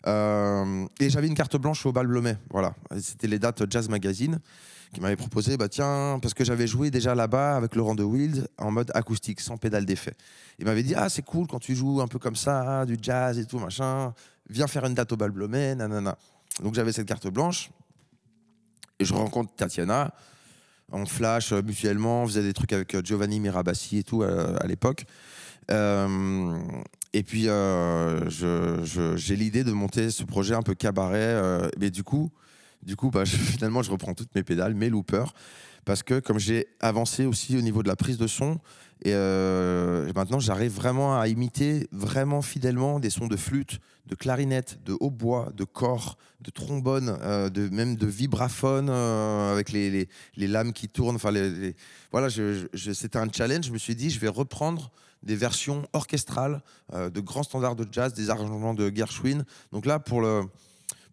euh, 0.07 0.85
et 0.99 1.09
j'avais 1.09 1.27
une 1.27 1.35
carte 1.35 1.57
blanche 1.57 1.85
au 1.85 1.91
Bal 1.91 2.07
Blomet, 2.07 2.37
voilà. 2.49 2.73
C'était 2.99 3.27
les 3.27 3.39
dates 3.39 3.69
Jazz 3.69 3.89
Magazine 3.89 4.39
qui 4.93 4.99
m'avait 4.99 5.15
proposé, 5.15 5.55
bah 5.55 5.69
tiens, 5.69 6.19
parce 6.21 6.33
que 6.33 6.43
j'avais 6.43 6.67
joué 6.67 6.91
déjà 6.91 7.15
là-bas 7.15 7.55
avec 7.55 7.75
Laurent 7.75 7.95
de 7.95 8.03
Wild 8.03 8.47
en 8.57 8.71
mode 8.71 8.91
acoustique, 8.93 9.39
sans 9.39 9.55
pédale 9.57 9.85
d'effet. 9.85 10.13
Il 10.59 10.65
m'avait 10.65 10.83
dit, 10.83 10.93
ah 10.95 11.07
c'est 11.07 11.21
cool 11.21 11.47
quand 11.47 11.59
tu 11.59 11.75
joues 11.75 12.01
un 12.01 12.07
peu 12.07 12.19
comme 12.19 12.35
ça, 12.35 12.85
du 12.85 12.97
jazz 13.01 13.39
et 13.39 13.45
tout, 13.45 13.57
machin, 13.57 14.13
viens 14.49 14.67
faire 14.67 14.85
une 14.85 14.93
date 14.93 15.11
au 15.13 15.17
Bal 15.17 15.31
Blomet, 15.31 15.75
nanana. 15.75 16.17
Donc 16.61 16.75
j'avais 16.75 16.91
cette 16.91 17.07
carte 17.07 17.27
blanche, 17.27 17.71
et 18.99 19.05
je 19.05 19.13
rencontre 19.13 19.55
Tatiana, 19.55 20.13
on 20.91 21.05
flash 21.05 21.51
euh, 21.51 21.61
mutuellement, 21.61 22.23
on 22.23 22.27
faisait 22.27 22.43
des 22.43 22.53
trucs 22.53 22.73
avec 22.73 22.93
euh, 22.95 23.01
Giovanni 23.03 23.39
Mirabassi 23.39 23.97
et 23.99 24.03
tout 24.03 24.23
euh, 24.23 24.55
à 24.59 24.67
l'époque. 24.67 25.05
Et 27.13 27.23
puis, 27.23 27.47
j'ai 29.15 29.35
l'idée 29.35 29.63
de 29.63 29.71
monter 29.71 30.11
ce 30.11 30.23
projet 30.23 30.53
un 30.53 30.61
peu 30.61 30.75
cabaret. 30.75 31.69
mais 31.79 31.89
du 31.89 32.03
coup, 32.03 32.29
du 32.83 32.95
coup 32.95 33.09
bah, 33.09 33.25
finalement, 33.25 33.81
je 33.81 33.91
reprends 33.91 34.13
toutes 34.13 34.33
mes 34.35 34.43
pédales, 34.43 34.75
mes 34.75 34.89
loopers. 34.89 35.33
Parce 35.85 36.03
que 36.03 36.19
comme 36.19 36.39
j'ai 36.39 36.67
avancé 36.79 37.25
aussi 37.25 37.57
au 37.57 37.61
niveau 37.61 37.81
de 37.83 37.87
la 37.87 37.95
prise 37.95 38.17
de 38.17 38.27
son, 38.27 38.59
et 39.03 39.13
euh, 39.15 40.11
maintenant 40.15 40.39
j'arrive 40.39 40.73
vraiment 40.73 41.19
à 41.19 41.27
imiter 41.27 41.87
vraiment 41.91 42.43
fidèlement 42.43 42.99
des 42.99 43.09
sons 43.09 43.27
de 43.27 43.35
flûte, 43.35 43.79
de 44.05 44.13
clarinette, 44.13 44.79
de 44.85 44.95
hautbois, 44.99 45.51
de 45.55 45.63
corps, 45.63 46.17
de 46.41 46.51
trombone, 46.51 47.17
euh, 47.21 47.49
de, 47.49 47.67
même 47.69 47.95
de 47.95 48.05
vibraphone 48.05 48.89
euh, 48.91 49.51
avec 49.51 49.71
les, 49.71 50.07
les- 50.35 50.47
lames 50.47 50.71
qui 50.71 50.87
tournent. 50.87 51.15
Enfin, 51.15 51.33
voilà, 52.11 52.29
c'était 52.29 53.17
un 53.17 53.27
challenge. 53.31 53.65
Je 53.65 53.71
me 53.71 53.79
suis 53.79 53.95
dit, 53.95 54.11
je 54.11 54.19
vais 54.19 54.27
reprendre 54.27 54.91
des 55.23 55.35
versions 55.35 55.87
orchestrales 55.93 56.61
de 56.91 57.19
grands 57.19 57.43
standards 57.43 57.75
de 57.75 57.87
jazz, 57.91 58.13
des 58.13 58.31
arrangements 58.31 58.73
de 58.73 58.91
Gershwin. 58.93 59.45
Donc 59.71 59.85
là, 59.85 59.99
pour 59.99 60.19
le, 60.21 60.43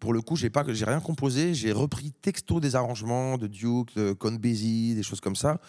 pour 0.01 0.13
le 0.13 0.21
coup, 0.21 0.37
j'ai 0.37 0.51
pas, 0.51 0.65
j'ai 0.69 0.85
rien 0.85 1.01
composé. 1.01 1.55
J'ai 1.55 1.73
repris 1.73 2.13
texto 2.23 2.61
des 2.61 2.77
arrangements 2.77 3.39
de 3.39 3.47
Duke, 3.47 3.95
de 3.95 4.13
Count 4.13 4.33
Basie, 4.33 4.95
des 4.95 5.03
choses 5.03 5.21
comme 5.21 5.37
ça. 5.37 5.61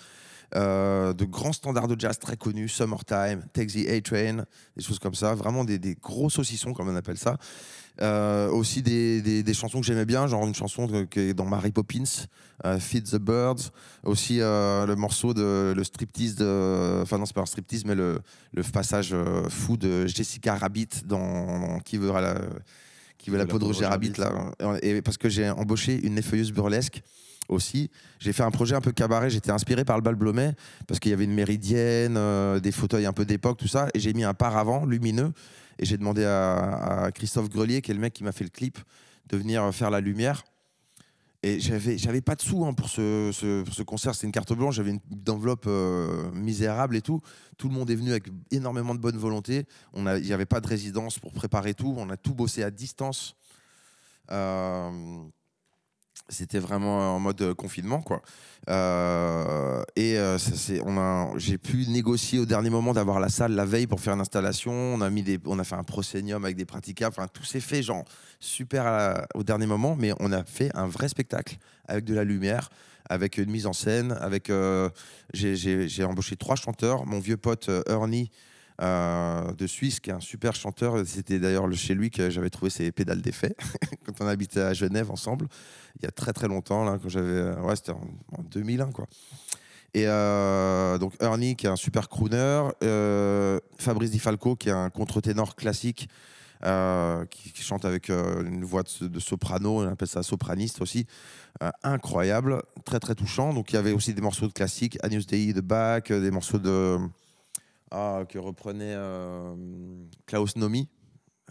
Euh, 0.56 1.14
de 1.14 1.26
grands 1.26 1.54
standards 1.54 1.88
de 1.88 2.00
jazz 2.00 2.18
très 2.18 2.36
connus, 2.36 2.70
Summertime, 2.70 3.44
Take 3.54 3.68
the 3.68 3.88
A-Train, 3.88 4.46
des 4.76 4.84
choses 4.84 4.98
comme 4.98 5.14
ça, 5.14 5.36
vraiment 5.36 5.64
des, 5.64 5.80
gros 6.02 6.30
saucissons 6.30 6.74
comme 6.74 6.90
on 6.90 6.96
appelle 6.96 7.18
ça. 7.18 7.38
Euh, 8.02 8.50
aussi 8.50 8.82
des, 8.82 9.54
chansons 9.54 9.82
que 9.82 9.86
j'aimais 9.86 10.06
bien, 10.06 10.26
genre 10.26 10.48
une 10.48 10.56
chanson 10.56 11.06
qui 11.06 11.20
est 11.20 11.34
dans 11.36 11.46
Mary 11.46 11.72
Poppins, 11.72 12.04
euh, 12.66 12.80
Feed 12.80 13.12
the 13.12 13.18
Birds, 13.18 13.72
aussi 14.04 14.38
le 14.40 14.96
morceau 14.96 15.36
de 15.36 15.74
le 15.76 15.84
striptease, 15.84 16.36
de, 16.36 17.02
enfin 17.04 17.20
non 17.20 17.26
c'est 17.26 17.36
pas 17.36 17.42
un 17.42 17.46
striptease 17.46 17.86
mais 17.86 17.96
le, 17.96 18.22
passage 18.74 19.16
fou 19.50 19.78
de 19.78 20.08
Jessica 20.08 20.56
Rabbit 20.56 21.06
dans, 21.06 21.60
dans 21.60 21.80
Qui 21.80 21.98
veut 21.98 22.12
la, 22.12 22.36
qui 23.20 23.30
veut 23.30 23.38
la 23.38 23.46
peau 23.46 23.60
de 23.60 23.66
Roger 23.66 23.86
Rabbit 23.86 24.14
là, 24.18 24.52
et 24.82 25.04
parce 25.04 25.18
que 25.18 25.30
j'ai 25.30 25.50
embauché 25.50 26.04
une 26.04 26.18
effeuilleuse 26.18 26.52
burlesque 26.52 27.04
aussi. 27.50 27.92
J'ai 28.20 28.34
fait 28.34 28.44
un 28.44 28.52
projet 28.52 28.76
un 28.76 28.82
peu 28.82 28.92
cabaret, 28.92 29.30
j'étais 29.30 29.52
inspiré 29.52 29.84
par 29.84 29.98
le 29.98 30.02
bal 30.02 30.16
Blomet 30.16 30.54
parce 30.88 31.00
qu'il 31.00 31.12
y 31.12 31.14
avait 31.14 31.26
une 31.26 31.34
méridienne, 31.34 32.16
euh, 32.18 32.60
des 32.60 32.72
fauteuils 32.72 33.06
un 33.06 33.14
peu 33.14 33.26
d'époque, 33.26 33.58
tout 33.58 33.68
ça, 33.68 33.88
et 33.94 34.00
j'ai 34.00 34.14
mis 34.14 34.24
un 34.24 34.34
paravent 34.34 34.86
lumineux. 34.86 35.32
Et 35.78 35.86
j'ai 35.86 35.98
demandé 35.98 36.26
à, 36.26 37.06
à 37.06 37.12
Christophe 37.12 37.50
Grelier, 37.50 37.82
qui 37.82 37.92
est 37.92 37.94
le 37.94 38.00
mec 38.02 38.14
qui 38.14 38.24
m'a 38.24 38.32
fait 38.32 38.44
le 38.44 38.50
clip, 38.50 38.78
de 39.30 39.38
venir 39.38 39.74
faire 39.74 39.90
la 39.90 40.02
lumière. 40.02 40.44
Et 41.42 41.62
j'avais, 41.62 41.98
j'avais 41.98 42.20
pas 42.20 42.36
de 42.36 42.42
sous 42.42 42.66
hein, 42.66 42.74
pour, 42.74 42.90
ce, 42.90 43.32
ce- 43.34 43.82
concert, 43.84 44.14
c'était 44.14 44.28
une 44.28 44.34
carte 44.34 44.52
blanche, 44.54 44.76
j'avais 44.76 44.92
une, 44.92 45.00
enveloppe 45.30 45.66
euh, 45.68 46.30
misérable 46.32 46.98
et 46.98 47.02
tout. 47.02 47.22
Tout 47.58 47.70
le 47.70 47.74
monde 47.76 47.90
est 47.90 47.96
venu 47.96 48.10
avec 48.12 48.26
énormément 48.52 48.94
de 48.94 49.00
bonne 49.00 49.18
volonté. 49.18 49.66
Il 49.96 50.04
n'y 50.04 50.34
avait 50.34 50.46
pas 50.46 50.60
de 50.60 50.68
résidence 50.68 51.18
pour 51.18 51.32
préparer 51.32 51.74
tout, 51.74 51.96
on 51.98 52.10
a 52.10 52.18
tout 52.18 52.34
bossé 52.34 52.62
à 52.62 52.72
distance. 52.72 53.36
Euh, 54.32 54.92
c'était 56.30 56.60
vraiment 56.60 57.16
en 57.16 57.20
mode 57.20 57.54
confinement, 57.56 58.02
quoi. 58.02 58.22
Euh, 58.70 59.82
et 59.96 60.18
euh, 60.18 60.38
c'est- 60.38 60.82
on 60.86 60.98
a, 60.98 61.32
j'ai 61.38 61.58
pu 61.58 61.86
négocier 61.88 62.40
au 62.40 62.46
dernier 62.46 62.70
moment 62.70 62.94
d'avoir 62.94 63.20
la 63.20 63.30
salle 63.30 63.54
la 63.54 63.66
veille 63.66 63.88
pour 63.88 64.00
faire 64.00 64.14
une 64.14 64.22
installation. 64.22 64.72
On 64.72 65.02
a 65.02 65.10
mis 65.10 65.24
des, 65.24 65.40
on 65.46 65.58
a 65.60 65.64
fait 65.64 65.76
un 65.76 65.84
proscenium 65.84 66.44
avec 66.46 66.56
des 66.56 66.66
praticables. 66.66 67.16
Enfin, 67.18 67.28
tout 67.32 67.44
s'est 67.44 67.60
fait 67.62 67.82
genre 67.82 68.04
super 68.40 69.26
au 69.36 69.44
dernier 69.44 69.66
moment, 69.66 69.96
mais 69.98 70.14
on 70.20 70.32
a 70.32 70.44
fait 70.44 70.70
un 70.76 70.88
vrai 70.88 71.08
spectacle 71.10 71.58
avec 71.88 72.06
de 72.06 72.14
la 72.14 72.24
lumière, 72.24 72.70
avec 73.10 73.38
une 73.38 73.50
mise 73.50 73.66
en 73.66 73.74
scène, 73.74 74.12
avec. 74.22 74.50
euh, 74.50 74.90
j'ai, 75.34 75.56
j'ai- 75.56 76.04
embauché 76.04 76.36
trois 76.36 76.56
chanteurs. 76.56 77.06
Mon 77.06 77.20
vieux 77.20 77.38
pote 77.38 77.70
euh, 77.70 77.82
Ernie. 77.88 78.30
Euh, 78.82 79.52
de 79.54 79.68
Suisse, 79.68 80.00
qui 80.00 80.10
est 80.10 80.14
un 80.14 80.20
super 80.20 80.56
chanteur. 80.56 80.96
C'était 81.06 81.40
d'ailleurs 81.40 81.68
le- 81.68 81.76
chez 81.76 81.94
lui 81.96 82.10
que 82.12 82.30
j'avais 82.30 82.50
trouvé 82.50 82.70
ses 82.70 82.92
pédales 82.92 83.22
d'effet 83.22 83.56
quand 84.06 84.14
on 84.22 84.28
habitait 84.28 84.62
à 84.62 84.74
Genève 84.74 85.12
ensemble 85.12 85.48
il 85.98 86.04
y 86.04 86.08
a 86.08 86.12
très 86.12 86.32
très 86.32 86.48
longtemps, 86.48 86.86
là, 86.86 86.98
quand 87.02 87.10
j'avais. 87.10 87.28
euh, 87.28 87.62
Ouais, 87.62 87.76
c'était 87.76 87.92
en, 87.92 88.08
en 88.38 88.44
2001, 88.44 88.92
quoi. 88.92 89.08
Et 89.94 90.04
euh, 90.08 90.98
donc 91.00 91.14
Ernie, 91.20 91.56
qui 91.56 91.66
est 91.66 91.70
un 91.70 91.76
super 91.76 92.08
crooner, 92.10 92.70
Fabrice 93.78 94.12
Di 94.12 94.20
Falco, 94.20 94.56
qui 94.56 94.70
est 94.70 94.72
un 94.74 94.90
contre-ténor 94.90 95.56
classique, 95.56 96.08
qui, 96.62 97.62
chante 97.64 97.86
avec 97.86 98.10
une 98.10 98.64
voix 98.64 98.84
de, 99.02 99.20
soprano, 99.20 99.82
on 99.82 99.88
appelle 99.90 100.08
ça 100.08 100.22
sopraniste 100.24 100.82
aussi, 100.82 101.08
incroyable, 101.84 102.62
très 102.86 103.00
très 103.00 103.16
touchant. 103.16 103.54
Donc 103.54 103.72
il 103.72 103.76
y 103.76 103.80
avait 103.80 103.92
aussi 103.94 104.14
des 104.14 104.22
morceaux 104.22 104.48
de 104.48 104.54
classiques, 104.54 104.98
Agnus 105.02 105.26
Dei 105.26 105.54
de 105.54 105.62
Bach, 105.62 106.04
des 106.10 106.32
morceaux 106.32 106.60
de. 106.60 106.98
Ah, 107.92 108.24
que 108.28 108.38
reprenait 108.38 108.94
euh, 108.96 109.56
Klaus 110.26 110.56
Nomi. 110.56 110.90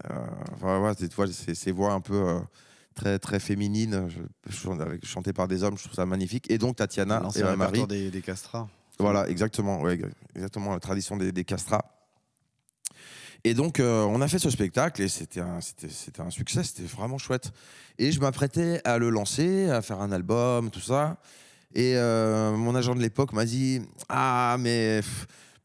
Euh, 0.08 0.26
enfin, 0.54 0.94
tu 0.94 1.06
vois, 1.16 1.26
ces, 1.26 1.72
voix 1.72 1.92
un 1.92 2.00
peu. 2.00 2.14
euh, 2.14 2.38
très 2.98 3.18
très 3.18 3.38
féminine, 3.38 4.08
chantée 5.02 5.32
par 5.32 5.46
des 5.46 5.62
hommes, 5.62 5.78
je 5.78 5.84
trouve 5.84 5.94
ça 5.94 6.04
magnifique. 6.04 6.50
Et 6.50 6.58
donc 6.58 6.76
Tatiana 6.76 7.22
et 7.36 7.42
ma 7.42 7.56
Marie. 7.56 7.86
des, 7.86 8.10
des 8.10 8.22
castrats. 8.22 8.68
Voilà, 8.98 9.28
exactement, 9.28 9.80
ouais, 9.80 10.00
exactement 10.34 10.72
la 10.72 10.80
tradition 10.80 11.16
des, 11.16 11.30
des 11.30 11.44
castrats. 11.44 11.84
Et 13.44 13.54
donc 13.54 13.78
euh, 13.78 14.02
on 14.02 14.20
a 14.20 14.26
fait 14.26 14.40
ce 14.40 14.50
spectacle 14.50 15.00
et 15.00 15.08
c'était 15.08 15.40
un, 15.40 15.60
c'était, 15.60 15.88
c'était 15.88 16.20
un 16.20 16.30
succès, 16.30 16.64
c'était 16.64 16.82
vraiment 16.88 17.18
chouette. 17.18 17.52
Et 17.98 18.10
je 18.10 18.20
m'apprêtais 18.20 18.80
à 18.84 18.98
le 18.98 19.10
lancer, 19.10 19.70
à 19.70 19.80
faire 19.80 20.00
un 20.00 20.10
album, 20.10 20.70
tout 20.70 20.80
ça. 20.80 21.18
Et 21.74 21.96
euh, 21.96 22.56
mon 22.56 22.74
agent 22.74 22.96
de 22.96 23.00
l'époque 23.00 23.32
m'a 23.32 23.44
dit 23.44 23.80
ah 24.08 24.56
mais 24.58 25.00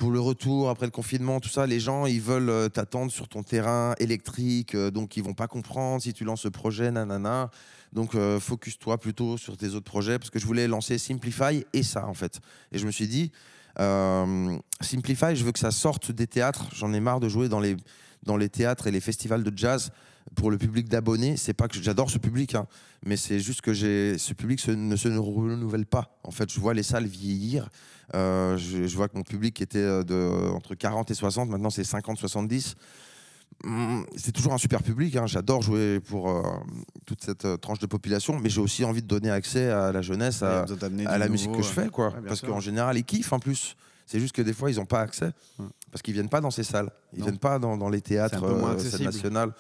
pour 0.03 0.11
le 0.11 0.19
retour 0.19 0.69
après 0.69 0.85
le 0.85 0.91
confinement, 0.91 1.39
tout 1.39 1.47
ça, 1.47 1.65
les 1.65 1.79
gens 1.79 2.05
ils 2.05 2.19
veulent 2.19 2.49
euh, 2.49 2.67
t'attendre 2.67 3.09
sur 3.09 3.29
ton 3.29 3.41
terrain 3.41 3.95
électrique, 3.99 4.75
euh, 4.75 4.91
donc 4.91 5.15
ils 5.15 5.23
vont 5.23 5.33
pas 5.33 5.47
comprendre 5.47 6.01
si 6.01 6.11
tu 6.11 6.25
lances 6.25 6.41
ce 6.41 6.49
projet, 6.49 6.91
nanana. 6.91 7.49
Donc 7.93 8.13
euh, 8.13 8.37
focus-toi 8.37 8.97
plutôt 8.97 9.37
sur 9.37 9.55
tes 9.55 9.69
autres 9.69 9.89
projets 9.89 10.19
parce 10.19 10.29
que 10.29 10.39
je 10.39 10.45
voulais 10.45 10.67
lancer 10.67 10.97
Simplify 10.97 11.63
et 11.71 11.83
ça 11.83 12.05
en 12.05 12.13
fait. 12.13 12.41
Et 12.73 12.79
je 12.79 12.85
me 12.85 12.91
suis 12.91 13.07
dit 13.07 13.31
Simplify, 13.77 15.37
je 15.37 15.45
veux 15.45 15.53
que 15.53 15.59
ça 15.59 15.71
sorte 15.71 16.11
des 16.11 16.27
théâtres. 16.27 16.65
J'en 16.75 16.91
ai 16.91 16.99
marre 16.99 17.21
de 17.21 17.29
jouer 17.29 17.47
dans 17.47 17.61
les 17.61 17.77
dans 18.23 18.35
les 18.35 18.49
théâtres 18.49 18.87
et 18.87 18.91
les 18.91 18.99
festivals 18.99 19.41
de 19.41 19.57
jazz 19.57 19.93
pour 20.35 20.51
le 20.51 20.57
public 20.57 20.89
d'abonnés. 20.89 21.37
C'est 21.37 21.53
pas 21.53 21.67
que 21.67 21.81
j'adore 21.81 22.09
ce 22.09 22.17
public, 22.17 22.55
hein, 22.55 22.67
mais 23.05 23.17
c'est 23.17 23.39
juste 23.39 23.61
que 23.61 23.73
j'ai 23.73 24.17
ce 24.17 24.33
public 24.33 24.59
se- 24.59 24.71
ne 24.71 24.95
se 24.95 25.07
renouvelle 25.09 25.85
pas. 25.85 26.17
En 26.23 26.31
fait, 26.31 26.51
je 26.51 26.59
vois 26.59 26.73
les 26.73 26.83
salles 26.83 27.05
vieillir. 27.07 27.69
Euh, 28.15 28.57
je, 28.57 28.85
je 28.87 28.95
vois 28.95 29.07
que 29.07 29.17
mon 29.17 29.23
public 29.23 29.61
était 29.61 29.77
euh, 29.79 30.03
de 30.03 30.49
entre 30.51 30.75
40 30.75 31.09
et 31.11 31.13
60, 31.13 31.49
maintenant 31.49 31.69
c'est 31.69 31.83
50-70. 31.83 32.75
Hum, 33.63 34.05
C'est 34.17 34.31
toujours 34.31 34.53
un 34.53 34.57
super 34.57 34.81
public. 34.83 35.15
hein. 35.15 35.25
J'adore 35.27 35.61
jouer 35.61 35.99
pour 35.99 36.29
euh, 36.29 36.41
toute 37.05 37.23
cette 37.23 37.45
euh, 37.45 37.55
tranche 37.55 37.79
de 37.79 37.85
population, 37.85 38.37
mais 38.39 38.49
j'ai 38.49 38.59
aussi 38.61 38.83
envie 38.83 39.01
de 39.01 39.07
donner 39.07 39.29
accès 39.31 39.69
à 39.69 39.91
la 39.91 40.01
jeunesse, 40.01 40.41
à, 40.43 40.65
la 41.17 41.29
musique 41.29 41.51
que 41.51 41.61
je 41.61 41.67
fais, 41.67 41.89
quoi. 41.89 42.09
Ouais, 42.09 42.21
parce 42.27 42.41
qu'en 42.41 42.59
général, 42.59 42.97
ils 42.97 43.03
kiffent 43.05 43.31
en 43.31 43.39
plus. 43.39 43.75
C'est 44.05 44.19
juste 44.19 44.35
que 44.35 44.41
des 44.41 44.51
fois, 44.53 44.69
ils 44.69 44.77
n'ont 44.77 44.85
pas 44.85 44.99
accès 44.99 45.31
Ouais. 45.59 45.65
parce 45.91 46.01
qu'ils 46.01 46.13
viennent 46.13 46.29
pas 46.29 46.41
dans 46.41 46.51
ces 46.51 46.63
salles. 46.63 46.89
Ils 47.13 47.19
Non. 47.19 47.25
viennent 47.27 47.37
pas 47.39 47.57
dans, 47.57 47.77
dans 47.77 47.89
les 47.89 48.01
théâtres, 48.01 48.41
nationales. 48.99 49.53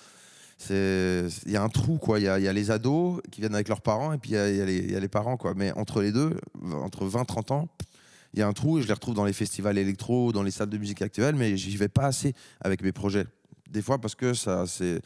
Il 0.69 1.51
y 1.51 1.57
a 1.57 1.63
un 1.63 1.69
trou, 1.69 1.97
quoi. 1.97 2.19
Il 2.19 2.23
y 2.23 2.27
a, 2.27 2.53
les 2.53 2.71
ados 2.71 3.21
qui 3.31 3.41
viennent 3.41 3.55
avec 3.55 3.67
leurs 3.67 3.81
parents 3.81 4.13
et 4.13 4.17
puis 4.17 4.31
il 4.31 4.35
y 4.35 4.37
a, 4.37 4.99
les, 4.99 5.07
parents, 5.07 5.37
quoi. 5.37 5.53
Mais 5.55 5.71
entre 5.73 6.01
les 6.01 6.11
deux, 6.11 6.37
entre 6.71 7.05
20 7.05 7.25
30 7.25 7.51
ans, 7.51 7.67
il 8.33 8.39
y 8.39 8.41
a 8.41 8.47
un 8.47 8.53
trou 8.53 8.79
et 8.79 8.81
je 8.81 8.87
les 8.87 8.93
retrouve 8.93 9.15
dans 9.15 9.25
les 9.25 9.33
festivals 9.33 9.77
électro, 9.77 10.31
dans 10.31 10.43
les 10.43 10.51
salles 10.51 10.69
de 10.69 10.77
musique 10.77 11.01
actuelles, 11.01 11.35
mais 11.35 11.55
j'y 11.55 11.77
vais 11.77 11.87
pas 11.87 12.05
assez 12.05 12.33
avec 12.61 12.81
mes 12.81 12.91
projets 12.91 13.25
des 13.73 13.81
fois 13.81 13.99
parce 13.99 14.15
que 14.15 14.33
ça, 14.33 14.65
c'est 14.67 15.01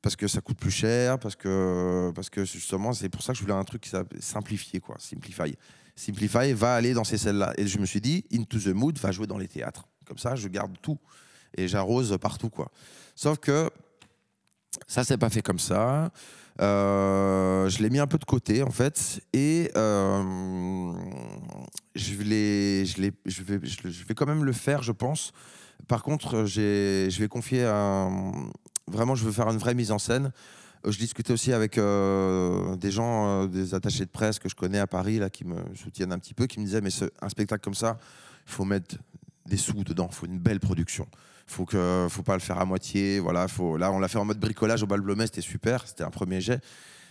parce 0.00 0.16
que 0.16 0.28
ça 0.28 0.40
coûte 0.40 0.58
plus 0.58 0.70
cher, 0.70 1.18
parce 1.18 1.36
que, 1.36 2.12
parce 2.14 2.30
que 2.30 2.44
justement, 2.44 2.92
c'est 2.92 3.08
pour 3.08 3.22
ça 3.22 3.32
que 3.32 3.38
je 3.38 3.42
voulais 3.42 3.54
un 3.54 3.64
truc 3.64 3.82
qui 3.82 3.90
s'appelle 3.90 4.22
simplifié, 4.22 4.80
quoi. 4.80 4.96
Simplify. 4.98 5.56
Simplify 5.96 6.52
va 6.52 6.76
aller 6.76 6.94
dans 6.94 7.02
ces 7.02 7.18
scènes-là. 7.18 7.52
Et 7.58 7.66
je 7.66 7.78
me 7.78 7.86
suis 7.86 8.00
dit, 8.00 8.24
Into 8.32 8.60
the 8.60 8.68
Mood 8.68 8.96
va 8.98 9.10
jouer 9.10 9.26
dans 9.26 9.38
les 9.38 9.48
théâtres. 9.48 9.88
Comme 10.06 10.18
ça, 10.18 10.36
je 10.36 10.46
garde 10.46 10.72
tout 10.80 10.98
et 11.56 11.66
j'arrose 11.66 12.16
partout, 12.20 12.48
quoi. 12.48 12.70
Sauf 13.16 13.38
que 13.38 13.70
ça 14.86 15.04
s'est 15.04 15.18
pas 15.18 15.30
fait 15.30 15.42
comme 15.42 15.58
ça. 15.58 16.10
Euh, 16.60 17.68
je 17.68 17.82
l'ai 17.82 17.90
mis 17.90 18.00
un 18.00 18.08
peu 18.08 18.18
de 18.18 18.24
côté 18.24 18.64
en 18.64 18.70
fait 18.70 19.20
et 19.32 19.70
euh, 19.76 20.92
je, 21.94 22.14
vais, 22.14 24.14
quand 24.16 24.26
même 24.26 24.44
le 24.44 24.52
faire, 24.52 24.82
je 24.82 24.92
pense. 24.92 25.32
Par 25.86 26.02
contre, 26.02 26.46
je 26.46 27.18
vais 27.18 27.28
confier 27.28 27.64
un. 27.64 28.32
Vraiment, 28.88 29.14
je 29.14 29.24
veux 29.24 29.32
faire 29.32 29.48
une 29.48 29.58
vraie 29.58 29.74
mise 29.74 29.92
en 29.92 29.98
scène. 29.98 30.32
Euh, 30.86 30.90
Je 30.90 30.98
discutais 30.98 31.32
aussi 31.32 31.52
avec 31.52 31.74
des 31.74 32.90
gens, 32.90 33.46
des 33.46 33.74
attachés 33.74 34.04
de 34.04 34.10
presse 34.10 34.38
que 34.38 34.48
je 34.48 34.56
connais 34.56 34.78
à 34.78 34.86
Paris, 34.86 35.18
là, 35.18 35.30
qui 35.30 35.44
me 35.44 35.56
soutiennent 35.74 36.12
un 36.12 36.18
petit 36.18 36.34
peu, 36.34 36.46
qui 36.46 36.58
me 36.58 36.64
disaient 36.64 36.80
Mais 36.80 36.90
un 37.20 37.28
spectacle 37.28 37.62
comme 37.62 37.74
ça, 37.74 37.98
il 38.46 38.52
faut 38.52 38.64
mettre 38.64 38.96
des 39.46 39.56
sous 39.56 39.84
dedans, 39.84 40.08
il 40.10 40.14
faut 40.14 40.26
une 40.26 40.38
belle 40.38 40.60
production. 40.60 41.06
Faut 41.48 41.64
que, 41.64 42.06
faut 42.08 42.22
pas 42.22 42.34
le 42.34 42.40
faire 42.40 42.58
à 42.58 42.64
moitié. 42.64 43.18
Voilà, 43.18 43.48
faut. 43.48 43.76
Là, 43.76 43.90
on 43.90 43.98
l'a 43.98 44.08
fait 44.08 44.18
en 44.18 44.24
mode 44.24 44.38
bricolage 44.38 44.82
au 44.82 44.86
bal 44.86 45.00
Blomet, 45.00 45.26
c'était 45.26 45.40
super, 45.40 45.86
c'était 45.86 46.04
un 46.04 46.10
premier 46.10 46.40
jet 46.40 46.60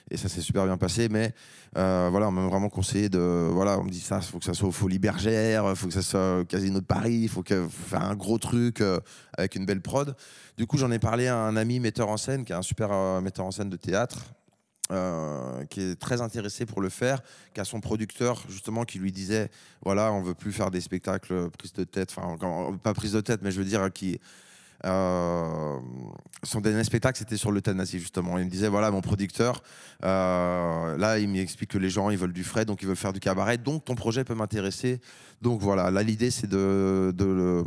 et 0.09 0.17
ça 0.17 0.29
s'est 0.29 0.41
super 0.41 0.65
bien 0.65 0.77
passé. 0.77 1.09
Mais 1.09 1.33
euh, 1.77 2.07
voilà, 2.11 2.27
on 2.29 2.31
m'a 2.31 2.47
vraiment 2.47 2.69
conseillé 2.69 3.09
de. 3.09 3.49
Voilà, 3.51 3.79
on 3.79 3.83
me 3.83 3.89
dit 3.89 3.99
ça, 3.99 4.21
faut 4.21 4.39
que 4.39 4.45
ça 4.45 4.53
soit 4.53 4.69
au 4.69 4.71
Folie 4.71 4.99
Bergère, 4.99 5.75
faut 5.77 5.87
que 5.87 5.93
ça 5.93 6.01
soit 6.01 6.39
au 6.39 6.45
Casino 6.45 6.79
de 6.79 6.85
Paris, 6.85 7.27
faut, 7.27 7.43
faut 7.43 7.69
faire 7.69 8.03
un 8.03 8.15
gros 8.15 8.37
truc 8.37 8.81
euh, 8.81 8.99
avec 9.37 9.55
une 9.55 9.65
belle 9.65 9.81
prod. 9.81 10.15
Du 10.57 10.65
coup, 10.65 10.77
j'en 10.77 10.91
ai 10.91 10.99
parlé 10.99 11.27
à 11.27 11.37
un 11.37 11.55
ami 11.55 11.79
metteur 11.79 12.09
en 12.09 12.17
scène, 12.17 12.45
qui 12.45 12.53
est 12.53 12.55
un 12.55 12.61
super 12.61 12.91
euh, 12.91 13.21
metteur 13.21 13.45
en 13.45 13.51
scène 13.51 13.69
de 13.69 13.77
théâtre. 13.77 14.17
Euh, 14.91 15.65
qui 15.65 15.81
est 15.81 15.95
très 15.95 16.21
intéressé 16.21 16.65
pour 16.65 16.81
le 16.81 16.89
faire, 16.89 17.21
qui 17.53 17.61
a 17.61 17.65
son 17.65 17.81
producteur 17.81 18.43
justement 18.49 18.85
qui 18.85 18.99
lui 18.99 19.11
disait 19.11 19.49
voilà 19.83 20.13
on 20.13 20.21
veut 20.21 20.33
plus 20.33 20.51
faire 20.51 20.71
des 20.71 20.81
spectacles 20.81 21.49
prise 21.51 21.73
de 21.73 21.83
tête, 21.83 22.13
enfin 22.15 22.37
pas 22.81 22.93
prise 22.93 23.13
de 23.13 23.21
tête 23.21 23.41
mais 23.41 23.51
je 23.51 23.59
veux 23.59 23.65
dire 23.65 23.91
qui 23.91 24.19
euh, 24.85 25.79
son 26.43 26.61
dernier 26.61 26.83
spectacle, 26.83 27.17
c'était 27.17 27.37
sur 27.37 27.51
l'euthanasie, 27.51 27.99
justement. 27.99 28.37
Il 28.37 28.45
me 28.45 28.49
disait, 28.49 28.67
voilà, 28.67 28.91
mon 28.91 29.01
producteur, 29.01 29.63
euh, 30.03 30.97
là, 30.97 31.19
il 31.19 31.29
m'explique 31.29 31.71
que 31.71 31.77
les 31.77 31.89
gens, 31.89 32.09
ils 32.09 32.17
veulent 32.17 32.33
du 32.33 32.43
frais, 32.43 32.65
donc 32.65 32.81
ils 32.81 32.87
veulent 32.87 32.95
faire 32.95 33.13
du 33.13 33.19
cabaret, 33.19 33.57
donc 33.57 33.85
ton 33.85 33.95
projet 33.95 34.23
peut 34.23 34.35
m'intéresser. 34.35 35.01
Donc 35.41 35.61
voilà, 35.61 35.89
là, 35.91 36.03
l'idée, 36.03 36.31
c'est 36.31 36.47
de, 36.47 37.13
de 37.15 37.25
le, 37.25 37.63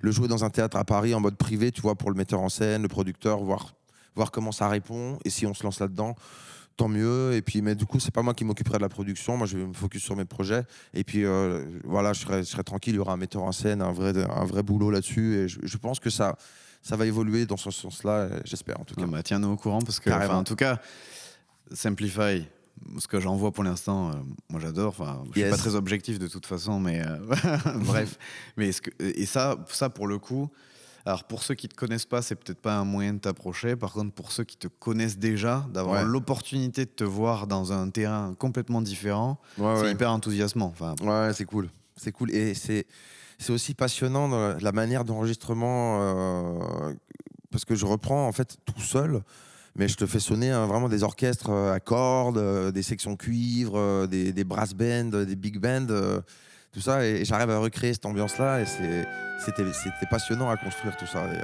le 0.00 0.10
jouer 0.10 0.28
dans 0.28 0.44
un 0.44 0.50
théâtre 0.50 0.76
à 0.76 0.84
Paris 0.84 1.14
en 1.14 1.20
mode 1.20 1.36
privé, 1.36 1.70
tu 1.70 1.82
vois, 1.82 1.94
pour 1.94 2.10
le 2.10 2.16
metteur 2.16 2.40
en 2.40 2.48
scène, 2.48 2.82
le 2.82 2.88
producteur, 2.88 3.38
voir, 3.42 3.74
voir 4.18 4.30
comment 4.30 4.52
ça 4.52 4.68
répond, 4.68 5.18
et 5.24 5.30
si 5.30 5.46
on 5.46 5.54
se 5.54 5.62
lance 5.62 5.80
là-dedans, 5.80 6.14
tant 6.76 6.88
mieux. 6.88 7.32
Et 7.34 7.42
puis, 7.42 7.62
mais 7.62 7.74
du 7.74 7.86
coup, 7.86 7.98
c'est 8.00 8.12
pas 8.12 8.22
moi 8.22 8.34
qui 8.34 8.44
m'occuperai 8.44 8.76
de 8.78 8.82
la 8.82 8.88
production. 8.88 9.36
Moi, 9.36 9.46
je 9.46 9.56
vais 9.58 9.64
me 9.66 9.72
focus 9.72 10.02
sur 10.02 10.14
mes 10.16 10.24
projets. 10.24 10.64
Et 10.94 11.02
puis, 11.04 11.24
euh, 11.24 11.64
voilà, 11.84 12.12
je 12.12 12.20
serai, 12.20 12.38
je 12.44 12.48
serai 12.48 12.62
tranquille. 12.64 12.94
Il 12.94 12.98
y 12.98 13.00
aura 13.00 13.14
un 13.14 13.16
metteur 13.16 13.42
en 13.42 13.52
scène, 13.52 13.80
un 13.82 13.90
vrai, 13.92 14.12
un 14.30 14.44
vrai 14.44 14.62
boulot 14.62 14.90
là-dessus. 14.90 15.36
Et 15.36 15.48
je, 15.48 15.58
je 15.62 15.76
pense 15.76 15.98
que 15.98 16.10
ça, 16.10 16.36
ça 16.82 16.96
va 16.96 17.06
évoluer 17.06 17.46
dans 17.46 17.56
ce 17.56 17.70
sens-là. 17.70 18.28
J'espère 18.44 18.80
en 18.80 18.84
tout 18.84 18.94
cas. 18.94 19.02
Ah 19.06 19.10
bah, 19.10 19.22
Tiens-nous 19.22 19.48
au 19.50 19.56
courant 19.56 19.80
parce 19.80 19.98
que, 20.00 20.10
en 20.10 20.44
tout 20.44 20.54
cas, 20.56 20.80
Simplify, 21.72 22.44
ce 22.98 23.06
que 23.08 23.20
j'en 23.20 23.36
vois 23.36 23.50
pour 23.52 23.64
l'instant, 23.64 24.10
euh, 24.10 24.14
moi 24.48 24.60
j'adore. 24.60 24.88
Enfin, 24.98 25.22
je 25.26 25.32
suis 25.32 25.40
Yes. 25.40 25.50
pas 25.50 25.56
très 25.56 25.74
objectif 25.74 26.18
de 26.18 26.28
toute 26.28 26.46
façon, 26.46 26.80
mais 26.80 27.02
euh, 27.04 27.18
bref. 27.84 28.18
Mais 28.56 28.68
est-ce 28.68 28.82
que, 28.82 28.90
et 29.00 29.26
ça, 29.26 29.56
ça 29.68 29.90
pour 29.90 30.06
le 30.06 30.18
coup, 30.18 30.48
alors 31.08 31.24
pour 31.24 31.42
ceux 31.42 31.54
qui 31.54 31.68
te 31.68 31.74
connaissent 31.74 32.06
pas, 32.06 32.20
c'est 32.22 32.34
peut-être 32.36 32.60
pas 32.60 32.76
un 32.76 32.84
moyen 32.84 33.14
de 33.14 33.18
t'approcher. 33.18 33.76
Par 33.76 33.92
contre, 33.92 34.12
pour 34.12 34.30
ceux 34.30 34.44
qui 34.44 34.56
te 34.56 34.68
connaissent 34.68 35.18
déjà, 35.18 35.66
d'avoir 35.72 36.02
Ouais. 36.02 36.04
l'opportunité 36.04 36.84
de 36.84 36.90
te 36.90 37.04
voir 37.04 37.46
dans 37.46 37.72
un 37.72 37.88
terrain 37.90 38.34
complètement 38.38 38.82
différent, 38.82 39.40
Ouais, 39.56 39.74
c'est 39.76 39.82
ouais. 39.84 39.92
hyper 39.92 40.12
enthousiasmant. 40.12 40.66
Enfin, 40.66 40.94
Ouais, 41.02 41.32
c'est 41.34 41.44
cool. 41.46 41.70
C'est 41.96 42.12
cool. 42.12 42.30
Et 42.32 42.54
c'est, 42.54 42.86
c'est 43.38 43.52
aussi 43.52 43.74
passionnant 43.74 44.28
dans 44.28 44.56
la 44.60 44.72
manière 44.72 45.04
d'enregistrement. 45.04 45.98
euh, 46.02 46.94
parce 47.50 47.64
que 47.64 47.74
je 47.74 47.86
reprends 47.86 48.28
en 48.28 48.32
fait 48.32 48.58
tout 48.66 48.80
seul. 48.82 49.22
Mais 49.76 49.88
je 49.88 49.96
te 49.96 50.06
fais 50.06 50.20
sonner 50.20 50.50
hein, 50.50 50.66
vraiment 50.66 50.88
des 50.88 51.02
orchestres 51.04 51.50
euh, 51.50 51.72
à 51.72 51.80
cordes, 51.80 52.36
euh, 52.36 52.70
des 52.72 52.82
sections 52.82 53.16
cuivre, 53.16 53.78
euh, 53.78 54.06
des, 54.06 54.32
des 54.32 54.44
brass 54.44 54.74
bands, 54.74 55.24
des 55.24 55.36
big 55.36 55.58
bands, 55.58 55.86
euh, 55.90 56.20
tout 56.72 56.80
ça. 56.80 57.04
Et, 57.04 57.24
j'arrive 57.24 57.50
à 57.50 57.58
recréer 57.58 57.92
cette 57.92 58.06
ambiance-là. 58.06 58.60
Et 58.60 58.66
c'était, 58.66 59.64
passionnant 60.10 60.50
à 60.50 60.56
construire 60.56 60.96
tout 60.96 61.06
ça. 61.06 61.24
Et, 61.32 61.38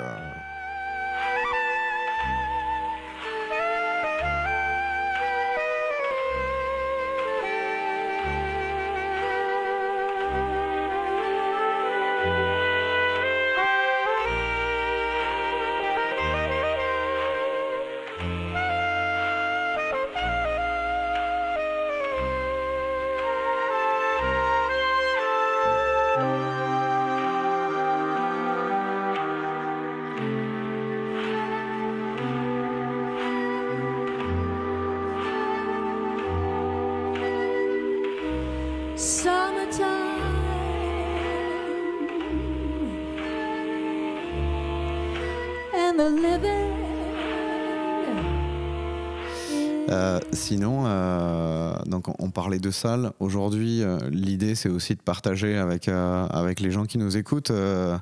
donc 52.59 52.73
on, 52.75 52.87
on 52.87 52.95
parlait 52.95 52.99
de 53.05 53.07
salle. 53.07 53.13
Aujourd'hui, 53.21 53.83
euh, 53.83 53.99
l'idée 54.11 54.55
c'est 54.55 54.69
aussi 54.69 54.95
de 54.95 55.01
partager 55.03 55.57
avec 55.59 55.89
euh, 55.89 56.27
avec 56.29 56.61
les 56.61 56.71
gens 56.71 56.85
qui 56.85 56.99
nous 56.99 57.17
écoutent, 57.17 57.51
euh, 57.51 57.99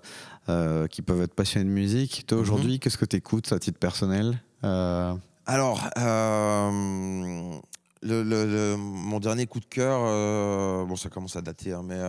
qui 0.89 1.03
peuvent 1.03 1.23
être 1.23 1.35
passionnés 1.35 1.67
de 1.67 1.71
musique. 1.75 2.25
Toi 2.27 2.39
aujourd'hui, 2.39 2.79
qu'est-ce 2.81 2.99
que 2.99 3.05
tu 3.05 3.17
écoutes 3.17 3.53
à 3.53 3.59
titre 3.59 3.79
personnel 3.79 4.43
Alors, 5.47 5.81
le, 8.05 8.23
le- 8.23 8.47
le- 8.47 8.77
mon 8.77 9.21
dernier 9.21 9.47
coup 9.47 9.61
de 9.61 9.65
cœur, 9.67 10.01
bon, 10.87 10.97
ça 10.97 11.09
commence 11.09 11.37
à 11.37 11.41
dater, 11.43 11.73
hein, 11.73 11.83
mais 11.85 12.01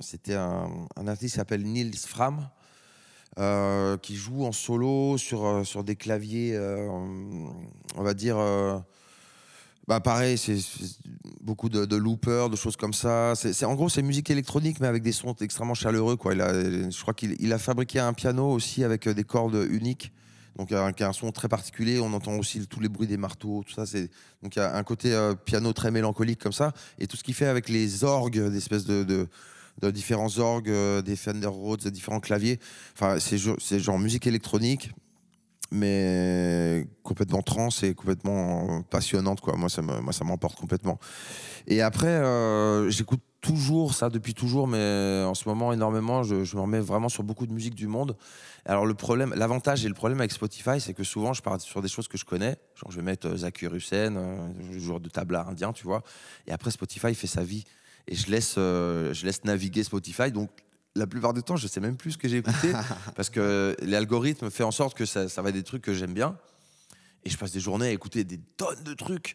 c'était 0.00 0.34
un, 0.34 0.68
un 0.96 1.08
artiste 1.08 1.32
qui 1.34 1.38
s'appelle 1.38 1.64
Niels 1.64 1.94
Fram, 1.96 2.46
qui 4.02 4.16
joue 4.16 4.44
en 4.44 4.52
solo 4.52 5.16
sur, 5.18 5.66
sur 5.66 5.82
des 5.84 5.96
claviers, 5.96 6.58
on 7.96 8.02
va 8.02 8.14
dire. 8.14 8.36
Euh, 9.84 9.88
bah 9.88 10.00
pareil, 10.00 10.38
c'est 10.38 10.58
beaucoup 11.40 11.68
de, 11.68 11.96
loopers, 11.96 12.48
de 12.48 12.56
choses 12.56 12.76
comme 12.76 12.94
ça. 12.94 13.34
C'est 13.34 13.64
en 13.64 13.74
gros, 13.74 13.88
c'est 13.88 14.02
musique 14.02 14.30
électronique, 14.30 14.80
mais 14.80 14.86
avec 14.86 15.02
des 15.02 15.12
sons 15.12 15.34
extrêmement 15.40 15.74
chaleureux. 15.74 16.16
Quoi. 16.16 16.34
Il 16.34 16.40
a, 16.40 16.52
je 16.90 17.00
crois 17.02 17.14
qu'il 17.14 17.36
il 17.38 17.52
a 17.52 17.58
fabriqué 17.58 17.98
un 17.98 18.12
piano 18.12 18.50
aussi 18.50 18.82
avec 18.82 19.06
euh, 19.06 19.14
des 19.14 19.24
cordes 19.24 19.66
uniques. 19.70 20.12
Donc, 20.56 20.70
il 20.70 20.74
y 20.74 20.76
a 20.76 21.08
un, 21.08 21.12
son 21.12 21.32
très 21.32 21.48
particulier. 21.48 21.98
On 21.98 22.12
entend 22.12 22.36
aussi 22.36 22.66
tous 22.66 22.80
les 22.80 22.88
bruits 22.88 23.08
des 23.08 23.16
marteaux, 23.16 23.64
tout 23.66 23.74
ça. 23.74 23.84
Donc 24.42 24.54
il 24.54 24.58
y 24.58 24.62
a 24.62 24.76
un 24.76 24.82
côté 24.84 25.12
euh, 25.12 25.34
piano 25.34 25.72
très 25.72 25.90
mélancolique 25.90 26.40
comme 26.40 26.52
ça. 26.52 26.72
Et 26.98 27.06
tout 27.06 27.16
ce 27.16 27.24
qu'il 27.24 27.34
fait 27.34 27.46
avec 27.46 27.68
les 27.68 28.04
orgues, 28.04 28.38
des 28.38 28.56
espèces 28.56 28.84
de, 28.84 29.28
différents 29.82 30.38
orgues, 30.38 30.70
euh, 30.70 31.02
des 31.02 31.16
Fender 31.16 31.48
Rhodes, 31.48 31.82
des 31.82 31.90
différents 31.90 32.20
claviers. 32.20 32.60
Enfin, 32.94 33.18
c'est 33.18 33.78
genre 33.78 33.98
musique 33.98 34.26
électronique, 34.26 34.92
mais 35.74 36.86
complètement 37.02 37.42
trans 37.42 37.68
et 37.82 37.94
complètement 37.94 38.82
passionnante. 38.82 39.40
Quoi. 39.40 39.56
Moi, 39.56 39.68
ça 39.68 39.82
me- 39.82 40.12
ça 40.12 40.24
m'emporte 40.24 40.56
complètement. 40.58 40.98
Et 41.66 41.82
après, 41.82 42.08
euh, 42.08 42.88
j'écoute 42.90 43.20
toujours 43.40 43.92
ça 43.92 44.08
depuis 44.08 44.32
toujours, 44.32 44.66
mais 44.66 45.22
en 45.26 45.34
ce 45.34 45.48
moment 45.48 45.72
énormément. 45.72 46.22
Je, 46.22 46.34
me 46.56 46.60
remets 46.60 46.80
vraiment 46.80 47.10
sur 47.10 47.22
beaucoup 47.22 47.46
de 47.46 47.52
musique 47.52 47.74
du 47.74 47.86
monde. 47.86 48.16
Alors 48.64 48.86
le 48.86 48.94
problème, 48.94 49.34
l'avantage 49.36 49.84
et 49.84 49.88
le 49.88 49.94
problème 49.94 50.20
avec 50.20 50.32
Spotify, 50.32 50.80
c'est 50.80 50.94
que 50.94 51.04
souvent 51.04 51.34
je 51.34 51.42
pars 51.42 51.60
sur 51.60 51.82
des 51.82 51.88
choses 51.88 52.08
que 52.08 52.16
je 52.16 52.24
connais. 52.24 52.56
Genre 52.76 52.90
je 52.90 52.96
vais 52.96 53.02
mettre 53.02 53.28
euh, 53.28 53.36
Zakur 53.36 53.74
Hussein, 53.74 54.16
euh, 54.16 54.78
joueur 54.78 55.00
de 55.00 55.10
tabla 55.10 55.46
indien, 55.46 55.72
tu 55.72 55.84
vois. 55.84 56.02
Et 56.46 56.52
après 56.52 56.70
Spotify 56.70 57.14
fait 57.14 57.26
sa 57.26 57.42
vie 57.42 57.64
et 58.06 58.14
je 58.14 58.30
laisse, 58.30 58.54
euh, 58.56 59.12
je 59.12 59.26
laisse 59.26 59.44
naviguer 59.44 59.84
Spotify. 59.84 60.32
Donc 60.32 60.50
la 60.96 61.06
plupart 61.06 61.32
du 61.34 61.42
temps, 61.42 61.56
je 61.56 61.66
sais 61.66 61.80
même 61.80 61.96
plus 61.96 62.12
ce 62.12 62.18
que 62.18 62.28
j'ai 62.28 62.38
écouté 62.38 62.72
parce 63.16 63.30
que 63.30 63.76
l'algorithme 63.82 64.50
fait 64.50 64.62
en 64.64 64.70
sorte 64.70 64.96
que 64.96 65.04
ça, 65.06 65.28
ça 65.28 65.42
va 65.42 65.48
être 65.48 65.54
des 65.56 65.62
trucs 65.62 65.82
que 65.82 65.92
j'aime 65.94 66.14
bien. 66.14 66.36
Et 67.24 67.30
je 67.30 67.38
passe 67.38 67.52
des 67.52 67.60
journées 67.60 67.86
à 67.88 67.90
écouter 67.90 68.22
des 68.24 68.38
tonnes 68.56 68.82
de 68.84 68.94
trucs. 68.94 69.34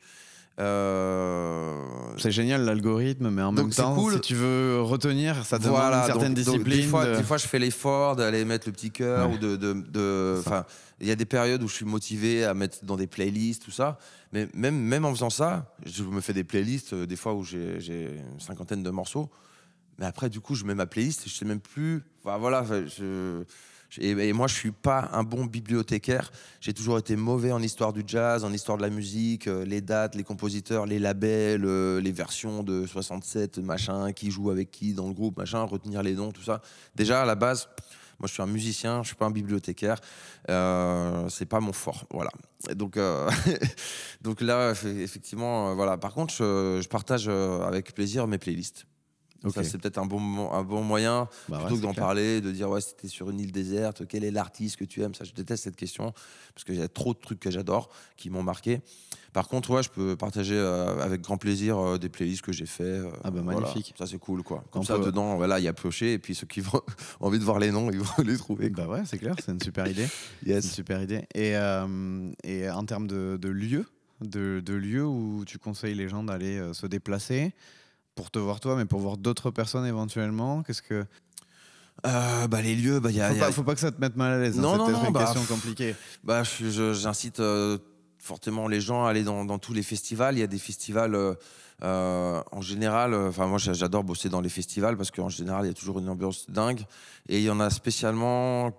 Euh, 0.59 1.75
C'est 2.17 2.31
génial 2.31 2.63
l'algorithme, 2.65 3.29
mais 3.29 3.41
en 3.41 3.53
Donc, 3.53 3.65
même 3.67 3.73
temps, 3.73 3.95
cool. 3.95 4.13
si 4.15 4.19
tu 4.21 4.35
veux 4.35 4.81
retenir, 4.81 5.45
ça 5.45 5.57
demande 5.57 5.71
voilà, 5.79 5.99
une 6.01 6.05
certaine 6.05 6.33
donc- 6.33 6.43
donc, 6.45 6.55
discipline. 6.63 6.81
des, 6.81 6.87
fois, 6.87 7.05
de- 7.05 7.15
des 7.15 7.23
fois, 7.23 7.37
je 7.37 7.47
fais 7.47 7.59
l'effort 7.59 8.15
d'aller 8.15 8.45
mettre 8.45 8.67
le 8.67 8.73
petit 8.73 8.91
cœur 8.91 9.29
Ouais. 9.29 9.35
ou 9.35 9.37
de. 9.37 9.55
de, 9.55 10.41
il 11.01 11.07
y 11.07 11.11
a 11.11 11.15
des 11.15 11.25
périodes 11.25 11.63
où 11.63 11.67
je 11.67 11.73
suis 11.75 11.85
motivé 11.85 12.43
à 12.43 12.53
mettre 12.53 12.83
dans 12.83 12.97
des 12.97 13.07
playlists, 13.07 13.63
tout 13.63 13.71
ça. 13.71 13.97
Mais 14.33 14.47
même, 14.53 14.75
même 14.77 15.05
en 15.05 15.11
faisant 15.13 15.29
ça, 15.29 15.73
je 15.85 16.03
me 16.03 16.19
fais 16.21 16.33
des 16.33 16.43
playlists, 16.43 16.93
euh, 16.93 17.05
des 17.07 17.15
fois 17.15 17.33
où 17.33 17.43
j'ai 17.43 17.79
j'ai 17.79 18.17
une 18.33 18.39
cinquantaine 18.39 18.83
de 18.83 18.89
morceaux. 18.89 19.29
Mais 19.99 20.05
après, 20.05 20.29
du 20.29 20.39
coup, 20.39 20.55
je 20.55 20.63
mets 20.63 20.75
ma 20.75 20.85
playlist 20.85 21.27
et 21.27 21.29
je 21.29 21.35
sais 21.35 21.45
même 21.45 21.59
plus. 21.59 22.01
Voilà. 22.23 22.65
et, 23.97 24.33
moi, 24.33 24.47
je 24.47 24.53
suis 24.53 24.71
pas 24.71 25.09
un 25.11 25.23
bon 25.23 25.45
bibliothécaire. 25.45 26.31
J'ai 26.61 26.73
toujours 26.73 26.97
été 26.97 27.17
mauvais 27.17 27.51
en 27.51 27.61
histoire 27.61 27.91
du 27.91 28.03
jazz, 28.07 28.45
en 28.45 28.53
histoire 28.53 28.77
de 28.77 28.83
la 28.83 28.89
musique, 28.89 29.47
euh, 29.47 29.65
les 29.65 29.81
dates, 29.81 30.15
les 30.15 30.23
compositeurs, 30.23 30.85
les 30.85 30.99
labels, 30.99 31.65
euh, 31.65 31.99
les 31.99 32.13
versions 32.13 32.63
de 32.63 32.85
67, 32.85 33.57
machin, 33.57 34.13
qui 34.13 34.31
joue 34.31 34.51
avec 34.51 34.71
qui 34.71 34.93
dans 34.93 35.07
le 35.07 35.13
groupe, 35.13 35.37
machin, 35.37 35.63
retenir 35.63 36.01
les 36.01 36.13
noms, 36.13 36.31
tout 36.31 36.43
ça. 36.43 36.61
Déjà, 36.95 37.23
à 37.23 37.25
la 37.25 37.35
base, 37.35 37.67
moi, 38.19 38.27
je 38.27 38.33
suis 38.33 38.43
un 38.43 38.47
musicien, 38.47 39.03
je 39.03 39.07
suis 39.07 39.17
pas 39.17 39.25
un 39.25 39.31
bibliothécaire. 39.31 39.99
Euh, 40.49 41.27
c'est 41.27 41.45
pas 41.45 41.59
mon 41.59 41.73
fort, 41.73 42.05
voilà. 42.11 42.31
Donc, 42.73 42.95
euh, 42.95 43.29
donc 44.21 44.39
là, 44.39 44.71
eff- 44.71 44.97
effectivement, 44.97 45.75
voilà. 45.75 45.97
Par 45.97 46.13
contre, 46.13 46.33
je, 46.33 46.87
partage 46.87 47.27
avec 47.27 47.93
plaisir 47.93 48.27
mes 48.27 48.37
playlists. 48.37 48.85
Ok. 49.43 49.53
Ça, 49.53 49.63
c'est 49.63 49.77
peut-être 49.77 49.97
un 49.97 50.05
bon, 50.05 50.19
mo- 50.19 50.51
un 50.51 50.63
bon 50.63 50.83
moyen 50.83 51.29
Bah 51.47 51.57
ouais, 51.59 51.63
plutôt 51.65 51.77
que 51.77 51.81
d'en 51.83 51.93
parler, 51.93 52.41
de 52.41 52.51
dire 52.51 52.69
ouais, 52.69 52.81
c'était 52.81 53.07
sur 53.07 53.29
une 53.29 53.39
île 53.39 53.51
déserte, 53.53 54.05
quel 54.07 54.23
est 54.25 54.31
l'artiste 54.31 54.75
que 54.75 54.83
tu 54.85 55.01
aimes? 55.01 55.15
Ça, 55.15 55.23
je 55.23 55.31
déteste 55.33 55.63
cette 55.63 55.75
question 55.77 56.13
parce 56.53 56.65
qu'il 56.65 56.75
y 56.75 56.81
a 56.81 56.87
trop 56.89 57.13
de 57.13 57.19
trucs 57.19 57.39
que 57.39 57.49
j'adore 57.49 57.89
qui 58.17 58.29
m'ont 58.29 58.43
marqué. 58.43 58.81
Par 59.31 59.47
contre, 59.47 59.69
ouais, 59.69 59.83
je 59.83 59.89
peux 59.89 60.17
partager 60.17 60.55
euh, 60.57 60.99
avec 61.01 61.21
grand 61.21 61.37
plaisir 61.37 61.77
euh, 61.77 61.97
des 61.99 62.09
playlists 62.09 62.41
que 62.41 62.51
j'ai 62.51 62.65
fait. 62.65 62.83
euh, 62.83 63.09
Ah 63.23 63.29
bah, 63.31 63.41
voilà. 63.43 63.59
magnifique. 63.61 63.93
Ça, 63.97 64.07
c'est 64.07 64.17
cool, 64.17 64.41
quoi. 64.43 64.63
Comme 64.71 64.81
On 64.81 64.85
ça, 64.85 64.97
peut- 64.97 65.05
dedans, 65.05 65.35
voilà, 65.37 65.59
il 65.59 65.63
y 65.63 65.67
a 65.67 65.73
pioché 65.73 66.13
et 66.13 66.19
puis 66.19 66.33
ceux 66.35 66.47
qui 66.47 66.61
ont 66.61 66.81
envie 67.21 67.37
de 67.39 67.43
voir 67.43 67.59
les 67.59 67.71
noms, 67.71 67.91
ils 67.91 67.99
vont 67.99 68.05
les 68.25 68.37
trouver. 68.37 68.71
quoi. 68.71 68.85
Bah 68.85 68.91
ouais, 68.93 69.03
c'est 69.05 69.19
clair, 69.19 69.35
c'est 69.45 69.51
une 69.51 69.61
super 69.61 69.87
idée. 69.87 70.07
C'est 70.43 70.49
une 70.49 70.55
Yes. 70.55 70.71
super 70.73 71.01
idée. 71.01 71.25
Et, 71.35 71.53
et 72.43 72.69
en 72.69 72.83
termes 72.85 73.07
de, 73.07 73.37
de 73.39 73.49
lieux, 73.49 73.85
de, 74.21 74.61
de 74.65 74.73
lieux 74.73 75.05
où 75.05 75.43
tu 75.45 75.59
conseilles 75.59 75.95
les 75.95 76.09
gens 76.09 76.23
d'aller 76.23 76.61
se 76.73 76.87
déplacer 76.87 77.53
pour 78.19 78.31
te 78.31 78.37
voir 78.39 78.59
toi, 78.59 78.75
mais 78.75 78.83
pour 78.83 78.99
voir 78.99 79.15
d'autres 79.15 79.49
personnes 79.49 79.85
éventuellement, 79.85 80.61
qu'est-ce 80.63 80.81
que 80.81 81.05
Euh, 82.05 82.47
bah, 82.49 82.61
les 82.61 82.75
lieux, 82.75 82.99
bah, 82.99 83.11
il 83.11 83.15
y 83.15 83.21
a. 83.21 83.29
faut, 83.29 83.33
il 83.33 83.37
y 83.39 83.41
a- 83.41 83.45
pas, 83.45 83.51
faut 83.53 83.63
pas 83.63 83.75
que 83.75 83.79
ça 83.79 83.91
te 83.93 84.01
mette 84.01 84.17
mal 84.17 84.33
à 84.33 84.39
l'aise. 84.39 84.57
hein, 84.59 84.61
Non, 84.61 84.71
c'est 84.85 84.91
non, 84.91 85.05
une 85.07 85.13
bah, 85.13 85.21
question 85.33 85.45
compliquée. 85.45 85.95
Bah, 86.25 86.43
j'incite 86.43 87.39
euh, 87.39 87.77
fortement 88.17 88.67
les 88.67 88.81
gens 88.81 89.05
à 89.05 89.09
aller 89.11 89.23
dans, 89.23 89.45
dans 89.45 89.57
tous 89.57 89.71
les 89.73 89.83
festivals. 89.83 90.35
Il 90.35 90.39
y 90.41 90.43
a 90.43 90.47
des 90.47 90.59
festivals 90.59 91.15
euh, 91.15 92.41
en 92.51 92.61
général. 92.61 93.13
Enfin, 93.13 93.47
moi, 93.47 93.57
j'a- 93.57 93.71
j'adore 93.73 94.03
bosser 94.03 94.27
dans 94.27 94.41
les 94.41 94.49
festivals 94.49 94.97
parce 94.97 95.11
qu'en 95.11 95.29
général, 95.29 95.63
il 95.65 95.69
y 95.69 95.71
a 95.71 95.73
toujours 95.73 95.99
une 95.99 96.09
ambiance 96.09 96.45
dingue. 96.49 96.81
Et 97.29 97.37
il 97.37 97.43
y 97.43 97.49
en 97.49 97.61
a 97.61 97.69
spécialement 97.69 98.73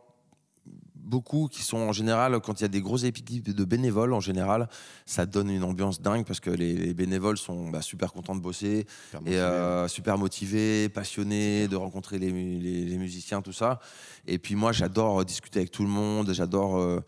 beaucoup 1.02 1.48
qui 1.48 1.62
sont 1.62 1.78
en 1.78 1.92
général, 1.92 2.38
quand 2.40 2.60
il 2.60 2.62
y 2.62 2.64
a 2.64 2.68
des 2.68 2.80
grosses 2.80 3.04
équipes 3.04 3.54
de 3.54 3.64
bénévoles, 3.64 4.12
en 4.12 4.20
général, 4.20 4.68
ça 5.06 5.26
donne 5.26 5.50
une 5.50 5.64
ambiance 5.64 6.00
dingue 6.00 6.24
parce 6.24 6.40
que 6.40 6.50
les, 6.50 6.74
les 6.74 6.94
bénévoles 6.94 7.38
sont 7.38 7.68
bah, 7.70 7.82
super 7.82 8.12
contents 8.12 8.34
de 8.34 8.40
bosser 8.40 8.86
Super 9.10 9.20
et 9.20 9.24
motivé. 9.24 9.36
euh, 9.40 9.88
super 9.88 10.18
motivés, 10.18 10.88
passionnés 10.88 11.68
de 11.68 11.76
rencontrer 11.76 12.18
les, 12.18 12.32
mu- 12.32 12.58
les- 12.58 12.84
les 12.84 12.96
musiciens, 12.98 13.42
tout 13.42 13.52
ça. 13.52 13.80
Et 14.26 14.38
puis 14.38 14.54
moi, 14.54 14.72
j'adore 14.72 15.20
euh, 15.20 15.24
discuter 15.24 15.58
avec 15.60 15.70
tout 15.70 15.82
le 15.82 15.88
monde, 15.90 16.32
j'adore. 16.32 16.78
euh, 16.78 17.00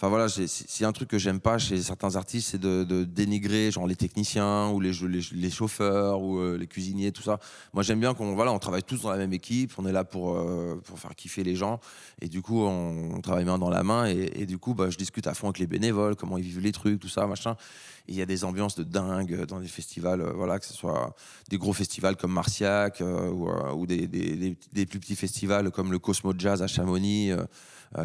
Enfin 0.00 0.08
voilà, 0.08 0.28
a 0.28 0.88
un 0.88 0.92
truc 0.92 1.10
que 1.10 1.18
j'aime 1.18 1.40
pas 1.40 1.58
chez 1.58 1.82
certains 1.82 2.16
artistes, 2.16 2.52
c'est 2.52 2.60
de, 2.60 3.04
dénigrer 3.04 3.70
genre 3.70 3.86
les 3.86 3.96
techniciens 3.96 4.70
ou 4.70 4.80
les, 4.80 4.92
les, 5.32 5.50
chauffeurs 5.50 6.22
ou 6.22 6.38
euh, 6.38 6.56
les 6.56 6.66
cuisiniers, 6.66 7.12
tout 7.12 7.20
ça. 7.20 7.38
Moi, 7.74 7.82
j'aime 7.82 8.00
bien 8.00 8.14
qu'on 8.14 8.34
voilà, 8.34 8.50
on 8.50 8.58
travaille 8.58 8.82
tous 8.82 9.02
dans 9.02 9.10
la 9.10 9.18
même 9.18 9.34
équipe, 9.34 9.72
on 9.76 9.84
est 9.84 9.92
là 9.92 10.04
pour, 10.04 10.36
euh, 10.36 10.80
pour 10.86 10.98
faire 10.98 11.14
kiffer 11.14 11.44
les 11.44 11.54
gens 11.54 11.80
et 12.22 12.28
du 12.28 12.40
coup, 12.40 12.62
on, 12.62 13.14
on 13.14 13.20
travaille 13.20 13.44
main 13.44 13.58
dans 13.58 13.68
la 13.68 13.82
main 13.82 14.08
et, 14.08 14.30
et 14.36 14.46
du 14.46 14.56
coup, 14.56 14.72
bah, 14.72 14.88
je 14.88 14.96
discute 14.96 15.26
à 15.26 15.34
fond 15.34 15.48
avec 15.48 15.58
les 15.58 15.66
bénévoles, 15.66 16.16
comment 16.16 16.38
ils 16.38 16.44
vivent 16.44 16.60
les 16.60 16.72
trucs, 16.72 16.98
tout 16.98 17.10
ça, 17.10 17.26
machin. 17.26 17.56
Il 18.10 18.16
y 18.16 18.22
a 18.22 18.26
des 18.26 18.44
ambiances 18.44 18.74
de 18.74 18.82
dingue 18.82 19.44
dans 19.46 19.58
les 19.60 19.68
festivals, 19.68 20.20
euh, 20.20 20.32
voilà, 20.32 20.58
que 20.58 20.66
ce 20.66 20.74
soit 20.74 21.14
des 21.48 21.58
gros 21.58 21.72
festivals 21.72 22.16
comme 22.16 22.32
Marciac 22.32 23.00
euh, 23.00 23.30
ou, 23.30 23.48
euh, 23.48 23.86
des, 23.86 24.08
des- 24.08 24.34
des- 24.36 24.56
des 24.72 24.84
plus 24.86 24.98
petits 24.98 25.14
festivals 25.14 25.70
comme 25.70 25.92
le 25.92 25.98
Cosmo 26.00 26.32
Jazz 26.36 26.60
à 26.60 26.66
Chamonix, 26.66 27.30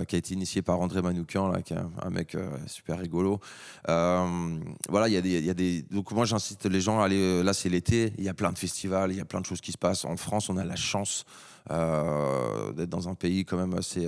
qui 0.08 0.16
a 0.16 0.18
été 0.18 0.34
initié 0.34 0.62
par 0.64 0.80
André 0.80 1.01
Manoukian, 1.03 1.47
là, 1.47 1.62
qui 1.62 1.74
est 1.74 1.78
un, 1.78 2.10
mec 2.10 2.36
super 2.66 2.97
rigolo. 2.99 3.39
Voilà, 3.88 5.08
il 5.08 5.14
y, 5.14 5.18
a 5.18 5.22
des- 5.22 5.41
y 5.41 5.49
a 5.49 5.53
des. 5.53 5.84
Donc, 5.84 6.12
moi, 6.12 6.26
j'incite 6.26 6.66
les 6.66 6.82
gens 6.82 6.99
à 7.01 7.06
aller. 7.06 7.43
Là, 7.43 7.53
c'est 7.53 7.70
l'été, 7.70 8.12
il 8.18 8.24
y 8.24 8.30
a 8.30 8.34
plein 8.34 8.51
de 8.51 8.58
festivals, 8.58 9.12
il 9.12 9.18
y 9.18 9.22
a 9.22 9.26
plein 9.26 9.41
de 9.41 9.45
choses 9.45 9.62
qui 9.62 9.72
se 9.72 9.78
passent. 9.78 10.06
En 10.06 10.18
France, 10.18 10.49
on 10.49 10.58
a 10.58 10.64
la 10.66 10.76
chance 10.76 11.26
d'être 11.70 12.89
dans 12.89 13.10
un 13.10 13.16
pays 13.16 13.45
quand 13.45 13.58
même 13.58 13.74
assez. 13.76 14.08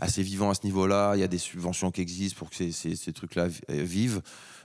assez 0.00 0.22
vivant 0.22 0.50
à 0.50 0.54
ce 0.54 0.60
niveau-là, 0.64 1.14
il 1.16 1.20
y 1.20 1.24
a 1.24 1.28
des 1.28 1.38
subventions 1.38 1.90
qui 1.90 2.00
existent 2.00 2.38
pour 2.38 2.50
que 2.50 2.54
ces, 2.70 3.12
trucs-là 3.12 3.48
vi- 3.48 3.60
vivent. 3.68 4.22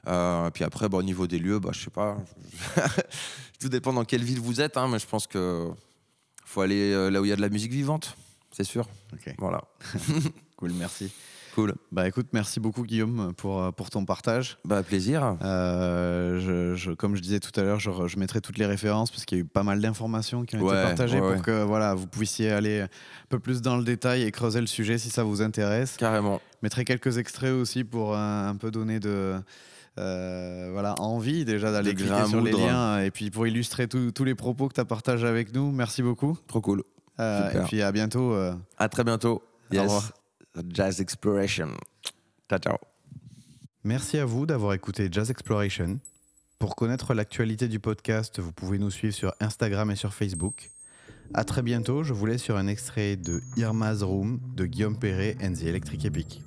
Euh, 0.08 0.50
puis 0.50 0.64
après, 0.64 0.90
bah, 0.90 0.98
au 0.98 1.04
niveau 1.04 1.28
des 1.28 1.40
lieux, 1.40 1.60
bah, 1.60 1.70
je 1.74 1.80
sais 1.82 1.90
pas. 1.90 2.18
Tout 3.60 3.70
dépend 3.70 3.94
dans 3.94 4.06
quelle 4.06 4.24
ville 4.24 4.40
vous 4.40 4.62
êtes, 4.62 4.78
hein, 4.78 4.88
mais 4.90 5.00
je 5.00 5.08
pense 5.08 5.28
que 5.28 5.70
faut 6.46 6.62
aller 6.62 6.92
euh, 6.92 7.10
là 7.10 7.22
où 7.22 7.26
il 7.26 7.30
y 7.30 7.32
a 7.34 7.36
de 7.38 7.42
la 7.42 7.50
musique 7.50 7.72
vivante, 7.72 8.16
c'est 8.52 8.64
sûr. 8.66 8.88
Ok, 9.14 9.34
Voilà, 9.40 9.62
cool, 10.58 10.72
merci. 10.74 11.12
cool. 11.56 11.74
Bah 11.92 12.08
écoute, 12.08 12.28
merci 12.34 12.60
beaucoup 12.60 12.84
Guillaume 12.84 13.34
pour, 13.38 13.62
euh, 13.62 13.72
pour 13.72 13.90
ton 13.90 14.04
partage. 14.06 14.58
Bah 14.66 14.84
plaisir. 14.84 15.38
Euh, 15.42 16.40
je, 16.40 16.76
je- 16.76 16.92
comme 16.92 17.16
je 17.16 17.22
disais 17.22 17.40
tout 17.40 17.58
à 17.60 17.64
l'heure, 17.64 17.80
je, 17.80 17.90
je 18.08 18.18
mettrai 18.20 18.42
toutes 18.42 18.58
les 18.58 18.66
références 18.66 19.10
parce 19.12 19.24
qu'il 19.26 19.38
y 19.38 19.42
a 19.42 19.44
eu 19.44 19.48
pas 19.48 19.64
mal 19.64 19.80
d'informations 19.82 20.44
qui 20.44 20.56
ont 20.58 20.62
Ouais, 20.62 20.74
été 20.74 20.84
partagées 20.84 21.22
ouais, 21.22 21.36
pour 21.36 21.42
que 21.44 21.64
voilà, 21.64 21.96
vous 21.96 22.08
puissiez 22.08 22.52
aller 22.52 22.82
un 22.82 22.90
peu 23.30 23.40
plus 23.40 23.62
dans 23.62 23.78
le 23.78 23.84
détail 23.84 24.24
et 24.24 24.32
creuser 24.32 24.60
le 24.62 24.68
sujet 24.68 24.98
si 24.98 25.10
ça 25.10 25.24
vous 25.24 25.42
intéresse. 25.42 25.96
Carrément. 25.98 26.42
Je 26.54 26.58
mettrai 26.64 26.84
quelques 26.86 27.18
extraits 27.18 27.54
aussi 27.54 27.84
pour 27.84 28.16
un 28.18 28.56
peu 28.58 28.70
donner 28.72 29.00
de 29.00 29.36
euh, 30.00 30.70
voilà, 30.72 30.96
envie 31.00 31.46
déjà 31.46 31.72
d'aller 31.72 31.94
cliquer 31.94 32.26
sur 32.28 32.42
les 32.42 32.52
liens 32.52 33.00
et 33.00 33.12
puis 33.12 33.30
pour 33.32 33.46
illustrer 33.48 33.88
tous 33.88 34.24
les 34.24 34.36
propos 34.36 34.68
que 34.68 34.74
tu 34.74 34.82
as 34.82 34.86
partagés 34.86 35.28
avec 35.28 35.54
nous. 35.54 35.72
Merci 35.72 36.02
beaucoup. 36.02 36.38
Trop 36.48 36.62
cool. 36.62 36.84
Euh, 37.20 37.52
et 37.52 37.68
puis 37.68 37.82
à 37.82 37.92
bientôt. 37.92 38.34
euh, 38.34 38.54
À 38.78 38.90
très 38.90 39.04
bientôt. 39.04 39.44
Au 39.76 39.82
revoir. 39.82 40.12
Jazz 40.70 41.00
Exploration. 41.02 41.70
Ciao, 42.50 42.60
ciao. 42.60 42.78
Merci 43.84 44.18
à 44.18 44.26
vous 44.26 44.46
d'avoir 44.46 44.74
écouté 44.74 45.10
Jazz 45.12 45.30
Exploration. 45.30 46.00
Pour 46.60 46.76
connaître 46.76 47.14
l'actualité 47.14 47.68
du 47.68 47.80
podcast, 47.80 48.40
vous 48.40 48.52
pouvez 48.54 48.78
nous 48.78 48.90
suivre 48.92 49.14
sur 49.14 49.34
Instagram 49.42 49.92
et 49.92 49.96
sur 49.96 50.14
Facebook. 50.14 50.70
À 51.34 51.44
très 51.44 51.62
bientôt, 51.62 52.04
je 52.04 52.14
vous 52.14 52.26
laisse 52.26 52.42
sur 52.42 52.56
un 52.58 52.68
extrait 52.68 53.16
de 53.16 53.42
Irma's 53.58 54.02
Room 54.04 54.40
de 54.56 54.66
Guillaume 54.66 54.98
Perret 54.98 55.36
and 55.44 55.54
the 55.54 55.64
Electric 55.64 56.06
Epic. 56.06 56.42